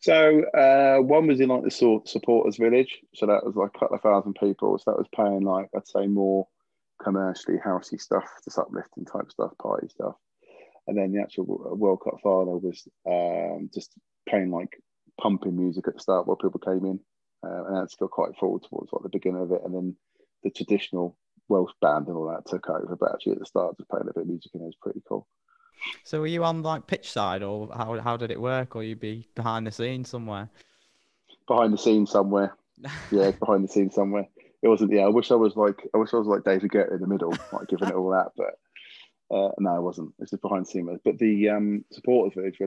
So 0.00 0.44
uh, 0.52 1.02
one 1.02 1.26
was 1.26 1.40
in 1.40 1.48
like 1.48 1.62
the 1.62 2.00
supporters 2.06 2.56
village, 2.56 3.00
so 3.14 3.26
that 3.26 3.44
was 3.44 3.54
like 3.54 3.70
a 3.74 3.78
couple 3.78 3.96
of 3.96 4.02
thousand 4.02 4.34
people. 4.40 4.78
So 4.78 4.90
that 4.90 4.96
was 4.96 5.08
paying 5.14 5.42
like 5.42 5.68
I'd 5.76 5.86
say 5.86 6.06
more 6.06 6.46
commercially 7.02 7.58
housey 7.58 8.00
stuff, 8.00 8.24
just 8.44 8.58
uplifting 8.58 9.04
type 9.04 9.30
stuff, 9.30 9.52
party 9.58 9.88
stuff 9.88 10.14
and 10.88 10.96
then 10.96 11.12
the 11.12 11.20
actual 11.20 11.44
World 11.76 12.00
Cup 12.02 12.16
final 12.22 12.58
was 12.58 12.88
um, 13.06 13.70
just 13.72 13.92
playing 14.28 14.50
like 14.50 14.80
pumping 15.20 15.56
music 15.56 15.86
at 15.86 15.94
the 15.94 16.00
start 16.00 16.26
while 16.26 16.36
people 16.36 16.60
came 16.60 16.84
in, 16.86 16.98
uh, 17.46 17.64
and 17.66 17.76
that's 17.76 17.94
got 17.94 18.10
quite 18.10 18.34
forward 18.40 18.62
towards 18.68 18.90
like 18.92 19.02
the 19.02 19.10
beginning 19.10 19.42
of 19.42 19.52
it, 19.52 19.60
and 19.64 19.74
then 19.74 19.94
the 20.42 20.50
traditional 20.50 21.16
Welsh 21.48 21.72
band 21.82 22.08
and 22.08 22.16
all 22.16 22.28
that 22.28 22.50
took 22.50 22.68
over. 22.70 22.96
But 22.96 23.12
actually, 23.12 23.32
at 23.32 23.40
the 23.40 23.46
start, 23.46 23.76
just 23.76 23.90
playing 23.90 24.08
a 24.08 24.14
bit 24.14 24.22
of 24.22 24.28
music 24.28 24.50
and 24.54 24.62
it 24.62 24.66
was 24.66 24.76
pretty 24.80 25.02
cool. 25.06 25.28
So, 26.04 26.20
were 26.20 26.26
you 26.26 26.42
on 26.42 26.62
like 26.62 26.86
pitch 26.86 27.12
side, 27.12 27.42
or 27.42 27.68
how 27.76 28.00
how 28.00 28.16
did 28.16 28.30
it 28.30 28.40
work, 28.40 28.74
or 28.74 28.82
you'd 28.82 28.98
be 28.98 29.28
behind 29.34 29.66
the 29.66 29.72
scenes 29.72 30.08
somewhere? 30.08 30.48
Behind 31.46 31.72
the 31.72 31.78
scenes 31.78 32.10
somewhere. 32.10 32.56
yeah, 33.10 33.30
behind 33.32 33.64
the 33.64 33.68
scenes 33.68 33.94
somewhere. 33.94 34.26
It 34.62 34.68
wasn't. 34.68 34.92
Yeah, 34.92 35.02
I 35.02 35.08
wish 35.08 35.30
I 35.30 35.34
was 35.34 35.54
like 35.54 35.86
I 35.94 35.98
wish 35.98 36.14
I 36.14 36.16
was 36.16 36.26
like 36.26 36.44
David 36.44 36.70
Guetta 36.70 36.94
in 36.94 37.00
the 37.00 37.06
middle, 37.06 37.36
like 37.52 37.68
giving 37.68 37.88
it 37.88 37.94
all 37.94 38.14
out, 38.14 38.32
but 38.36 38.54
uh, 39.30 39.50
no, 39.58 39.76
I 39.76 39.78
wasn't. 39.78 40.14
It's 40.18 40.30
just 40.30 40.42
behind 40.42 40.64
the 40.64 40.70
scenes. 40.70 41.00
But 41.04 41.18
the 41.18 41.50
um, 41.50 41.84
supporters 41.92 42.34
village 42.34 42.58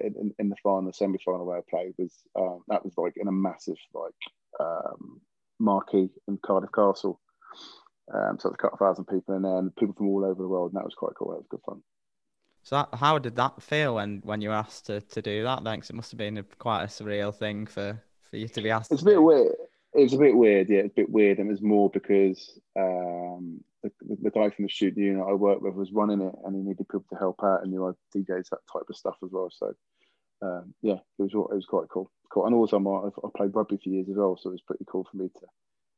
in, 0.00 0.34
in 0.38 0.48
the 0.50 0.56
final, 0.62 0.82
the 0.82 0.92
semi 0.92 1.18
final 1.24 1.46
where 1.46 1.58
I 1.58 1.62
played 1.68 1.94
was 1.98 2.12
um, 2.38 2.62
that 2.68 2.84
was 2.84 2.94
like 2.96 3.14
in 3.16 3.28
a 3.28 3.32
massive 3.32 3.76
like 3.94 4.12
um, 4.60 5.20
marquee 5.58 6.10
in 6.28 6.38
Cardiff 6.44 6.72
Castle. 6.72 7.20
Um, 8.12 8.38
so 8.38 8.48
it's 8.48 8.58
a 8.58 8.62
couple 8.62 8.78
thousand 8.78 9.06
people 9.06 9.36
in 9.36 9.42
there, 9.42 9.56
and 9.56 9.74
people 9.76 9.94
from 9.94 10.08
all 10.08 10.24
over 10.24 10.42
the 10.42 10.48
world, 10.48 10.72
and 10.72 10.78
that 10.78 10.84
was 10.84 10.94
quite 10.94 11.14
cool. 11.16 11.30
That 11.30 11.38
was 11.38 11.46
good 11.48 11.60
fun. 11.64 11.82
So 12.62 12.76
that, 12.76 12.98
how 12.98 13.18
did 13.18 13.36
that 13.36 13.62
feel 13.62 13.94
when, 13.94 14.20
when 14.24 14.42
you 14.42 14.50
were 14.50 14.54
asked 14.54 14.86
to, 14.86 15.00
to 15.00 15.22
do 15.22 15.42
that? 15.44 15.64
Thanks. 15.64 15.88
It 15.88 15.96
must 15.96 16.10
have 16.10 16.18
been 16.18 16.38
a, 16.38 16.42
quite 16.42 16.82
a 16.82 16.86
surreal 16.86 17.34
thing 17.34 17.66
for, 17.66 18.02
for 18.28 18.36
you 18.36 18.48
to 18.48 18.60
be 18.60 18.70
asked. 18.70 18.92
It's 18.92 19.02
a 19.02 19.04
bit 19.06 19.14
do. 19.14 19.22
weird. 19.22 19.52
It's 19.94 20.12
a 20.12 20.18
bit 20.18 20.36
weird, 20.36 20.68
yeah. 20.68 20.80
It's 20.80 20.92
a 20.92 21.00
bit 21.00 21.10
weird, 21.10 21.38
and 21.38 21.48
it 21.48 21.52
was 21.52 21.62
more 21.62 21.88
because 21.88 22.58
um, 22.78 23.64
the, 23.82 23.90
the, 24.22 24.30
guy 24.30 24.50
from 24.50 24.64
the 24.64 24.68
studio 24.68 25.12
unit 25.12 25.26
I 25.28 25.32
worked 25.32 25.62
with 25.62 25.74
was 25.74 25.92
running 25.92 26.20
it, 26.20 26.34
and 26.44 26.54
he 26.54 26.62
needed 26.62 26.88
people 26.88 27.04
to 27.10 27.18
help 27.18 27.40
out, 27.42 27.62
and 27.62 27.72
you 27.72 27.78
know, 27.78 27.96
DJs 28.14 28.48
that 28.50 28.58
type 28.72 28.88
of 28.88 28.96
stuff 28.96 29.16
as 29.24 29.30
well. 29.32 29.50
So, 29.50 29.72
um, 30.42 30.74
yeah, 30.82 30.98
it 31.18 31.22
was 31.22 31.32
it 31.32 31.54
was 31.54 31.66
quite 31.66 31.88
cool. 31.88 32.10
Cool, 32.32 32.46
and 32.46 32.54
also 32.54 32.78
I, 32.78 33.26
I 33.26 33.30
played 33.36 33.54
rugby 33.54 33.78
for 33.82 33.88
years 33.88 34.08
as 34.08 34.16
well, 34.16 34.36
so 34.36 34.50
it 34.50 34.52
was 34.52 34.62
pretty 34.62 34.84
cool 34.86 35.06
for 35.10 35.16
me 35.16 35.28
to 35.28 35.46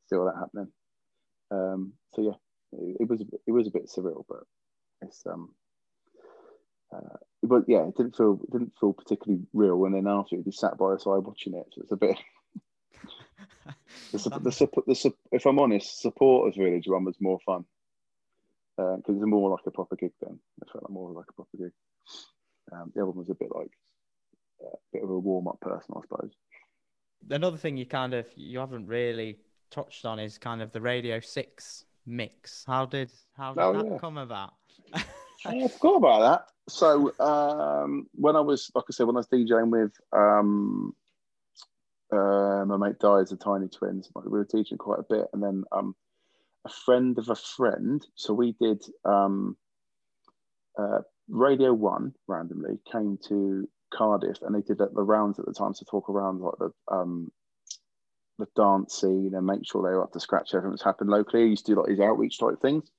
see 0.09 0.17
all 0.17 0.27
that 0.27 0.39
happening. 0.39 0.69
Um, 1.51 1.93
so 2.15 2.23
yeah, 2.23 2.79
it, 2.79 2.99
it 3.01 3.09
was 3.09 3.21
it 3.21 3.53
was 3.53 3.67
a 3.67 3.73
bit 3.73 3.91
surreal, 3.91 4.25
but 4.29 4.45
it's 5.03 5.23
um, 5.27 5.55
uh, 6.95 7.17
but 7.43 7.65
yeah, 7.67 7.87
it 7.87 7.97
didn't 7.97 8.17
feel 8.17 8.41
didn't 8.51 8.73
feel 8.79 8.93
particularly 8.93 9.43
real. 9.53 9.85
And 9.85 9.95
then 9.95 10.07
after, 10.07 10.37
you 10.37 10.45
just 10.45 10.61
sat 10.61 10.79
by 10.79 10.93
the 10.93 11.01
side 11.01 11.25
watching 11.25 11.55
it, 11.55 11.67
so 11.73 11.83
it's 11.83 11.93
a 11.93 11.97
bit 11.97 12.17
the, 14.13 14.19
the, 14.19 14.69
the, 14.87 15.13
if 15.33 15.47
I'm 15.47 15.59
honest, 15.59 16.01
supporters 16.01 16.57
village 16.57 16.87
one 16.87 17.05
was 17.05 17.17
more 17.21 17.39
fun 17.45 17.65
because 18.77 19.01
uh, 19.09 19.13
it's 19.13 19.27
more 19.27 19.51
like 19.51 19.67
a 19.67 19.71
proper 19.71 19.97
gig. 19.97 20.13
Then 20.21 20.39
it 20.61 20.69
felt 20.71 20.85
like 20.85 20.91
more 20.91 21.13
like 21.13 21.27
a 21.29 21.33
proper 21.33 21.57
gig. 21.57 21.73
Um, 22.73 22.93
the 22.95 23.03
other 23.03 23.11
one 23.11 23.19
was 23.19 23.31
a 23.31 23.35
bit 23.35 23.49
like 23.55 23.71
a 24.63 24.77
bit 24.93 25.03
of 25.03 25.11
a 25.11 25.19
warm 25.19 25.49
up 25.49 25.61
person, 25.61 25.95
I 25.97 26.01
suppose. 26.03 26.31
Another 27.31 27.57
thing 27.57 27.77
you 27.77 27.87
kind 27.87 28.15
of 28.15 28.27
you 28.35 28.59
haven't 28.59 28.87
really 28.87 29.39
touched 29.71 30.05
on 30.05 30.19
is 30.19 30.39
kind 30.39 30.63
of 30.63 30.73
the 30.73 30.81
Radio 30.81 31.21
Six 31.21 31.85
mix. 32.07 32.65
How 32.67 32.87
did 32.87 33.11
how 33.37 33.55
did 33.55 33.63
oh, 33.63 33.73
that 33.73 33.93
yeah. 33.93 33.99
come 33.99 34.19
about? 34.19 34.55
I 35.45 35.69
forgot 35.69 35.97
about 35.97 36.21
that. 36.21 36.47
So 36.69 37.13
um, 37.19 38.07
when 38.15 38.37
I 38.37 38.41
was, 38.41 38.71
like 38.75 38.85
I 38.89 38.93
said, 38.93 39.07
when 39.07 39.17
I 39.17 39.21
was 39.21 39.29
DJing 39.29 39.71
with 39.71 39.93
um, 40.13 40.95
uh, 42.13 42.65
my 42.67 42.77
mate 42.77 42.99
died 42.99 43.23
as 43.23 43.33
a 43.33 43.37
tiny 43.37 43.69
twins. 43.69 44.11
We 44.15 44.31
were 44.31 44.45
teaching 44.45 44.79
quite 44.79 45.01
a 45.01 45.15
bit, 45.15 45.27
and 45.33 45.43
then 45.43 45.65
um, 45.73 45.95
a 46.65 46.69
friend 46.69 47.17
of 47.19 47.29
a 47.29 47.35
friend. 47.35 48.05
So 48.15 48.35
we 48.35 48.53
did 48.61 48.83
um, 49.05 49.57
uh, 50.79 51.01
Radio 51.29 51.73
One 51.73 52.15
randomly 52.29 52.79
came 52.91 53.19
to 53.29 53.69
Cardiff, 53.93 54.39
and 54.43 54.55
they 54.55 54.61
did 54.61 54.79
the 54.79 54.89
rounds 55.03 55.39
at 55.39 55.47
the 55.47 55.53
time 55.53 55.75
to 55.75 55.85
talk 55.85 56.09
around 56.09 56.41
like 56.41 56.59
the 56.59 56.71
um, 56.95 57.31
the 58.39 58.47
dance 58.57 59.01
scene 59.01 59.33
and 59.35 59.47
make 59.47 59.67
sure 59.67 59.83
they 59.83 59.95
were 59.95 60.05
up 60.05 60.13
to 60.13 60.21
scratch. 60.21 60.55
Everything 60.55 60.71
that's 60.71 60.83
happened 60.83 61.11
locally. 61.11 61.45
He 61.45 61.51
used 61.51 61.67
to 61.67 61.75
do 61.75 61.81
like 61.81 61.91
his 61.91 62.01
outreach 62.01 62.39
type 62.39 62.61
things. 62.61 62.91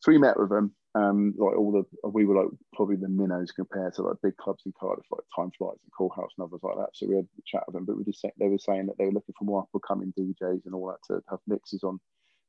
So 0.00 0.10
we 0.10 0.18
met 0.18 0.38
with 0.38 0.50
them, 0.50 0.72
um, 0.94 1.34
like 1.38 1.56
all 1.56 1.72
the 1.72 2.08
we 2.08 2.26
were 2.26 2.36
like 2.36 2.52
probably 2.74 2.96
the 2.96 3.08
minnows 3.08 3.50
compared 3.50 3.94
to 3.94 4.02
like 4.02 4.16
big 4.22 4.36
clubs 4.36 4.62
in 4.66 4.74
Cardiff 4.78 5.06
like 5.10 5.24
Time 5.34 5.50
Flies 5.56 5.78
and 5.82 5.92
Cool 5.96 6.10
House 6.14 6.32
and 6.36 6.44
others 6.44 6.60
like 6.62 6.76
that. 6.76 6.90
So 6.92 7.06
we 7.06 7.16
had 7.16 7.24
a 7.24 7.42
chat 7.46 7.62
with 7.66 7.74
them, 7.74 7.86
but 7.86 7.96
we 7.96 8.04
just 8.04 8.24
they 8.38 8.48
were 8.48 8.58
saying 8.58 8.86
that 8.86 8.98
they 8.98 9.06
were 9.06 9.12
looking 9.12 9.34
for 9.38 9.44
more 9.44 9.62
up 9.62 9.68
and 9.72 9.82
coming 9.82 10.12
DJs 10.18 10.66
and 10.66 10.74
all 10.74 10.88
that 10.88 11.14
to 11.14 11.22
have 11.30 11.38
mixes 11.46 11.82
on 11.82 11.98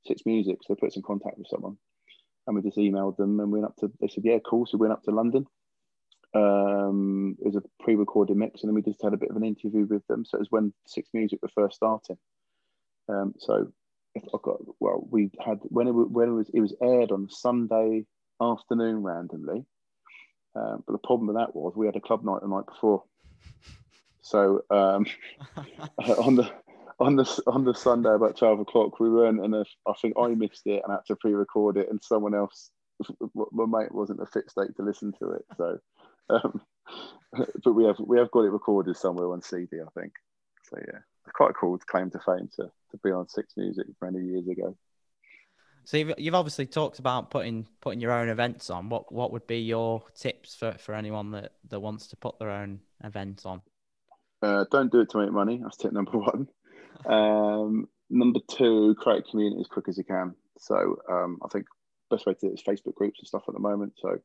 Six 0.06 0.24
Music. 0.26 0.58
So 0.62 0.74
they 0.74 0.80
put 0.80 0.88
us 0.88 0.98
in 0.98 1.04
contact 1.04 1.38
with 1.38 1.48
someone, 1.48 1.78
and 2.46 2.56
we 2.56 2.62
just 2.62 2.78
emailed 2.78 3.16
them 3.16 3.40
and 3.40 3.52
went 3.52 3.66
up 3.66 3.78
to. 3.78 3.92
They 4.02 4.10
said, 4.10 4.26
"Yeah, 4.26 4.40
cool." 4.46 4.66
So 4.66 4.78
we 4.78 4.88
went 4.88 4.94
up 4.94 5.04
to 5.04 5.12
London. 5.12 5.48
Um, 6.36 7.38
it 7.40 7.46
was 7.46 7.56
a 7.56 7.84
pre-recorded 7.84 8.36
mix, 8.36 8.62
and 8.62 8.70
then 8.70 8.76
we 8.76 8.82
just 8.82 9.04
had 9.04 9.14
a 9.14 9.18
bit 9.18 9.30
of 9.30 9.38
an 9.38 9.46
interview 9.46 9.86
with 9.86 10.06
them. 10.08 10.26
So 10.26 10.36
it 10.36 10.42
was 10.42 10.52
when 10.52 10.74
Six 10.86 11.10
Music 11.14 11.40
were 11.42 11.50
first 11.56 11.78
starting. 11.78 12.18
Um, 13.08 13.36
so 13.38 13.72
I 14.18 14.38
got 14.44 14.60
well, 14.82 15.08
we 15.10 15.32
had 15.40 15.60
when 15.64 15.88
it 15.88 15.92
when 15.92 16.28
it 16.28 16.34
was 16.34 16.50
it 16.54 16.60
was 16.60 16.76
aired 16.82 17.14
on 17.14 17.30
Sunday 17.30 18.06
afternoon 18.42 19.04
randomly. 19.04 19.66
Um, 20.56 20.84
but 20.86 20.94
the 20.94 21.00
problem 21.00 21.28
with 21.28 21.38
that 21.38 21.56
was 21.56 21.74
we 21.76 21.86
had 21.86 21.96
a 21.96 22.02
club 22.02 22.24
night 22.24 22.42
the 22.42 22.48
night 22.48 22.66
before. 22.66 23.04
So 24.22 24.64
um, 24.70 25.06
on 26.18 26.36
the 26.36 26.52
on 27.00 27.16
the 27.16 27.44
on 27.48 27.66
the 27.66 27.74
Sunday 27.74 28.14
about 28.14 28.38
twelve 28.38 28.60
o'clock, 28.60 29.00
we 29.00 29.10
weren't, 29.10 29.44
and 29.44 29.56
I 29.56 29.94
think 30.02 30.16
I 30.18 30.28
missed 30.30 30.66
it 30.66 30.82
and 30.84 30.94
had 30.94 31.06
to 31.08 31.16
pre-record 31.16 31.78
it, 31.78 31.90
and 31.90 32.02
someone 32.04 32.36
else, 32.36 32.72
my 33.34 33.66
mate, 33.66 33.94
wasn't 33.94 34.22
a 34.22 34.26
fit 34.26 34.50
state 34.50 34.76
to 34.78 34.84
listen 34.84 35.14
to 35.20 35.32
it. 35.32 35.46
So, 35.58 35.80
um, 36.30 36.62
but 37.64 37.74
we 37.74 37.86
have 37.86 38.00
we 38.00 38.18
have 38.18 38.32
got 38.32 38.46
it 38.46 38.52
recorded 38.52 38.96
somewhere 38.96 39.32
on 39.32 39.42
CD, 39.42 39.78
I 39.82 40.00
think. 40.00 40.14
So 40.70 40.78
yeah, 40.80 41.00
it's 41.26 41.34
quite 41.34 41.52
a 41.52 41.54
cool 41.54 41.78
claim 41.80 42.12
to 42.12 42.20
fame 42.20 42.50
to 42.56 42.72
to 42.92 42.98
be 43.04 43.12
on 43.12 43.28
Six 43.28 43.54
Music 43.58 43.88
many 44.02 44.24
years 44.26 44.48
ago. 44.48 44.78
So 45.86 45.98
you've, 45.98 46.14
you've 46.18 46.36
obviously 46.36 46.66
talked 46.66 47.00
about 47.00 47.30
putting 47.30 47.68
putting 47.82 48.00
your 48.00 48.12
own 48.12 48.30
events 48.30 48.70
on. 48.70 48.90
What 48.90 49.12
what 49.12 49.32
would 49.32 49.48
be 49.48 49.60
your 49.60 50.04
tips 50.16 50.56
for, 50.56 50.74
for 50.74 50.96
anyone 50.96 51.32
that, 51.32 51.54
that 51.70 51.80
wants 51.80 52.08
to 52.08 52.16
put 52.16 52.40
their 52.40 52.50
own 52.50 52.80
events 53.04 53.46
on? 53.46 53.62
Uh, 54.42 54.66
don't 54.72 54.92
do 54.92 55.02
it 55.02 55.10
to 55.12 55.20
make 55.20 55.32
money. 55.32 55.60
That's 55.62 55.78
tip 55.78 55.94
number 55.94 56.18
one. 56.18 56.48
Um, 57.06 57.88
number 58.10 58.40
two, 58.50 58.96
create 59.00 59.28
community 59.30 59.62
as 59.62 59.68
quick 59.68 59.88
as 59.88 59.98
you 59.98 60.04
can. 60.04 60.36
So 60.58 60.98
um, 61.10 61.40
I 61.44 61.48
think 61.50 61.66
best 62.10 62.26
way 62.26 62.34
to 62.34 62.40
do 62.40 62.48
it 62.48 62.60
is 62.60 62.64
Facebook 62.64 62.96
groups 62.96 63.20
and 63.20 63.28
stuff 63.28 63.44
at 63.48 63.54
the 63.54 63.60
moment. 63.60 63.94
So 63.98 64.18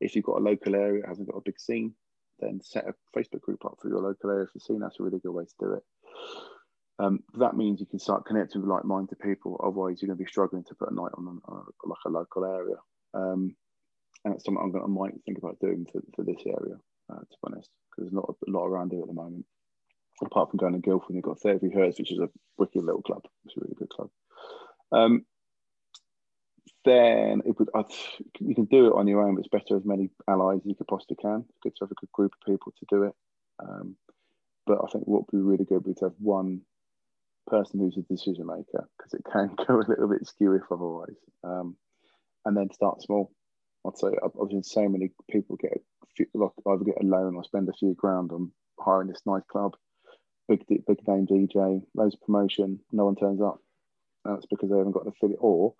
if 0.00 0.14
you've 0.14 0.24
got 0.24 0.38
a 0.38 0.44
local 0.44 0.74
area 0.74 1.02
that 1.02 1.08
hasn't 1.08 1.30
got 1.30 1.38
a 1.38 1.42
big 1.44 1.60
scene, 1.60 1.94
then 2.40 2.60
set 2.62 2.86
a 2.86 2.94
Facebook 3.18 3.40
group 3.40 3.64
up 3.64 3.78
for 3.80 3.88
your 3.88 4.00
local 4.00 4.30
area 4.30 4.46
for 4.52 4.58
scene. 4.58 4.80
That's 4.80 5.00
a 5.00 5.02
really 5.02 5.20
good 5.20 5.32
way 5.32 5.44
to 5.44 5.54
do 5.58 5.72
it. 5.74 5.82
Um, 6.98 7.20
that 7.34 7.56
means 7.56 7.80
you 7.80 7.86
can 7.86 7.98
start 7.98 8.24
connecting 8.24 8.62
with 8.62 8.70
like-minded 8.70 9.18
people. 9.18 9.60
Otherwise, 9.62 10.00
you're 10.00 10.08
going 10.08 10.18
to 10.18 10.24
be 10.24 10.30
struggling 10.30 10.64
to 10.64 10.74
put 10.74 10.90
a 10.90 10.94
night 10.94 11.12
on, 11.16 11.40
a, 11.46 11.88
like 11.88 11.98
a 12.06 12.10
local 12.10 12.44
area. 12.44 12.76
Um, 13.12 13.54
and 14.24 14.32
that's 14.32 14.44
something 14.44 14.62
I'm 14.62 14.72
going 14.72 14.90
might 14.90 15.12
think 15.24 15.38
about 15.38 15.60
doing 15.60 15.86
for, 15.92 16.00
for 16.14 16.24
this 16.24 16.42
area, 16.46 16.76
uh, 17.12 17.20
to 17.20 17.26
be 17.26 17.36
honest, 17.44 17.70
because 17.90 18.10
there's 18.10 18.12
not 18.12 18.28
a 18.28 18.50
lot 18.50 18.66
around 18.66 18.92
here 18.92 19.02
at 19.02 19.08
the 19.08 19.12
moment. 19.12 19.44
Apart 20.24 20.50
from 20.50 20.58
going 20.58 20.72
to 20.72 20.78
Guildford, 20.78 21.14
you've 21.14 21.24
got 21.24 21.40
30 21.40 21.70
Hertz, 21.70 21.98
which 21.98 22.10
is 22.10 22.18
a 22.18 22.30
wicked 22.56 22.82
little 22.82 23.02
club. 23.02 23.22
It's 23.44 23.56
a 23.56 23.60
really 23.60 23.76
good 23.78 23.90
club. 23.90 24.08
Um, 24.90 25.26
then 26.86 27.42
it 27.44 27.58
would, 27.58 27.68
I'd, 27.74 27.84
you 28.40 28.54
can 28.54 28.64
do 28.64 28.86
it 28.86 28.94
on 28.94 29.06
your 29.06 29.22
own, 29.22 29.34
but 29.34 29.40
it's 29.40 29.48
better 29.48 29.76
as 29.76 29.84
many 29.84 30.08
allies 30.28 30.60
as 30.60 30.66
you 30.66 30.74
could 30.74 30.86
possibly 30.86 31.16
can. 31.20 31.44
It's 31.48 31.58
good 31.62 31.76
to 31.76 31.84
have 31.84 31.90
a 31.90 32.00
good 32.00 32.12
group 32.12 32.32
of 32.32 32.46
people 32.50 32.72
to 32.78 32.86
do 32.88 33.02
it. 33.02 33.12
Um, 33.58 33.96
but 34.66 34.78
I 34.82 34.90
think 34.90 35.06
what 35.06 35.30
would 35.30 35.38
be 35.38 35.42
really 35.42 35.64
good 35.64 35.74
would 35.74 35.84
be 35.84 35.94
to 35.94 36.06
have 36.06 36.14
one 36.18 36.62
person 37.46 37.80
who's 37.80 37.96
a 37.96 38.12
decision 38.12 38.46
maker 38.46 38.88
because 38.96 39.14
it 39.14 39.24
can 39.30 39.50
go 39.66 39.80
a 39.80 39.88
little 39.88 40.08
bit 40.08 40.26
skew 40.26 40.54
if 40.54 40.62
otherwise. 40.70 41.16
Um, 41.44 41.76
and 42.44 42.56
then 42.56 42.72
start 42.72 43.02
small. 43.02 43.32
I'd 43.86 43.98
say 43.98 44.08
I've, 44.24 44.50
seen 44.50 44.62
so 44.62 44.88
many 44.88 45.10
people 45.30 45.56
get 45.56 45.72
a 45.72 46.06
few, 46.16 46.26
like 46.34 46.50
either 46.66 46.84
get 46.84 47.02
a 47.02 47.06
loan 47.06 47.36
or 47.36 47.44
spend 47.44 47.68
a 47.68 47.72
few 47.72 47.94
grand 47.94 48.32
on 48.32 48.50
hiring 48.80 49.08
this 49.08 49.22
nice 49.26 49.44
club, 49.50 49.76
big 50.48 50.66
big 50.68 51.08
name 51.08 51.26
DJ, 51.26 51.82
loads 51.94 52.14
of 52.14 52.20
promotion, 52.20 52.80
no 52.92 53.04
one 53.04 53.16
turns 53.16 53.40
up. 53.40 53.60
That's 54.24 54.46
because 54.46 54.70
they 54.70 54.76
haven't 54.76 54.92
got 54.92 55.06
an 55.06 55.12
affiliate, 55.16 55.38
or 55.40 55.74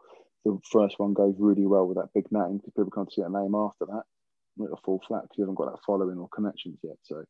the 0.44 0.59
first 0.70 0.98
one 0.98 1.14
goes 1.14 1.35
really 1.38 1.66
well 1.66 1.87
with 1.87 1.96
that 1.96 2.14
big 2.14 2.31
name 2.31 2.59
because 2.59 2.72
people 2.76 2.92
can't 2.92 3.12
see 3.12 3.22
a 3.22 3.29
name 3.29 3.55
after 3.55 3.87
that. 3.87 4.05
It'll 4.62 4.81
fall 4.85 5.02
flat 5.07 5.22
because 5.22 5.38
you 5.38 5.44
haven't 5.44 5.57
got 5.57 5.72
that 5.72 5.83
following 5.85 6.18
or 6.18 6.29
connections 6.29 6.79
yet. 6.83 6.96
So 7.02 7.24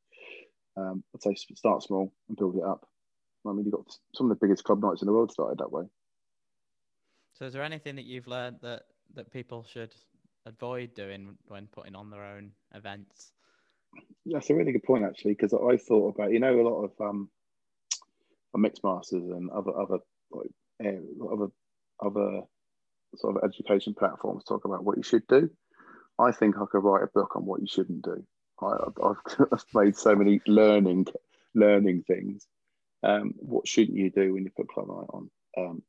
um, 0.77 1.03
I'd 1.14 1.22
say 1.22 1.35
start 1.35 1.83
small 1.83 2.12
and 2.29 2.37
build 2.37 2.57
it 2.57 2.62
up. 2.62 2.87
I 3.49 3.53
mean, 3.53 3.65
you've 3.65 3.75
got 3.75 3.87
some 4.15 4.31
of 4.31 4.39
the 4.39 4.47
biggest 4.47 4.65
club 4.65 4.83
nights 4.83 5.03
in 5.03 5.07
the 5.07 5.13
world 5.13 5.33
started 5.33 5.59
that 5.59 5.73
way. 5.73 5.85
So, 7.35 7.45
is 7.45 7.53
there 7.53 7.63
anything 7.63 7.97
that 7.97 8.07
you've 8.07 8.27
learned 8.27 8.59
that 8.63 8.83
that 9.15 9.33
people 9.33 9.65
should 9.65 9.95
avoid 10.47 10.95
doing 10.95 11.37
when 11.49 11.67
putting 11.67 11.95
on 11.95 12.11
their 12.11 12.25
own 12.25 12.53
events? 12.75 13.33
That's 14.25 14.51
a 14.51 14.55
really 14.55 14.73
good 14.73 14.85
point, 14.85 15.05
actually, 15.05 15.33
because 15.33 15.53
I 15.53 15.77
thought 15.77 16.15
about 16.15 16.33
you 16.33 16.41
know 16.41 16.61
a 16.61 16.63
lot 16.63 16.85
of 16.85 16.91
um, 17.01 17.31
Mixmasters 18.57 19.37
and 19.37 19.51
other 19.51 19.79
other 19.79 19.99
like 20.31 20.51
other 20.81 21.49
other 22.01 22.43
sort 23.17 23.37
of 23.37 23.45
education 23.45 23.95
platforms 23.95 24.45
talk 24.45 24.65
about 24.65 24.85
what 24.85 24.97
you 24.97 25.03
should 25.03 25.27
do. 25.27 25.51
I 26.19 26.33
think 26.33 26.57
I 26.57 26.65
could 26.71 26.85
write 26.85 27.05
a 27.05 27.09
book 27.15 27.37
on 27.37 27.45
what 27.45 27.61
you 27.61 27.67
shouldn't 27.67 28.03
do. 28.03 28.25
I, 28.63 28.77
have 29.03 29.65
made 29.75 29.97
so 29.97 30.15
many 30.15 30.41
learning 30.47 31.07
learning 31.55 32.05
things 32.07 32.47
um, 33.03 33.35
what 33.37 33.69
shouldn't 33.69 33.97
you 33.97 34.11
do 34.11 34.35
when 34.35 34.45
you 34.45 34.51
put 34.57 34.69
club 34.69 34.89
night 34.89 35.11
on? 35.11 35.31
Um, 35.59 35.83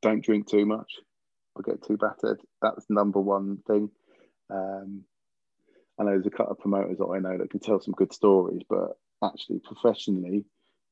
don't 0.00 0.24
drink 0.24 0.48
too 0.48 0.66
much 0.66 0.92
or 1.54 1.62
get 1.62 1.82
too 1.84 1.96
battered. 1.96 2.40
That's 2.60 2.84
number 2.88 3.20
one 3.20 3.58
thing. 3.66 3.90
Um, 4.50 5.04
I 5.98 6.04
know 6.04 6.10
there's 6.12 6.26
a 6.26 6.30
couple 6.30 6.52
of 6.52 6.58
promoters 6.58 6.98
that 6.98 7.06
I 7.06 7.18
know 7.18 7.38
that 7.38 7.50
can 7.50 7.60
tell 7.60 7.80
some 7.80 7.94
good 7.94 8.12
stories, 8.12 8.62
but 8.68 8.96
actually 9.22 9.60
professionally, 9.60 10.44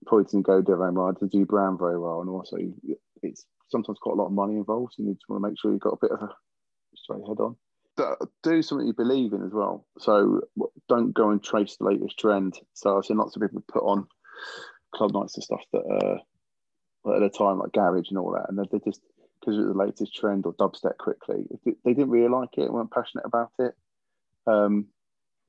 probably 0.06 0.24
doesn't 0.24 0.42
go 0.42 0.54
own 0.54 1.14
to 1.16 1.26
do 1.26 1.44
brand 1.44 1.78
very 1.78 1.98
well. 1.98 2.20
And 2.20 2.30
also, 2.30 2.56
it's 3.22 3.44
sometimes 3.68 3.98
quite 4.00 4.14
a 4.14 4.16
lot 4.16 4.26
of 4.26 4.32
money 4.32 4.56
involved. 4.56 4.94
So 4.96 5.02
you 5.02 5.14
just 5.14 5.28
want 5.28 5.42
to 5.42 5.48
make 5.48 5.58
sure 5.58 5.72
you've 5.72 5.80
got 5.80 5.94
a 5.94 5.98
bit 6.00 6.10
of 6.12 6.22
a 6.22 6.28
straight 6.94 7.22
head 7.26 7.40
on. 7.40 7.56
Do 8.42 8.62
something 8.62 8.86
you 8.86 8.94
believe 8.94 9.32
in 9.32 9.44
as 9.44 9.52
well. 9.52 9.86
So 9.98 10.40
don't 10.88 11.12
go 11.12 11.30
and 11.30 11.42
trace 11.42 11.76
the 11.76 11.86
latest 11.86 12.18
trend. 12.18 12.58
So 12.74 12.96
I've 12.96 13.04
seen 13.04 13.18
lots 13.18 13.36
of 13.36 13.42
people 13.42 13.62
put 13.68 13.82
on 13.82 14.06
club 14.94 15.12
nights 15.12 15.36
and 15.36 15.44
stuff 15.44 15.62
that 15.72 15.80
uh, 15.80 17.14
at 17.14 17.20
the 17.20 17.30
time 17.30 17.58
like 17.58 17.72
garage 17.72 18.08
and 18.08 18.18
all 18.18 18.32
that, 18.32 18.48
and 18.48 18.58
they, 18.58 18.64
they 18.70 18.84
just 18.84 19.00
because 19.40 19.56
it 19.56 19.62
was 19.62 19.72
the 19.72 19.78
latest 19.78 20.14
trend 20.14 20.44
or 20.44 20.52
dubstep 20.54 20.98
quickly, 20.98 21.46
they 21.64 21.94
didn't 21.94 22.10
really 22.10 22.28
like 22.28 22.58
it, 22.58 22.70
weren't 22.70 22.90
passionate 22.90 23.24
about 23.24 23.52
it. 23.58 23.74
Um, 24.46 24.86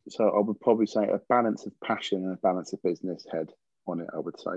so 0.08 0.30
I 0.30 0.40
would 0.40 0.60
probably 0.62 0.86
say 0.86 1.04
a 1.04 1.20
balance 1.30 1.66
of 1.66 1.74
passion 1.84 2.24
and 2.24 2.34
a 2.34 2.38
balance 2.38 2.72
of 2.74 2.82
business 2.82 3.26
head 3.32 3.50
on 3.88 4.00
it. 4.00 4.08
I 4.14 4.20
would 4.20 4.40
say 4.40 4.52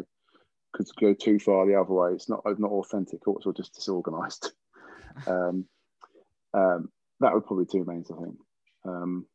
because 0.73 0.93
go 0.93 1.15
too 1.15 1.39
far 1.39 1.67
the 1.67 1.79
other 1.79 1.93
way, 1.93 2.13
it's 2.13 2.29
not 2.29 2.43
not 2.59 2.71
authentic 2.71 3.27
or 3.27 3.37
it's 3.39 3.57
just 3.57 3.75
disorganized. 3.75 4.53
um, 5.27 5.67
um, 6.53 6.89
that 7.21 7.35
would 7.35 7.47
probably 7.47 7.67
two 7.67 7.85
main, 7.85 8.05
I 8.11 8.23
think. 8.23 8.37
Um, 8.85 9.27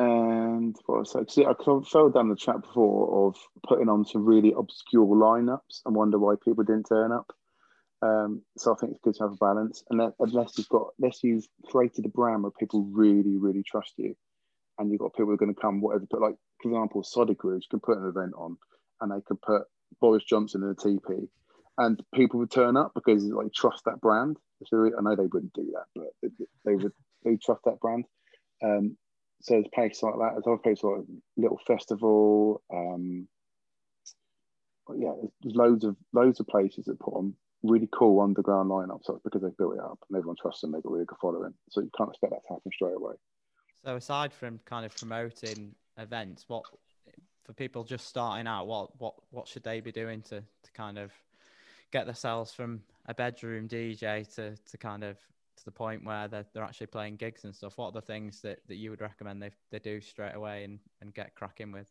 and 0.00 0.74
what 0.86 1.00
was 1.00 1.14
I 1.14 1.24
saying? 1.28 1.46
I 1.46 1.62
fell 1.62 2.08
down 2.08 2.30
the 2.30 2.36
trap 2.36 2.62
before 2.62 3.28
of 3.28 3.36
putting 3.68 3.90
on 3.90 4.06
some 4.06 4.24
really 4.24 4.54
obscure 4.56 5.04
lineups 5.04 5.82
and 5.84 5.94
wonder 5.94 6.18
why 6.18 6.36
people 6.42 6.64
didn't 6.64 6.88
turn 6.88 7.12
up. 7.12 7.30
Um, 8.00 8.40
so 8.56 8.72
I 8.72 8.76
think 8.78 8.92
it's 8.92 9.02
good 9.04 9.14
to 9.16 9.24
have 9.24 9.32
a 9.32 9.36
balance, 9.36 9.84
and 9.90 10.00
that, 10.00 10.14
unless 10.18 10.56
you've 10.56 10.70
got, 10.70 10.86
unless 10.98 11.22
you've 11.22 11.44
created 11.66 12.06
a 12.06 12.08
brand 12.08 12.42
where 12.42 12.52
people 12.58 12.88
really, 12.90 13.36
really 13.36 13.62
trust 13.62 13.92
you, 13.98 14.16
and 14.78 14.90
you've 14.90 15.00
got 15.00 15.12
people 15.12 15.26
who 15.26 15.32
are 15.32 15.36
going 15.36 15.54
to 15.54 15.60
come, 15.60 15.82
whatever. 15.82 16.06
But 16.10 16.22
like, 16.22 16.36
for 16.62 16.70
example, 16.70 17.02
Solid 17.02 17.36
Grooves 17.36 17.66
can 17.70 17.80
put 17.80 17.98
an 17.98 18.08
event 18.08 18.32
on, 18.38 18.56
and 19.02 19.12
they 19.12 19.20
could 19.26 19.42
put 19.42 19.64
Boris 20.00 20.24
Johnson 20.24 20.62
in 20.62 20.70
a 20.70 20.74
TP, 20.74 21.28
and 21.76 22.02
people 22.14 22.40
would 22.40 22.50
turn 22.50 22.78
up 22.78 22.92
because 22.94 23.22
like 23.24 23.52
trust 23.52 23.84
that 23.84 24.00
brand. 24.00 24.38
I 24.62 25.02
know 25.02 25.14
they 25.14 25.26
wouldn't 25.26 25.52
do 25.52 25.70
that, 25.74 25.84
but 25.94 26.06
they, 26.22 26.46
they 26.64 26.76
would 26.76 26.92
they 27.22 27.36
trust 27.36 27.60
that 27.66 27.80
brand. 27.80 28.06
Um, 28.64 28.96
so 29.42 29.54
there's 29.54 29.66
places 29.74 30.02
like 30.02 30.14
that. 30.14 30.32
There's 30.32 30.46
other 30.46 30.58
places 30.58 30.84
like 30.84 31.04
Little 31.36 31.60
Festival. 31.66 32.62
Um, 32.72 33.26
yeah, 34.96 35.12
there's 35.42 35.54
loads 35.54 35.84
of 35.84 35.96
loads 36.12 36.40
of 36.40 36.46
places 36.46 36.84
that 36.86 37.00
put 37.00 37.14
on 37.14 37.34
really 37.62 37.88
cool 37.92 38.20
underground 38.20 38.70
lineups. 38.70 39.22
Because 39.24 39.42
they've 39.42 39.56
built 39.56 39.74
it 39.74 39.80
up 39.80 39.98
and 40.08 40.18
everyone 40.18 40.36
trusts 40.40 40.60
them. 40.60 40.72
They've 40.72 40.82
got 40.82 40.92
really 40.92 41.06
good 41.06 41.18
following. 41.20 41.54
So 41.70 41.80
you 41.80 41.90
can't 41.96 42.10
expect 42.10 42.32
that 42.32 42.42
to 42.48 42.54
happen 42.54 42.72
straight 42.72 42.96
away. 42.96 43.14
So 43.84 43.96
aside 43.96 44.32
from 44.32 44.60
kind 44.66 44.84
of 44.84 44.94
promoting 44.96 45.74
events, 45.96 46.44
what 46.48 46.64
for 47.44 47.54
people 47.54 47.82
just 47.84 48.06
starting 48.06 48.46
out, 48.46 48.66
what 48.66 48.90
what 49.00 49.14
what 49.30 49.48
should 49.48 49.62
they 49.62 49.80
be 49.80 49.92
doing 49.92 50.20
to 50.22 50.40
to 50.40 50.72
kind 50.74 50.98
of 50.98 51.12
get 51.92 52.04
themselves 52.04 52.52
from 52.52 52.82
a 53.06 53.14
bedroom 53.14 53.68
DJ 53.68 54.32
to 54.34 54.54
to 54.56 54.76
kind 54.76 55.02
of 55.02 55.16
to 55.60 55.64
the 55.66 55.70
point 55.70 56.04
where 56.04 56.28
they're, 56.28 56.46
they're 56.52 56.64
actually 56.64 56.88
playing 56.88 57.16
gigs 57.16 57.44
and 57.44 57.54
stuff, 57.54 57.76
what 57.76 57.86
are 57.86 57.92
the 57.92 58.00
things 58.00 58.40
that, 58.42 58.58
that 58.68 58.76
you 58.76 58.90
would 58.90 59.00
recommend 59.00 59.42
they, 59.42 59.50
they 59.70 59.78
do 59.78 60.00
straight 60.00 60.34
away 60.34 60.64
and, 60.64 60.78
and 61.00 61.14
get 61.14 61.34
cracking 61.34 61.72
with? 61.72 61.88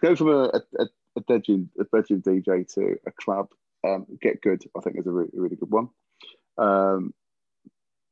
Go 0.00 0.14
from 0.14 0.28
a, 0.28 0.62
a, 0.78 0.86
a, 1.16 1.20
bedroom, 1.22 1.70
a 1.78 1.84
bedroom 1.84 2.22
DJ 2.22 2.72
to 2.74 2.96
a 3.06 3.10
club, 3.12 3.48
um, 3.86 4.06
get 4.22 4.40
good, 4.42 4.62
I 4.76 4.80
think 4.80 4.98
is 4.98 5.06
a 5.06 5.10
really, 5.10 5.30
really 5.34 5.56
good 5.56 5.70
one. 5.70 5.88
Um, 6.56 7.12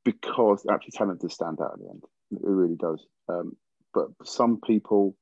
because 0.04 0.64
actually 0.70 0.92
talent 0.92 1.20
does 1.20 1.34
stand 1.34 1.60
out 1.60 1.72
at 1.74 1.78
the 1.80 1.88
end. 1.88 2.02
It 2.32 2.40
really 2.42 2.76
does. 2.76 3.04
Um, 3.28 3.56
but 3.92 4.08
some 4.24 4.60
people, 4.60 5.16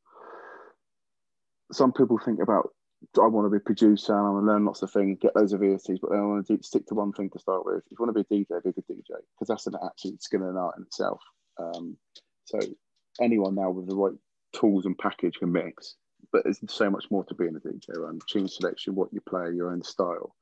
some 1.73 1.92
people 1.92 2.18
think 2.18 2.40
about 2.42 2.70
I 3.18 3.27
want 3.27 3.46
to 3.46 3.50
be 3.50 3.59
a 3.59 3.61
producer 3.61 4.16
and 4.16 4.27
I 4.27 4.31
want 4.31 4.46
to 4.46 4.53
learn 4.53 4.64
lots 4.64 4.83
of 4.83 4.90
things, 4.90 5.18
get 5.20 5.37
loads 5.37 5.53
of 5.53 5.61
VSTs, 5.61 5.98
but 6.00 6.12
I 6.12 6.20
want 6.20 6.46
to 6.46 6.57
do, 6.57 6.62
stick 6.62 6.87
to 6.87 6.94
one 6.94 7.12
thing 7.12 7.31
to 7.31 7.38
start 7.38 7.64
with. 7.64 7.78
If 7.78 7.93
you 7.93 7.97
want 7.99 8.16
to 8.16 8.24
be 8.24 8.36
a 8.36 8.38
DJ, 8.41 8.62
be 8.62 8.70
a 8.70 8.72
good 8.72 8.84
DJ, 8.91 9.09
because 9.09 9.49
that's 9.49 9.66
an 9.66 9.74
absolute 9.84 10.22
skill 10.22 10.43
and 10.43 10.59
art 10.59 10.76
in 10.76 10.84
itself. 10.84 11.20
Um, 11.61 11.97
so 12.45 12.59
anyone 13.20 13.55
now 13.55 13.70
with 13.70 13.88
the 13.88 13.97
right 13.97 14.14
tools 14.53 14.86
and 14.86 14.99
package 14.99 15.36
can 15.38 15.53
mix, 15.53 15.97
but 16.32 16.45
there's 16.45 16.61
so 16.68 16.91
much 16.91 17.05
more 17.11 17.24
to 17.24 17.34
being 17.34 17.57
a 17.57 17.61
DJ 17.61 17.97
around 17.97 18.22
tune 18.28 18.49
selection, 18.49 18.95
what 18.95 19.12
you 19.12 19.20
play, 19.28 19.53
your 19.55 19.70
own 19.70 19.82
style, 19.82 20.34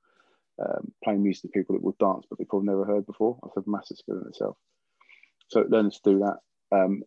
um, 0.60 0.92
playing 1.02 1.22
music 1.22 1.42
to 1.42 1.48
people 1.48 1.74
that 1.74 1.82
will 1.82 1.96
dance 1.98 2.26
but 2.28 2.38
they've 2.38 2.48
probably 2.48 2.68
never 2.68 2.84
heard 2.84 3.06
before. 3.06 3.38
That's 3.42 3.66
a 3.66 3.70
massive 3.70 3.96
skill 3.96 4.20
in 4.20 4.28
itself. 4.28 4.56
So 5.48 5.64
learn 5.68 5.90
to 5.90 6.00
do 6.04 6.18
that. 6.20 6.38
Um, 6.76 7.02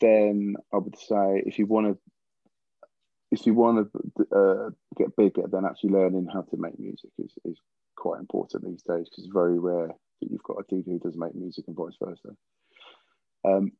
then 0.00 0.54
I 0.72 0.78
would 0.78 0.98
say 0.98 1.42
if 1.46 1.58
you 1.58 1.66
want 1.66 1.86
to 1.86 1.98
if 3.30 3.46
you 3.46 3.54
want 3.54 3.88
to 3.92 4.36
uh, 4.36 4.70
get 4.96 5.16
bigger, 5.16 5.42
then 5.50 5.64
actually 5.64 5.90
learning 5.90 6.28
how 6.32 6.42
to 6.42 6.56
make 6.56 6.78
music 6.78 7.10
is, 7.18 7.32
is 7.44 7.58
quite 7.96 8.18
important 8.18 8.64
these 8.64 8.82
days 8.82 9.08
because 9.08 9.24
it's 9.24 9.32
very 9.32 9.58
rare 9.58 9.88
that 9.88 10.30
you've 10.30 10.42
got 10.42 10.58
a 10.58 10.74
DJ 10.74 10.86
who 10.86 10.98
does 10.98 11.16
make 11.16 11.34
music 11.34 11.64
and 11.68 11.76
vice 11.76 11.96
versa. 12.02 12.36
Um, 13.44 13.72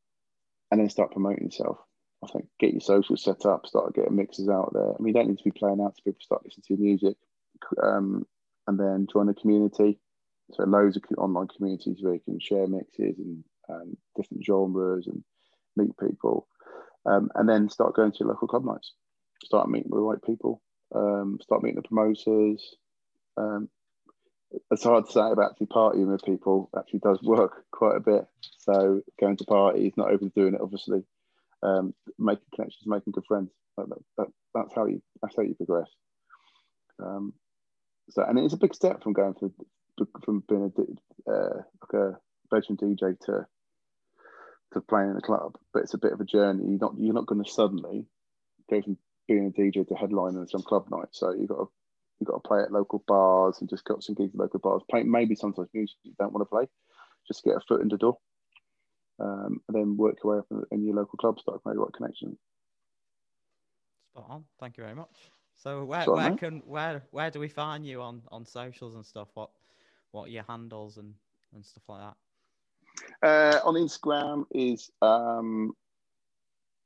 and 0.70 0.80
then 0.80 0.88
start 0.88 1.12
promoting 1.12 1.46
yourself. 1.46 1.78
I 2.22 2.28
think 2.28 2.46
get 2.60 2.72
your 2.72 2.80
social 2.80 3.16
set 3.16 3.44
up, 3.46 3.66
start 3.66 3.94
getting 3.94 4.14
mixes 4.14 4.48
out 4.48 4.72
there. 4.72 4.90
I 4.92 4.96
mean, 5.00 5.08
you 5.08 5.14
don't 5.14 5.28
need 5.28 5.38
to 5.38 5.44
be 5.44 5.50
playing 5.50 5.80
out 5.80 5.96
to 5.96 6.02
people 6.02 6.20
start 6.20 6.42
listening 6.44 6.64
to 6.68 6.74
your 6.74 6.84
music, 6.84 7.16
um, 7.82 8.26
and 8.66 8.78
then 8.78 9.06
join 9.10 9.26
the 9.26 9.34
community. 9.34 9.98
So 10.52 10.64
loads 10.64 10.96
of 10.96 11.02
online 11.16 11.48
communities 11.48 11.98
where 12.00 12.14
you 12.14 12.20
can 12.20 12.38
share 12.40 12.66
mixes 12.66 13.18
and, 13.18 13.44
and 13.68 13.96
different 14.16 14.44
genres 14.44 15.06
and 15.06 15.24
meet 15.76 15.96
people, 15.98 16.46
um, 17.06 17.30
and 17.34 17.48
then 17.48 17.68
start 17.68 17.96
going 17.96 18.12
to 18.12 18.24
local 18.24 18.48
club 18.48 18.64
nights. 18.64 18.92
Start 19.44 19.68
meeting 19.68 19.90
the 19.90 19.98
right 19.98 20.22
people. 20.22 20.62
Um, 20.94 21.38
start 21.42 21.62
meeting 21.62 21.80
the 21.80 21.88
promoters. 21.88 22.76
Um, 23.36 23.68
it's 24.70 24.84
hard 24.84 25.06
to 25.06 25.12
say 25.12 25.20
about 25.20 25.52
actually 25.52 25.68
partying 25.68 26.10
with 26.10 26.24
people. 26.24 26.70
Actually, 26.76 27.00
does 27.00 27.22
work 27.22 27.64
quite 27.70 27.96
a 27.96 28.00
bit. 28.00 28.26
So 28.58 29.02
going 29.20 29.36
to 29.36 29.44
parties, 29.44 29.92
not 29.96 30.10
overdoing 30.10 30.54
it, 30.54 30.60
obviously. 30.60 31.04
Um, 31.62 31.94
making 32.18 32.44
connections, 32.54 32.86
making 32.86 33.12
good 33.12 33.26
friends. 33.26 33.50
That, 33.76 33.86
that, 34.18 34.26
that's 34.54 34.74
how 34.74 34.86
you 34.86 35.02
that's 35.22 35.36
how 35.36 35.42
you 35.42 35.54
progress. 35.54 35.88
Um, 37.02 37.32
so, 38.10 38.24
and 38.24 38.38
it's 38.38 38.54
a 38.54 38.58
big 38.58 38.74
step 38.74 39.02
from 39.02 39.12
going 39.12 39.34
from 39.34 39.52
from 40.24 40.42
being 40.48 40.72
a 41.26 41.30
uh, 41.30 41.62
like 41.82 42.02
a 42.02 42.18
bedroom 42.50 42.78
DJ 42.78 43.18
to 43.26 43.46
to 44.72 44.80
playing 44.80 45.10
in 45.10 45.16
a 45.16 45.20
club, 45.20 45.56
but 45.72 45.82
it's 45.82 45.94
a 45.94 45.98
bit 45.98 46.12
of 46.12 46.20
a 46.20 46.24
journey. 46.24 46.64
You're 46.66 46.78
not 46.78 46.94
you're 46.98 47.14
not 47.14 47.26
going 47.26 47.42
to 47.42 47.50
suddenly 47.50 48.06
go 48.68 48.82
from 48.82 48.98
being 49.30 49.46
a 49.46 49.50
DJ 49.50 49.86
to 49.86 49.94
headlining 49.94 50.50
some 50.50 50.62
club 50.62 50.90
night. 50.90 51.08
So 51.12 51.32
you've 51.32 51.48
got 51.48 51.58
to 51.58 51.68
you've 52.18 52.28
got 52.28 52.42
to 52.42 52.48
play 52.48 52.60
at 52.60 52.72
local 52.72 53.02
bars 53.06 53.58
and 53.60 53.70
just 53.70 53.84
got 53.84 54.02
some 54.02 54.16
gigs 54.16 54.34
at 54.34 54.40
local 54.40 54.58
bars. 54.58 54.82
Play 54.90 55.04
maybe 55.04 55.36
sometimes 55.36 55.68
music 55.72 55.96
you 56.02 56.12
don't 56.18 56.32
want 56.32 56.42
to 56.42 56.50
play, 56.50 56.66
just 57.28 57.44
get 57.44 57.56
a 57.56 57.60
foot 57.66 57.80
in 57.80 57.88
the 57.88 57.96
door, 57.96 58.18
um, 59.20 59.60
and 59.68 59.74
then 59.74 59.96
work 59.96 60.16
your 60.22 60.34
way 60.34 60.38
up 60.40 60.66
in 60.72 60.84
your 60.84 60.96
local 60.96 61.16
club, 61.16 61.38
start 61.38 61.60
making 61.64 61.80
right 61.80 61.92
connections. 61.96 62.38
Spot 64.12 64.26
on. 64.28 64.44
Thank 64.58 64.76
you 64.76 64.82
very 64.82 64.96
much. 64.96 65.30
So 65.54 65.84
where 65.84 66.04
Sorry, 66.04 66.16
where 66.16 66.36
can 66.36 66.62
where 66.66 67.02
where 67.12 67.30
do 67.30 67.38
we 67.38 67.48
find 67.48 67.86
you 67.86 68.02
on 68.02 68.22
on 68.32 68.44
socials 68.44 68.96
and 68.96 69.06
stuff? 69.06 69.28
What 69.34 69.50
what 70.10 70.24
are 70.24 70.32
your 70.32 70.44
handles 70.48 70.96
and 70.96 71.14
and 71.54 71.64
stuff 71.64 71.84
like 71.88 72.00
that? 72.02 72.16
Uh, 73.22 73.60
on 73.64 73.74
Instagram 73.74 74.44
is 74.50 74.90
um, 75.00 75.72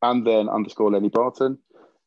and 0.03 0.27
then 0.27 0.49
underscore 0.49 0.91
Lenny 0.91 1.09
Barton. 1.09 1.59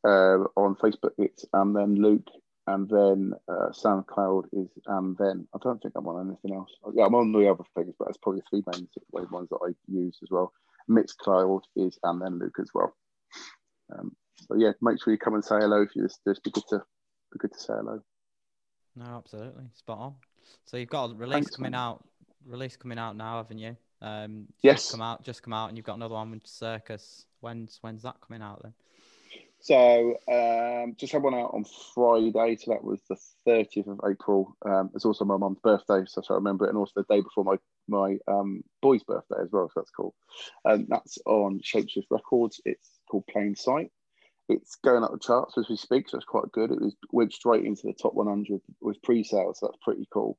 Uh, 0.04 0.44
on 0.56 0.76
Facebook 0.76 1.10
it's 1.18 1.44
and 1.52 1.74
then 1.74 1.96
Luke 1.96 2.28
and 2.68 2.88
then 2.88 3.32
uh, 3.48 3.70
SoundCloud 3.70 4.44
is 4.52 4.68
and 4.86 5.16
then 5.18 5.48
I 5.54 5.58
don't 5.60 5.82
think 5.82 5.94
I'm 5.96 6.06
on 6.06 6.28
anything 6.28 6.56
else. 6.56 6.70
Yeah, 6.94 7.06
I'm 7.06 7.14
on 7.14 7.32
the 7.32 7.50
other 7.50 7.64
things, 7.74 7.94
but 7.98 8.08
it's 8.08 8.18
probably 8.18 8.42
three 8.48 8.62
main 8.72 8.86
ones 9.30 9.48
that 9.50 9.58
I 9.66 9.72
use 9.90 10.18
as 10.22 10.28
well. 10.30 10.52
Mixcloud 10.88 11.62
is 11.76 11.98
and 12.02 12.22
then 12.22 12.38
Luke 12.38 12.56
as 12.60 12.70
well. 12.74 12.94
Um, 13.92 14.14
so 14.36 14.54
yeah, 14.56 14.72
make 14.80 15.02
sure 15.02 15.12
you 15.12 15.18
come 15.18 15.34
and 15.34 15.44
say 15.44 15.56
hello 15.56 15.82
if 15.82 15.96
you 15.96 16.02
just, 16.02 16.20
just 16.26 16.44
be 16.44 16.50
good 16.50 16.64
to 16.68 16.78
be 17.32 17.38
good 17.38 17.52
to 17.52 17.58
say 17.58 17.72
hello. 17.74 18.00
No, 18.94 19.04
absolutely, 19.16 19.64
spot 19.74 19.98
on. 19.98 20.14
So 20.64 20.76
you've 20.76 20.88
got 20.90 21.10
a 21.10 21.14
release 21.14 21.34
Thanks, 21.34 21.56
coming 21.56 21.72
man. 21.72 21.80
out, 21.80 22.04
release 22.46 22.76
coming 22.76 22.98
out 22.98 23.16
now, 23.16 23.38
haven't 23.38 23.58
you? 23.58 23.76
Um, 24.00 24.46
yes, 24.62 24.82
just 24.82 24.90
come 24.92 25.02
out, 25.02 25.24
just 25.24 25.42
come 25.42 25.52
out, 25.52 25.68
and 25.68 25.76
you've 25.76 25.86
got 25.86 25.96
another 25.96 26.14
one 26.14 26.30
with 26.30 26.46
Circus. 26.46 27.26
When's 27.40 27.78
when's 27.80 28.02
that 28.02 28.16
coming 28.20 28.42
out 28.42 28.62
then? 28.62 28.74
So 29.60 30.16
um, 30.30 30.94
just 30.96 31.12
had 31.12 31.22
one 31.22 31.34
out 31.34 31.52
on 31.52 31.64
Friday, 31.94 32.56
so 32.56 32.70
that 32.70 32.84
was 32.84 33.00
the 33.08 33.16
30th 33.46 33.88
of 33.88 34.00
April. 34.08 34.56
Um, 34.64 34.90
it's 34.94 35.04
also 35.04 35.24
my 35.24 35.36
mum's 35.36 35.58
birthday, 35.62 36.04
so 36.06 36.22
I 36.30 36.34
remember 36.34 36.64
it, 36.64 36.68
and 36.68 36.78
also 36.78 36.92
the 36.96 37.14
day 37.14 37.20
before 37.20 37.44
my 37.44 37.56
my 37.88 38.18
um, 38.28 38.62
boy's 38.82 39.02
birthday 39.02 39.36
as 39.42 39.48
well. 39.50 39.68
So 39.68 39.80
that's 39.80 39.90
cool. 39.90 40.14
And 40.64 40.86
that's 40.88 41.18
on 41.26 41.60
Shapeshift 41.60 42.06
Records. 42.10 42.60
It's 42.64 42.88
called 43.10 43.26
Plain 43.26 43.56
Sight 43.56 43.90
it's 44.48 44.76
going 44.76 45.04
up 45.04 45.12
the 45.12 45.18
charts 45.18 45.58
as 45.58 45.68
we 45.68 45.76
speak, 45.76 46.08
so 46.08 46.16
it's 46.16 46.26
quite 46.26 46.50
good. 46.52 46.70
It 46.70 46.80
was 46.80 46.96
went 47.12 47.32
straight 47.32 47.64
into 47.64 47.82
the 47.84 47.92
top 47.92 48.14
100 48.14 48.60
with 48.80 49.02
pre-sales, 49.02 49.60
so 49.60 49.66
that's 49.66 49.78
pretty 49.82 50.08
cool. 50.12 50.38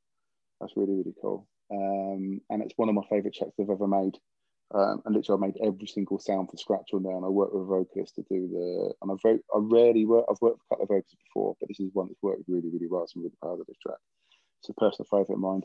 That's 0.59 0.75
really 0.75 0.93
really 0.93 1.13
cool, 1.21 1.47
um, 1.71 2.41
and 2.49 2.63
it's 2.63 2.73
one 2.75 2.89
of 2.89 2.95
my 2.95 3.03
favourite 3.09 3.35
tracks 3.35 3.53
I've 3.59 3.69
ever 3.69 3.87
made. 3.87 4.17
Um, 4.73 5.01
and 5.05 5.15
literally, 5.15 5.43
I 5.43 5.47
made 5.47 5.67
every 5.67 5.87
single 5.87 6.19
sound 6.19 6.49
from 6.49 6.57
scratch 6.57 6.89
on 6.93 7.03
there, 7.03 7.15
and 7.15 7.25
I 7.25 7.29
worked 7.29 7.53
with 7.53 7.63
a 7.63 7.65
vocalist 7.65 8.15
to 8.15 8.21
do 8.29 8.47
the. 8.47 8.93
And 9.01 9.11
I've 9.11 9.25
I 9.25 9.57
rarely 9.57 10.05
work. 10.05 10.25
I've 10.29 10.41
worked 10.41 10.59
with 10.59 10.65
a 10.65 10.69
couple 10.69 10.83
of 10.83 10.89
vocalists 10.89 11.15
before, 11.25 11.55
but 11.59 11.69
this 11.69 11.79
is 11.79 11.89
one 11.93 12.07
that's 12.07 12.21
worked 12.21 12.43
really 12.47 12.69
really 12.69 12.87
well. 12.87 13.05
So 13.07 13.13
I'm 13.17 13.23
really 13.23 13.35
proud 13.41 13.59
of 13.59 13.65
this 13.65 13.77
track. 13.81 13.97
It's 14.61 14.69
a 14.69 14.73
personal 14.73 15.07
favourite 15.09 15.37
of 15.37 15.39
mine. 15.39 15.61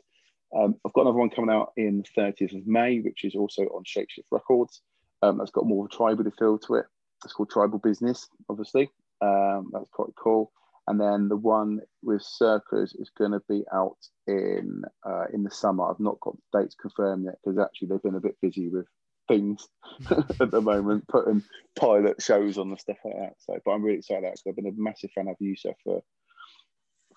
Um, 0.57 0.77
I've 0.87 0.93
got 0.93 1.03
another 1.03 1.19
one 1.19 1.31
coming 1.31 1.55
out 1.55 1.73
in 1.77 1.99
the 1.99 2.21
30th 2.21 2.57
of 2.57 2.67
May, 2.67 3.01
which 3.01 3.25
is 3.25 3.35
also 3.35 3.63
on 3.65 3.83
Shapeshift 3.85 4.31
Records. 4.31 4.83
Um, 5.23 5.39
that's 5.39 5.51
got 5.51 5.67
more 5.67 5.85
of 5.85 5.91
a 5.93 5.97
tribal 5.97 6.31
feel 6.39 6.59
to 6.59 6.75
it. 6.77 6.87
It's 7.25 7.33
called 7.33 7.51
Tribal 7.51 7.79
Business, 7.79 8.29
obviously. 8.49 8.91
Um, 9.21 9.71
that's 9.73 9.89
quite 9.91 10.11
cool. 10.17 10.53
And 10.87 11.01
then 11.01 11.29
the 11.29 11.37
one 11.37 11.81
with 12.03 12.23
Circus 12.23 12.95
is 12.95 13.11
going 13.17 13.33
to 13.33 13.43
be 13.49 13.65
out 13.73 13.97
in 14.27 14.83
uh, 15.07 15.25
in 15.33 15.43
the 15.43 15.51
summer. 15.51 15.91
I've 15.91 16.01
not 16.01 16.21
got 16.21 16.37
the 16.53 16.61
dates 16.61 16.75
confirmed 16.75 17.25
yet 17.25 17.37
because 17.43 17.59
actually 17.59 17.89
they've 17.89 18.03
been 18.03 18.17
a 18.17 18.21
bit 18.21 18.37
busy 18.43 18.69
with 18.69 18.87
things 19.27 19.67
at 20.41 20.51
the 20.51 20.61
moment, 20.61 21.09
putting 21.09 21.43
pilot 21.79 22.21
shows 22.21 22.59
on 22.59 22.69
and 22.69 22.79
stuff 22.79 22.99
like 23.05 23.17
that. 23.17 23.35
So, 23.39 23.59
but 23.65 23.71
I'm 23.71 23.83
really 23.83 23.99
excited 23.99 24.23
because 24.25 24.43
I've 24.47 24.57
been 24.57 24.67
a 24.67 24.73
massive 24.77 25.11
fan 25.13 25.29
of 25.29 25.37
Yousef 25.41 25.75
for 25.83 26.03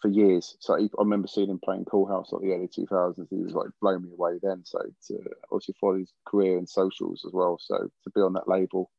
for 0.02 0.10
years. 0.10 0.56
So 0.60 0.76
I 0.76 0.88
remember 0.98 1.28
seeing 1.28 1.50
him 1.50 1.60
playing 1.64 1.86
Cool 1.86 2.08
House 2.08 2.32
at 2.34 2.42
the 2.42 2.52
early 2.54 2.68
2000s. 2.68 3.28
He 3.30 3.38
was 3.38 3.54
like 3.54 3.70
blowing 3.82 4.04
me 4.04 4.10
away 4.12 4.40
then. 4.42 4.64
So 4.64 4.80
to 5.08 5.18
also 5.50 5.74
follow 5.80 5.98
his 5.98 6.14
career 6.26 6.58
and 6.58 6.70
socials 6.70 7.24
as 7.26 7.34
well. 7.34 7.58
So 7.60 7.78
to 7.78 8.10
be 8.14 8.22
on 8.22 8.34
that 8.34 8.48
label 8.48 8.92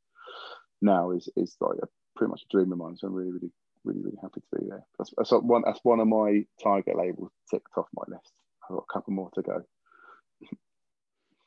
now 0.83 1.11
is 1.13 1.29
is 1.37 1.57
like 1.61 1.79
a, 1.83 1.87
pretty 2.17 2.31
much 2.31 2.43
a 2.43 2.53
dream 2.53 2.73
of 2.73 2.79
mine. 2.79 2.97
So 2.97 3.07
I'm 3.07 3.15
really, 3.15 3.33
really, 3.33 3.53
really, 3.89 4.03
really 4.03 4.19
happy 4.23 4.41
to 4.41 4.61
be 4.61 4.69
there. 4.69 4.85
That's, 4.99 5.13
that's 5.17 5.31
one. 5.31 5.63
That's 5.65 5.81
one 5.83 6.01
of 6.01 6.09
my 6.09 6.45
target 6.63 6.97
labels 6.97 7.31
ticked 7.51 7.77
off 7.77 7.87
my 7.95 8.05
list. 8.09 8.33
I've 8.65 8.77
got 8.77 8.85
a 8.89 8.93
couple 8.93 9.15
more 9.15 9.31
to 9.35 9.43
go. 9.43 9.63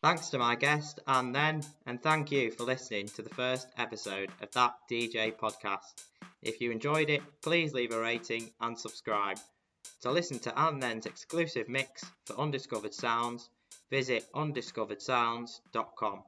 Thanks 0.03 0.29
to 0.29 0.39
my 0.39 0.55
guest, 0.55 0.99
and 1.05 1.33
then, 1.33 1.61
and 1.85 2.01
thank 2.01 2.31
you 2.31 2.49
for 2.49 2.63
listening 2.63 3.07
to 3.09 3.21
the 3.21 3.29
first 3.29 3.67
episode 3.77 4.29
of 4.41 4.49
that 4.53 4.73
DJ 4.89 5.31
podcast. 5.35 6.05
If 6.41 6.59
you 6.59 6.71
enjoyed 6.71 7.11
it, 7.11 7.21
please 7.43 7.73
leave 7.73 7.93
a 7.93 7.99
rating 7.99 8.49
and 8.61 8.77
subscribe. 8.77 9.37
To 10.01 10.11
listen 10.11 10.39
to 10.39 10.67
and 10.67 10.81
then's 10.81 11.05
exclusive 11.05 11.69
mix 11.69 12.03
for 12.25 12.39
undiscovered 12.39 12.95
sounds, 12.95 13.49
visit 13.91 14.25
undiscoveredsounds.com. 14.33 16.19